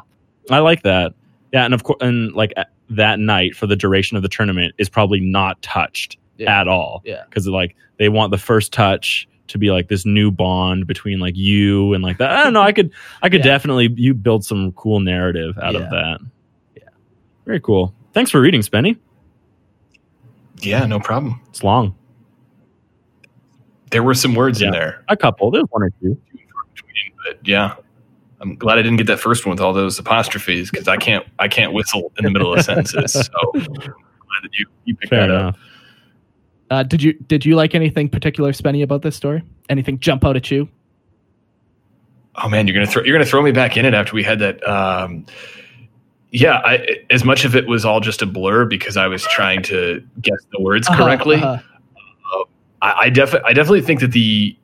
[0.51, 1.15] i like that
[1.55, 2.53] yeah and of course and like
[2.91, 6.61] that knight for the duration of the tournament is probably not touched Yeah.
[6.61, 7.23] at all Yeah.
[7.29, 11.37] because like they want the first touch to be like this new bond between like
[11.37, 12.91] you and like that i don't know i could
[13.23, 13.53] i could Yeah.
[13.53, 15.81] definitely you build some cool narrative out Yeah.
[15.81, 16.21] of that
[16.77, 16.83] Yeah.
[17.45, 18.97] very cool thanks for reading spenny
[20.63, 21.41] yeah, no problem.
[21.51, 21.95] it's long
[23.91, 26.19] There were some words in there, a couple there's one or two
[27.25, 27.75] but yeah,
[28.41, 31.27] I'm glad I didn't get that first one with all those apostrophes because I can't
[31.39, 33.13] I can't whistle in the middle of sentences.
[33.33, 35.57] So I'm glad that you you picked fair that up.
[36.71, 39.43] Uh, did you did you like anything particular, Spenny, about this story?
[39.69, 40.69] Anything jump out at you?
[42.37, 44.39] Oh man, you're gonna throw you're gonna throw me back in it after we had
[44.41, 44.67] that.
[44.69, 45.25] Um,
[46.33, 49.63] yeah, I, as much of it was all just a blur because I was trying
[49.65, 51.37] to guess the words Uh-huh, correctly.
[51.37, 51.63] uh-huh.
[52.83, 54.55] I, I definitely I definitely think that the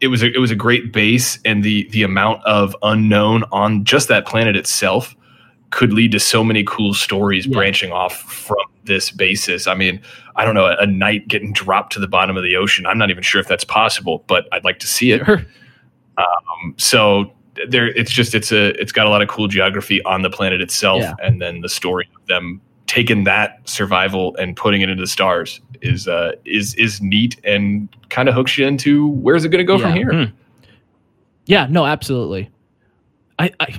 [0.00, 3.84] it was a, it was a great base and the the amount of unknown on
[3.84, 5.14] just that planet itself
[5.70, 7.54] could lead to so many cool stories Yeah.
[7.54, 9.66] branching off from this basis.
[9.66, 10.00] I mean,
[10.36, 12.86] I don't know, a, a knight getting dropped to the bottom of the ocean.
[12.86, 15.24] I'm not even sure if that's possible, but I'd like to see it.
[15.24, 15.44] Sure.
[16.18, 17.30] Um, so
[17.68, 20.60] there, it's just it's a it's got a lot of cool geography on the planet
[20.60, 21.14] itself, Yeah.
[21.22, 25.60] and then the story of them taking that survival and putting it into the stars
[25.82, 29.64] is uh, is is neat and kind of hooks you into where's it going to
[29.64, 30.10] go from here.
[30.12, 30.34] Hmm.
[31.46, 32.50] Yeah, no, absolutely.
[33.38, 33.78] I, I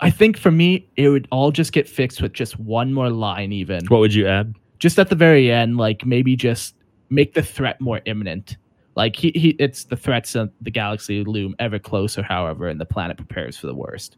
[0.00, 3.52] I think for me it would all just get fixed with just one more line
[3.52, 3.84] even.
[3.86, 6.74] what would you add Just at the very end, like maybe just
[7.10, 8.56] make the threat more imminent.
[8.94, 12.84] Like he, he it's the threats of the galaxy loom ever closer, however, and the
[12.84, 14.16] planet prepares for the worst.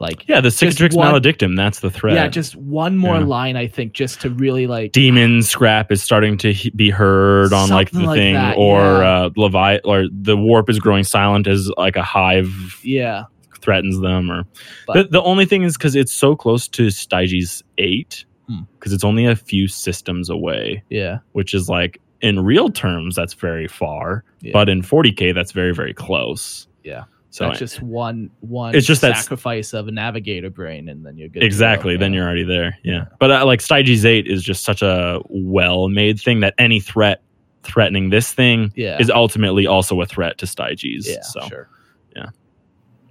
[0.00, 3.24] Like yeah the cicatrix one- maledictum that's the threat yeah, just one more Yeah.
[3.24, 7.52] line I think just to really like demon scrap is starting to he- be heard
[7.52, 9.22] on like the like thing that, or yeah.
[9.26, 13.24] uh levi or the warp is growing silent as like a hive yeah.
[13.62, 14.44] Threatens them or
[14.86, 18.62] But- the, the only thing is because it's so close to Stygies 8 Hmm.
[18.78, 21.18] because it's only a few systems away Yeah.
[21.30, 24.50] which is like in real terms that's very far Yeah.
[24.52, 27.04] but in 40k that's very very close Yeah.
[27.30, 31.16] so That's just one one It's just that- sacrifice of a navigator brain and then
[31.16, 31.34] you're good.
[31.34, 31.46] to go.
[31.46, 32.16] exactly then Yeah.
[32.18, 36.18] you're already there yeah but uh, like Stygies 8 is just such a well made
[36.20, 37.22] thing that any threat
[37.62, 38.98] threatening this thing Yeah.
[38.98, 41.68] is ultimately also a threat to Stygies yeah, so sure.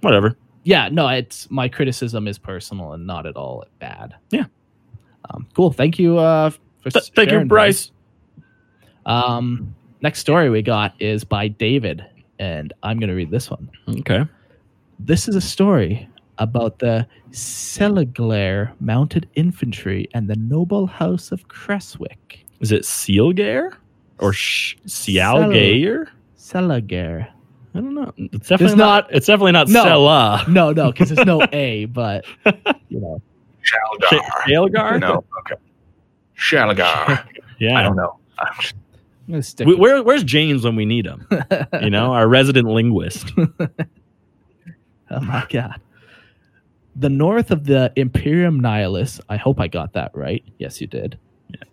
[0.02, 4.14] Whatever Yeah, no, it's my criticism is personal and not at all bad.
[4.30, 4.44] Yeah.
[5.30, 5.72] Um, cool.
[5.72, 6.50] Thank you uh
[6.82, 7.90] for Th- thank you sharing, bryce
[9.06, 12.04] Um next story we got is by David
[12.38, 13.70] and I'm going to read this one.
[14.00, 14.24] okay
[14.98, 16.08] This is a story
[16.38, 22.44] about the Celaglair mounted infantry and the noble house of Creswick.
[22.60, 23.74] is it sealgare
[24.18, 26.06] or sh- sealgare
[26.36, 27.28] Celaglair.
[27.74, 29.80] I don't know it's definitely There's not, not- it's definitely not No.
[29.82, 30.44] Stella.
[30.48, 32.24] No, no, because there's no A, but
[32.88, 33.20] you know.
[33.62, 34.20] Shalgar.
[34.46, 34.98] Sealgar?
[35.00, 35.54] No, okay.
[36.36, 37.24] Shalgar.
[37.58, 38.18] yeah I don't know.
[38.38, 38.50] I'm
[39.28, 41.26] gonna stick We- Where, where's James when we need him?
[41.80, 43.32] You know, our resident linguist.
[45.10, 45.78] Oh my god.
[46.96, 49.20] The north of the Imperium Nihilus.
[49.28, 50.42] I hope I got that right.
[50.58, 51.18] Yes, you did.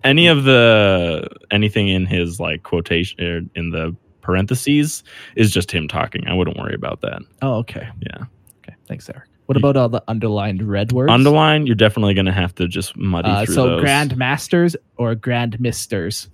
[0.03, 5.03] Any of the anything in his like quotation er, in the parentheses
[5.35, 6.27] is just him talking.
[6.27, 7.21] I wouldn't worry about that.
[7.41, 7.87] Oh, okay.
[8.01, 8.25] Yeah.
[8.59, 8.75] Okay.
[8.87, 9.27] Thanks, Eric.
[9.45, 11.11] What about all the underlined red words?
[11.11, 13.81] Underline, you're definitely going to have to just muddy Uh, through so those.
[13.81, 16.29] Grand Masters or Grand Misters.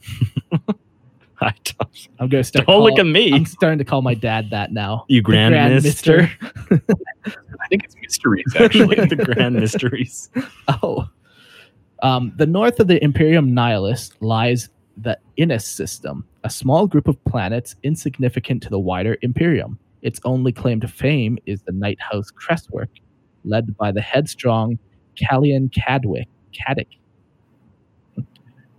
[1.41, 2.65] I don't, I'm gonna start.
[2.65, 5.03] don't look at me, I'm starting to call my dad that now.
[5.09, 6.31] you The Grand, Mister.
[6.71, 8.95] I think it's mysteries actually.
[9.07, 10.29] the Grand Mysteries.
[10.67, 11.07] Oh.
[12.01, 17.23] Um, the north of the Imperium Nihilus lies the Innis system, a small group of
[17.25, 19.77] planets insignificant to the wider Imperium.
[20.01, 22.89] Its only claim to fame is the Knight House Crestwork,
[23.43, 24.77] led by the headstrong
[25.15, 26.99] Callian Cadwick, Caddick.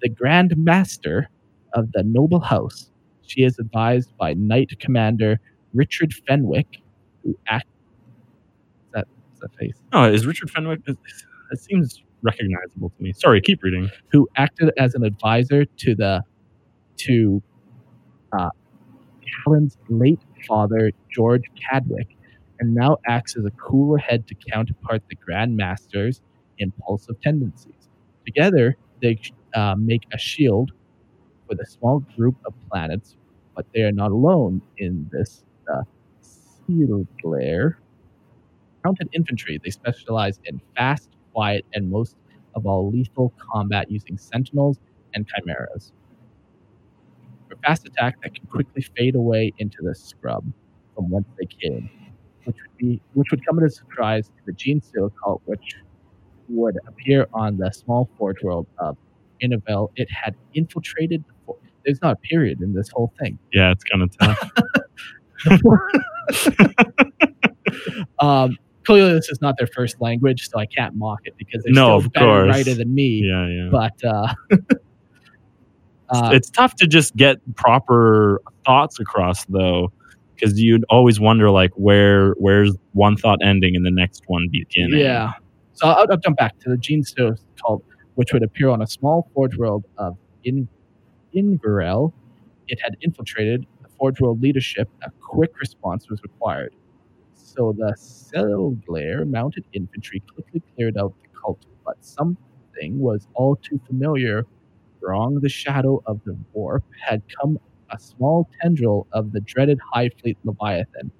[0.02, 1.28] The Grand Master
[1.74, 2.90] of the Noble House,
[3.22, 5.40] she is advised by Knight Commander
[5.74, 6.80] Richard Fenwick,
[7.24, 7.66] who act.
[8.86, 9.08] Is that,
[9.40, 9.74] that face?
[9.92, 10.80] Oh, is Richard Fenwick?
[10.86, 13.12] It seems recognizable to me.
[13.12, 13.90] Sorry, keep reading.
[14.10, 16.22] who acted as an advisor to the
[16.98, 17.42] to
[18.38, 18.50] uh,
[19.44, 22.16] Callan's late father George Cadwick,
[22.60, 26.20] and now acts as a cooler head to counterpart the Grand Master's
[26.58, 27.88] impulsive tendencies.
[28.24, 29.18] Together, they
[29.54, 30.72] uh, make a shield
[31.48, 33.16] with a small group of planets,
[33.54, 35.82] but they are not alone in this uh,
[36.20, 37.78] seal glare.
[38.84, 42.16] Mounted infantry, they specialize in fast, quiet, and most
[42.54, 44.78] of all lethal combat using sentinels
[45.14, 45.92] and chimeras.
[47.48, 50.44] For fast attack that can quickly fade away into the scrub
[50.94, 51.90] from whence they came,
[52.44, 55.76] which would be which would come as a surprise to the Gene Seal cult, which
[56.48, 58.96] would appear on the small forge world of
[59.42, 59.90] Innovel.
[59.96, 61.24] It had infiltrated.
[61.28, 63.38] The for- There's not a period in this whole thing.
[63.52, 64.50] Yeah, it's kind of tough.
[68.18, 68.56] Um,
[68.86, 71.98] clearly, this is not their first language, so I can't mock it because they're No,
[71.98, 72.48] still of better course.
[72.48, 73.22] writer than me.
[73.24, 73.68] yeah, yeah.
[73.70, 74.34] But uh,
[76.10, 79.92] uh, it's tough to just get proper thoughts across though
[80.34, 84.98] because you'd always wonder like where where's one thought ending and the next one beginning
[85.00, 85.32] Yeah.
[85.72, 87.82] So I'll, I'll jump back to the gene stove called,
[88.14, 90.68] which would appear on a small forge world of In
[91.34, 92.12] Inverell.
[92.68, 94.88] It had infiltrated the forge world leadership.
[95.02, 96.74] A quick response was required.
[97.56, 103.80] So the Celglare mounted infantry quickly cleared out the cult, but something was all too
[103.86, 104.44] familiar.
[105.02, 107.58] Wrong the shadow of the warp had come
[107.90, 111.12] a small tendril of the dreaded Hive Fleet Leviathan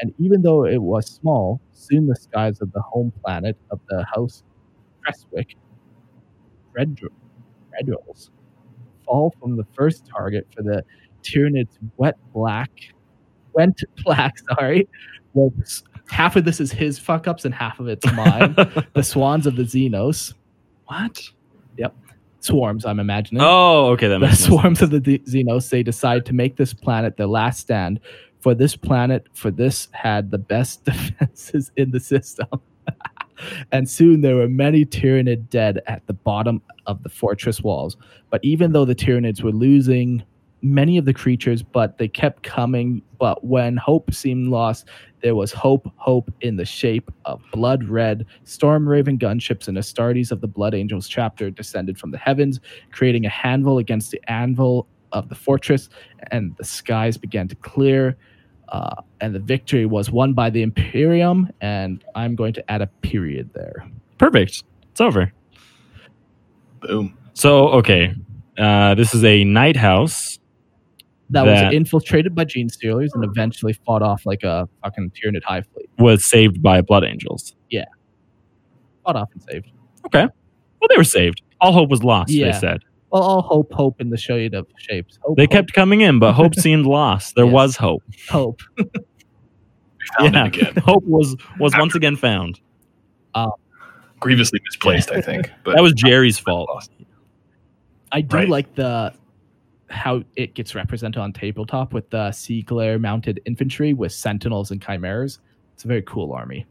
[0.00, 4.04] and even though it was small, soon the skies of the home planet of the
[4.14, 4.44] House
[5.02, 5.56] Creswick,
[6.76, 7.08] Redr-
[7.72, 8.30] Redrolls,
[9.06, 10.84] fall from the first target for the
[11.22, 12.70] Tyranids wet black,
[13.58, 14.88] went black, sorry.
[15.34, 15.52] Well,
[16.08, 18.54] half of this is his fuck ups and half of it's mine.
[18.94, 20.34] the swans of the Xenos.
[20.86, 21.20] what
[21.76, 21.94] Yep.
[22.40, 23.42] Swarms, I'm imagining.
[23.42, 26.72] oh okay that the makes sense swarms of the Xenos, they decide to make this
[26.72, 28.00] planet their last stand.
[28.40, 32.46] For this planet, for this had the best defenses in the system.
[33.72, 37.96] and soon there were many Tyranid dead at the bottom of the fortress walls.
[38.30, 40.22] But even though the Tyranids were losing
[40.62, 43.02] many of the creatures, but they kept coming.
[43.18, 44.86] But when hope seemed lost,
[45.22, 50.30] there was hope, hope in the shape of blood red, storm raven gunships and Astartes
[50.30, 52.60] of the Blood Angels chapter descended from the heavens,
[52.92, 55.88] creating a handle against the anvil of the fortress,
[56.30, 58.16] and the skies began to clear.
[58.68, 62.86] Uh, and the victory was won by the Imperium, and I'm going to add a
[63.02, 63.88] period there.
[64.18, 65.32] perfect it's over
[66.80, 67.16] Boom.
[67.34, 68.14] so okay
[68.58, 70.38] uh this is a knight house
[71.30, 75.42] That, That- was infiltrated by Gene Stealers and eventually fought off like a fucking Tyranid
[75.44, 75.88] Hive Fleet.
[75.98, 77.84] was saved by blood angels Yeah.
[79.04, 79.66] Fought off and saved.
[80.06, 80.22] Okay.
[80.80, 82.52] Well they were saved all hope was lost Yeah.
[82.52, 82.78] they said
[83.10, 85.18] Well, all hope, hope in the shade of shapes.
[85.22, 87.52] Hope, they hope, kept coming in but hope seemed lost there Yes.
[87.52, 88.60] was hope hope.
[90.20, 90.72] Yeah again.
[90.84, 92.60] hope was was once again found
[93.34, 93.50] um,
[94.20, 95.50] Grievously misplaced, I think.
[95.64, 96.88] But that was jerry's fault.
[98.10, 98.48] I do Right.
[98.48, 99.12] like the
[99.90, 104.82] how it gets represented on tabletop with the sea glare mounted infantry with sentinels and
[104.82, 105.38] chimeras.
[105.74, 106.66] It's a very cool army.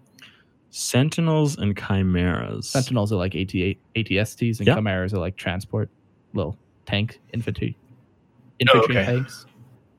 [0.70, 3.54] sentinels and chimeras Sentinels are like AT,
[3.96, 4.76] ATSTs and Yeah.
[4.76, 5.90] chimeras are like transport
[6.34, 7.78] little tank infantry.
[7.80, 9.06] Oh, Infantry okay.
[9.06, 9.46] tanks.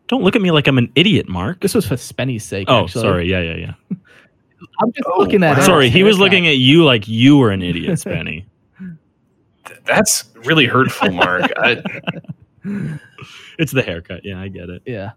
[0.09, 2.66] don't look at me like i'm an idiot mark This was for Spenny's sake.
[2.69, 3.03] oh actually.
[3.03, 3.74] sorry yeah yeah yeah
[4.81, 5.65] I'm just Oh, looking at wow.
[5.65, 8.45] Sorry, he was looking at you like you were an idiot, Spenny.
[9.86, 11.51] That's really hurtful, Mark.
[11.57, 11.81] I,
[13.59, 14.20] it's the haircut.
[14.24, 14.82] Yeah, I get it.
[14.86, 15.12] Yeah.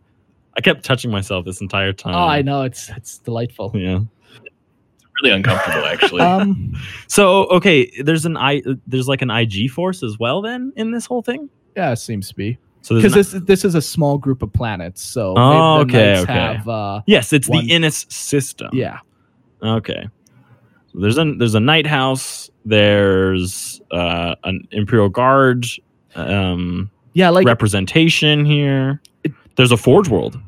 [0.58, 2.14] I kept touching myself this entire time.
[2.16, 2.64] Oh, I know.
[2.64, 3.72] It's it's delightful.
[3.74, 4.00] Yeah.
[4.44, 6.22] It's really uncomfortable, actually.
[6.22, 6.74] Um.
[7.08, 11.06] So okay, there's an I there's like an IG force as well then in this
[11.06, 11.50] whole thing.
[11.76, 14.52] Yeah, it seems to be So because an- this this is a small group of
[14.54, 15.02] planets.
[15.02, 16.34] So Oh, maybe the okay, okay.
[16.34, 18.70] Have, uh, yes, it's one- the Innis system.
[18.74, 19.00] yeah.
[19.64, 20.08] Okay.
[20.92, 22.50] So there's a there's a knight house.
[22.66, 25.66] There's uh, an Imperial Guard
[26.16, 27.30] um, Yeah.
[27.30, 29.02] Like representation here.
[29.56, 30.40] There's a Forge World.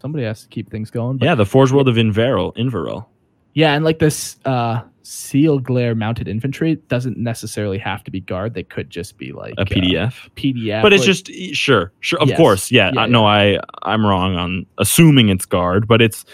[0.00, 1.18] somebody has to keep things going.
[1.20, 2.54] Yeah, the Forge World of Inveril.
[2.56, 3.06] Inveril.
[3.54, 8.54] Yeah, and like this uh seal glare mounted infantry doesn't necessarily have to be guard.
[8.54, 10.26] They could just be like A PDF.
[10.26, 10.82] uh, PDF.
[10.82, 12.20] but it's like- just sure, sure.
[12.20, 12.36] Of Yes.
[12.36, 12.90] course, yeah.
[12.94, 16.24] Yeah, I, no, I I'm wrong on assuming it's guard, but it's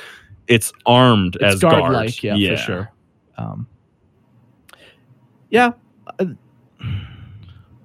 [0.49, 1.93] it's armed it's as guard guard.
[1.93, 2.91] like, yeah, for sure.
[3.39, 3.67] Um
[5.51, 5.73] Yeah.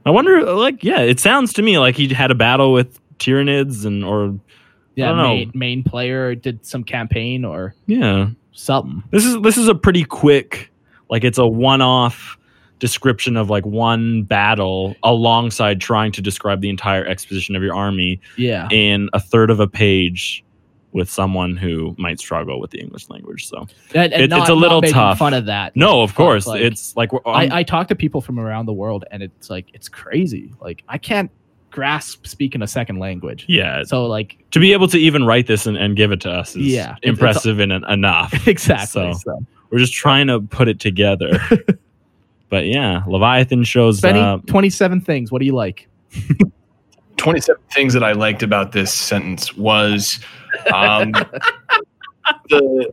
[0.08, 3.86] I wonder, like, yeah, it sounds to me like he had a battle with Tyranids
[3.86, 4.40] and or
[4.96, 8.30] Yeah, main, main player did some campaign or yeah.
[8.54, 9.04] something.
[9.12, 10.72] This is this is a pretty quick,
[11.10, 12.38] like it's a one-off
[12.80, 18.22] description of like one battle alongside trying to describe the entire exposition of your army
[18.38, 18.68] Yeah.
[18.72, 20.44] in a third of a page
[20.94, 23.48] with someone who might struggle with the English language.
[23.48, 25.18] So And, and It- it's a little making tough.
[25.20, 25.76] fun of that.
[25.76, 28.40] no, of Fuck, course, like, it's like I'm- I, um, I talk to people from
[28.40, 30.54] around the world and it's like it's crazy.
[30.62, 31.30] Like I can't
[31.70, 33.46] grasp speaking a second language.
[33.48, 33.84] yeah.
[33.84, 36.56] So like To be able to even write this and, and give it to us
[36.56, 38.34] is Yeah, it's- it's- impressive and enough.
[38.48, 39.14] exactly.
[39.14, 41.40] So- So, We're just trying to put it together.
[42.50, 44.48] but yeah, Leviathan shows Benny, up.
[44.48, 45.30] 27 things.
[45.34, 45.90] What do you like?
[47.18, 50.20] 27 things that I liked about this sentence was
[50.74, 51.12] um,
[52.50, 52.92] the.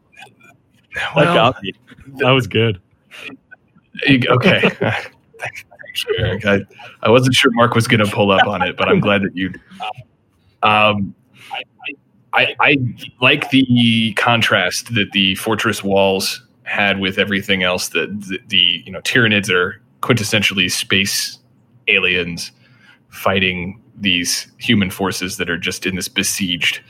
[0.94, 1.72] That Well, got me.
[2.18, 2.80] That was good.
[4.06, 4.60] you- okay.
[4.80, 6.46] Thanks, Eric.
[6.46, 6.60] I,
[7.02, 9.36] I wasn't sure Mark was going to pull up on it, but I'm glad that
[9.36, 9.50] you.
[9.50, 9.60] did.
[10.62, 11.14] Um,
[12.32, 12.76] I, I
[13.20, 17.88] like the contrast that the fortress walls had with everything else.
[17.90, 21.38] That the, the you know Tyranids are quintessentially space
[21.88, 22.50] aliens
[23.08, 26.80] fighting these human forces that are just in this besieged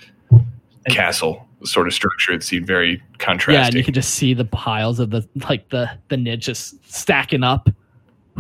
[0.91, 2.33] castle sort of structure.
[2.33, 3.61] It seemed very contrasting.
[3.61, 6.75] Yeah, and you can just see the piles of the like the the nid just
[6.91, 7.69] stacking up.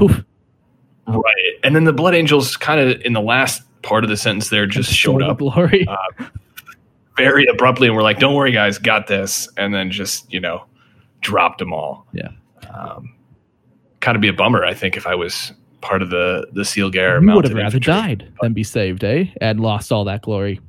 [0.02, 0.24] Oof.
[1.06, 1.52] Right.
[1.62, 4.66] And then the Blood Angels kind of in the last part of the sentence there
[4.66, 5.86] just showed up Glory.
[5.86, 6.24] uh,
[7.16, 9.48] very abruptly and we're like, don't worry, guys, got this.
[9.56, 10.64] And then just, you know,
[11.20, 12.06] dropped them all.
[12.12, 12.30] Yeah.
[12.74, 13.14] Um,
[14.00, 16.90] kind of be a bummer, I think, if I was part of the, the Seal
[16.90, 17.22] Gare.
[17.22, 17.92] you would have rather infantry.
[17.92, 19.26] died than be saved, eh?
[19.40, 20.60] And lost all that glory.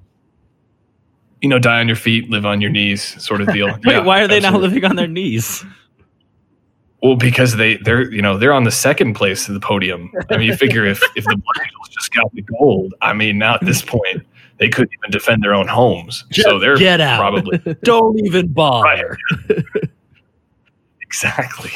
[1.45, 3.67] You know, die on your feet, live on your knees sort of deal.
[3.85, 4.67] Wait, why are they not absolutely.
[4.69, 5.63] living on their knees?
[7.03, 10.11] Well, because they they're you know they're on the second place of the podium.
[10.31, 13.37] I mean, you figure if if the Blood Angels just got the gold, I mean,
[13.37, 14.25] now at this point
[14.57, 16.25] they couldn't even defend their own homes.
[16.31, 17.19] so they're get out.
[17.19, 19.15] probably Don't even bother.
[21.01, 21.73] exactly.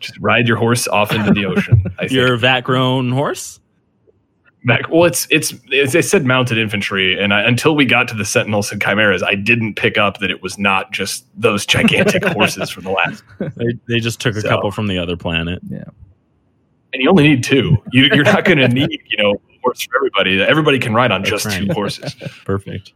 [0.00, 1.84] Just ride your horse off into the ocean.
[1.98, 2.12] I think.
[2.12, 3.60] Your vat grown horse?
[4.64, 8.14] Back, well, it's, it's it's it said mounted infantry, and I, until we got to
[8.14, 12.24] the Sentinels and Chimeras, I didn't pick up that it was not just those gigantic
[12.26, 13.24] horses from the last.
[13.40, 15.58] They, they just took a So- couple from the other planet.
[15.68, 15.82] Yeah,
[16.92, 17.76] and you only need two.
[17.92, 20.40] You, you're not going to need you know a horse for everybody.
[20.40, 21.66] Everybody can ride on That's just right.
[21.66, 22.14] two horses,
[22.44, 22.92] Perfect.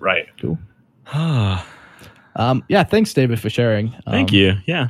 [0.00, 0.26] right?
[0.40, 1.60] Thank
[2.38, 3.94] Um, yeah, thanks, David, for sharing.
[4.06, 4.56] Um, you.
[4.66, 4.88] Yeah.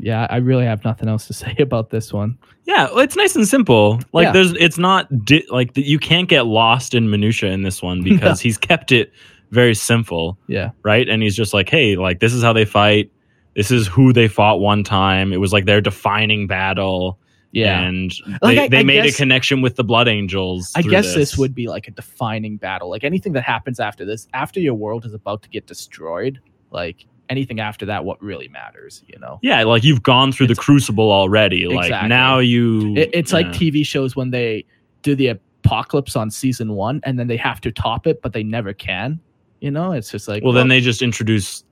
[0.00, 2.38] Yeah, I really have nothing else to say about this one.
[2.64, 4.00] Yeah, well, it's nice and simple.
[4.12, 4.32] Like Yeah.
[4.32, 8.40] there's it's not di- like you can't get lost in minutia in this one because
[8.40, 9.12] he's kept it
[9.50, 11.08] very simple, Yeah, right?
[11.08, 13.10] And he's just like, "Hey, like this is how they fight.
[13.54, 15.32] This is who they fought one time.
[15.32, 17.18] It was like their defining battle."
[17.52, 17.82] yeah.
[17.82, 18.12] And
[18.42, 20.72] Like, they, I- they I made guess- a connection with the Blood Angels.
[20.74, 21.38] I guess this.
[21.38, 22.90] would be like a defining battle.
[22.90, 26.40] Like anything that happens after this, after your world is about to get destroyed,
[26.72, 29.38] like anything after that, what really matters, you know?
[29.42, 31.66] Yeah, like you've gone through the crucible already.
[31.66, 33.46] Like now you It, it's like.
[33.48, 34.64] TV shows when they
[35.02, 35.28] do the
[35.64, 39.20] apocalypse on season one and then they have to top it, but they never can.
[39.60, 41.64] You know, it's just like Well, then they just introduce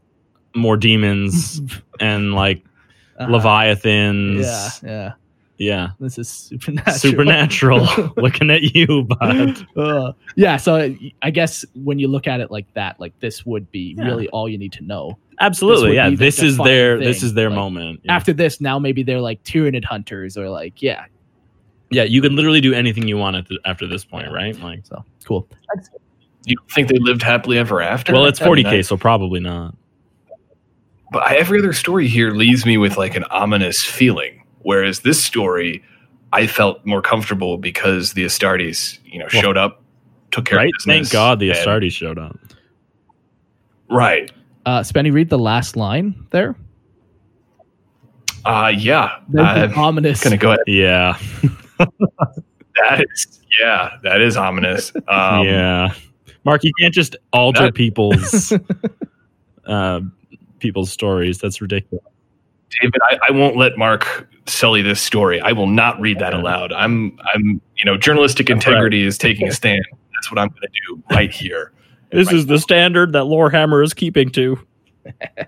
[0.55, 1.61] more demons
[2.01, 2.65] and like
[3.20, 4.83] uh, leviathans.
[4.83, 5.12] Yeah, yeah.
[5.59, 5.89] Yeah.
[6.01, 6.97] This is supernatural.
[7.87, 8.12] Supernatural.
[8.16, 9.66] Looking at you, bud.
[9.77, 13.70] Uh, yeah, so I guess when you look at it like that, like this would
[13.70, 14.05] be Yeah.
[14.07, 15.19] really all you need to know.
[15.43, 15.89] Absolutely.
[15.90, 16.10] would Yeah.
[16.10, 18.01] be the This is defining their this is their like, moment.
[18.05, 18.14] Yeah.
[18.16, 21.05] After this, now maybe they're like Tyranid hunters or like, yeah.
[21.90, 24.59] yeah, you can literally do anything you want at the, after this point, right?
[24.60, 25.48] Like So cool.
[26.47, 28.12] You think they lived happily ever after?
[28.12, 29.74] well, it's 40k, I- so probably not.
[31.12, 34.43] but every other story here leaves me with like an ominous feeling.
[34.60, 35.82] Whereas this story,
[36.32, 39.82] I felt more comfortable because the Astartes, you know, showed up,
[40.31, 40.66] took care Right?
[40.69, 41.10] of business.
[41.10, 42.39] Thank God the and- Astartes showed up.
[43.90, 44.31] Right.
[44.65, 46.57] Uh, Spenny, read the last line there.
[48.45, 49.19] Uh, yeah.
[49.29, 50.23] There's an ominous.
[50.23, 50.61] gonna go ahead.
[50.67, 51.19] Yeah.
[52.77, 54.93] That is, yeah, that is ominous.
[55.09, 55.93] Um, yeah.
[56.45, 58.53] Mark, you can't just alter that- people's
[59.67, 60.01] uh,
[60.59, 61.39] people's stories.
[61.39, 62.05] That's ridiculous.
[62.81, 65.39] David, I, I won't let Mark sell you this story.
[65.41, 66.73] I will not read that aloud.
[66.73, 69.85] I'm, I'm, you know, journalistic integrity is taking a stand.
[70.15, 71.73] That's what I'm going to do right here.
[72.13, 74.59] This is the standard that Lorehammer is keeping to.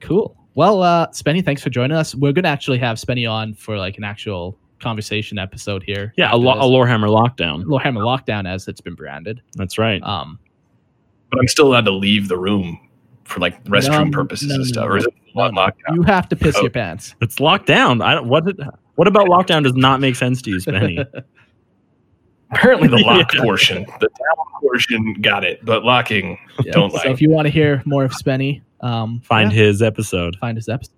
[0.00, 0.36] Cool.
[0.54, 2.14] Well, uh, Spenny, thanks for joining us.
[2.14, 6.14] We're gonna actually have Spenny on for like an actual conversation episode here.
[6.16, 7.64] Yeah, a, lo- a Lorehammer lockdown.
[7.64, 9.42] Lorehammer lockdown as it's been branded.
[9.56, 10.00] That's right.
[10.04, 10.38] Um,
[11.30, 12.78] But I'm still allowed to leave the room
[13.24, 14.84] for like restroom No, purposes no, and stuff.
[14.84, 14.90] no.
[14.92, 16.62] Or is it no, not no, locked you have to piss Oh.
[16.62, 17.14] your pants.
[17.20, 18.00] It's locked down.
[18.02, 18.28] I don't.
[18.28, 18.44] What?
[18.44, 18.60] Did,
[18.94, 21.04] what about lockdown does not make sense to you, Spenny?
[22.50, 23.42] Apparently, the lock Yeah.
[23.42, 26.72] portion, the down portion, got it, but locking, Yeah.
[26.72, 27.04] don't So like.
[27.06, 30.36] So, if you want to hear more of Spenny, um, Find yeah, his episode.
[30.40, 30.92] find his episode.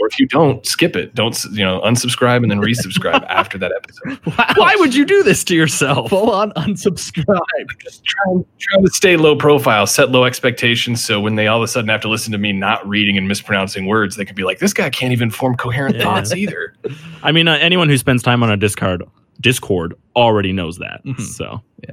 [0.00, 1.14] or if you don't, skip it.
[1.14, 1.80] Don't you know?
[1.82, 4.18] Unsubscribe and then resubscribe after that episode.
[4.56, 6.10] Why would you do this to yourself?
[6.10, 7.24] full on unsubscribe?
[7.80, 11.62] Just trying, trying to stay low profile, set low expectations, so when they all of
[11.62, 14.42] a sudden have to listen to me not reading and mispronouncing words, they can be
[14.42, 16.02] like, "This guy can't even form coherent Yeah.
[16.02, 16.74] thoughts either."
[17.22, 19.04] I mean, uh, anyone who spends time on a Discord
[19.40, 21.04] Discord already knows that.
[21.04, 21.20] Mhm.
[21.20, 21.90] So, Yeah.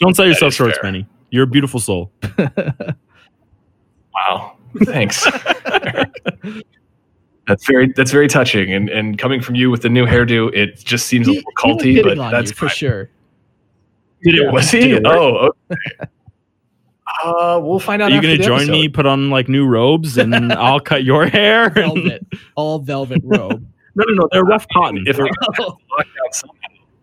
[0.00, 0.92] don't sell yourself short, fair.
[0.92, 1.06] Spenny.
[1.30, 2.10] You're a beautiful soul.
[4.14, 5.24] Wow, thanks.
[7.48, 10.78] that's very that's very touching, and and coming from you with the new hairdo, it
[10.84, 13.10] just seems a little culty, but that's for sure.
[14.22, 14.50] Did it Yeah.
[14.52, 14.80] was he?
[14.80, 15.80] Did it oh, okay.
[17.22, 18.06] Uh, we'll find out.
[18.06, 20.80] Are you after going to the join me, put on like new robes, and I'll
[20.80, 21.64] cut your hair?
[21.66, 23.64] and- Velvet, all velvet robe.
[23.94, 24.28] no, no, no.
[24.32, 25.04] They're rough cotton.
[25.06, 26.53] If I They're have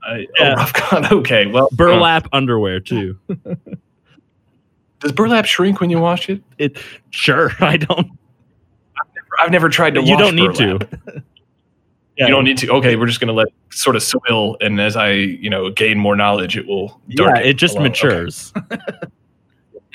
[0.04, 0.54] I, Yeah.
[0.54, 3.18] oh, rough con- Okay, well, burlap underwear too.
[3.30, 3.56] uh,
[5.00, 6.42] does burlap shrink when you wash it?
[6.58, 6.78] It
[7.12, 7.52] sure.
[7.60, 8.08] I don't.
[9.40, 10.04] I've never tried to.
[10.04, 10.90] You don't need burlap.
[10.92, 11.24] to.
[12.18, 12.28] Yeah.
[12.28, 12.70] You don't need to.
[12.74, 15.72] Okay, we're just going to let it sort of soil, and as I, you know,
[15.72, 17.00] gain more knowledge, it will.
[17.08, 17.88] Yeah, it just along.
[17.88, 18.54] matures.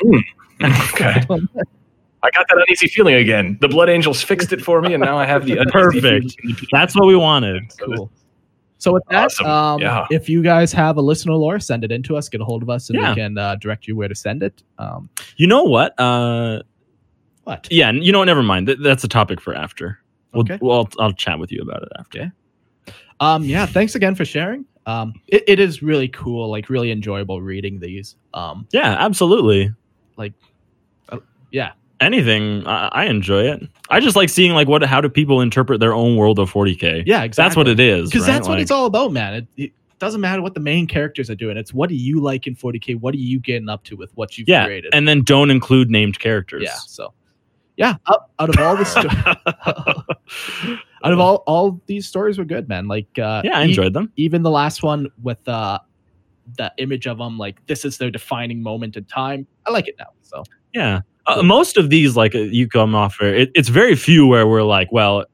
[0.05, 0.25] Okay.
[0.63, 1.23] okay.
[2.23, 3.59] I got that uneasy feeling again.
[3.61, 6.03] The blood angels fixed it for me, and now I have the Perfect.
[6.41, 6.57] feeling.
[6.73, 7.71] That's what we wanted.
[7.73, 8.11] So this- Cool.
[8.79, 9.47] So with that, Awesome.
[9.47, 10.07] um, Yeah.
[10.11, 12.29] if you guys have a listener lore, send it in to us.
[12.29, 13.11] Get a hold of us, and Yeah.
[13.11, 14.63] we can uh, direct you where to send it.
[14.79, 15.99] Um, You know what?
[15.99, 16.63] Uh,
[17.45, 17.67] what?
[17.71, 17.91] yeah.
[17.91, 18.27] You know what?
[18.27, 18.67] Never mind.
[18.67, 19.99] Th- that's a topic for after.
[20.33, 20.59] We'll, Okay.
[20.61, 22.33] well, I'll, I'll chat with you about it after.
[23.21, 23.65] Um, yeah.
[23.65, 24.67] Thanks again for sharing.
[24.85, 28.17] Um, it, it is really cool, like really enjoyable reading these.
[28.35, 29.73] Um, Yeah, absolutely.
[30.17, 30.35] Like,
[31.09, 31.19] uh,
[31.51, 31.73] yeah.
[32.01, 33.63] Anything, I, I enjoy it.
[33.91, 37.05] I just like seeing like what, how do people interpret their own world of 40k?
[37.07, 37.49] yeah, exactly.
[37.49, 38.11] that's what it is.
[38.11, 38.35] Because right?
[38.35, 39.35] that's what Like, it's all about, man.
[39.35, 41.57] It, it doesn't matter what the main characters are doing.
[41.57, 43.01] It's what do you like in 40k?
[43.01, 44.95] What are you getting up to with what you've Yeah, created?
[44.95, 46.65] and then don't include named characters.
[46.65, 46.75] yeah.
[46.87, 47.15] So,
[47.79, 47.95] yeah.
[48.11, 49.09] Out, out of all the sto-
[51.05, 52.89] out of all all these stories were good, man.
[52.89, 54.13] Like, uh, yeah, I enjoyed them.
[54.17, 55.79] even the last one with uh
[56.59, 59.97] the image of them like this is their defining moment in time i like it
[59.99, 61.01] now so Yeah.
[61.27, 64.63] Uh, most of these, like uh, you come off, it, it's very few where we're
[64.63, 65.25] like, well,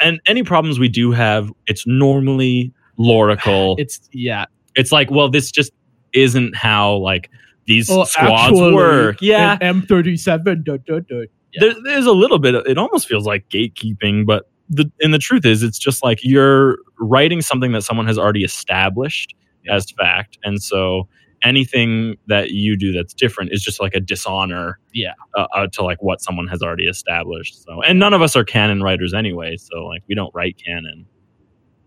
[0.00, 3.74] and any problems we do have, it's normally lorical.
[3.78, 5.72] it's yeah it's like, well, this just
[6.12, 7.30] isn't how like
[7.66, 9.16] these Well, squads actually, work.
[9.20, 9.58] Yeah.
[9.58, 11.16] m37 duh, duh, duh.
[11.52, 11.60] Yeah.
[11.60, 12.54] There, there's a little bit.
[12.54, 16.20] Of, it almost feels like gatekeeping, but the and the truth is, it's just like
[16.22, 19.34] you're writing something that someone has already established
[19.68, 21.08] as fact, and so
[21.42, 24.78] anything that you do that's different is just like a dishonor.
[24.92, 25.12] Yeah.
[25.36, 27.62] Uh, uh, to like what someone has already established.
[27.64, 29.56] So, and none of us are canon writers anyway.
[29.56, 31.06] So, like, we don't write canon.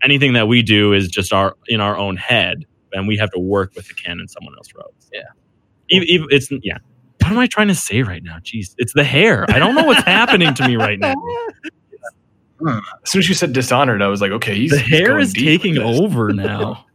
[0.02, 3.38] Anything that we do is just our in our own head, and we have to
[3.40, 4.94] work with the canon someone else wrote.
[5.12, 5.22] Yeah.
[5.90, 6.78] Even, even it's yeah.
[7.22, 8.36] What am I trying to say right now?
[8.40, 9.46] Jeez, it's the hair.
[9.48, 11.14] I don't know what's happening to me right now.
[12.66, 15.22] As soon as you said dishonored, I was like, okay, he's The he's hair going
[15.22, 16.86] is deep taking over now.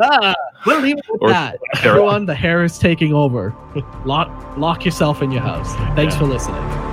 [0.00, 0.34] ah,
[0.66, 1.58] we'll leave it with that.
[1.82, 3.54] Everyone the hair is taking over.
[4.04, 5.74] Lock lock yourself in your house.
[5.96, 6.20] Thanks Yeah.
[6.20, 6.91] for listening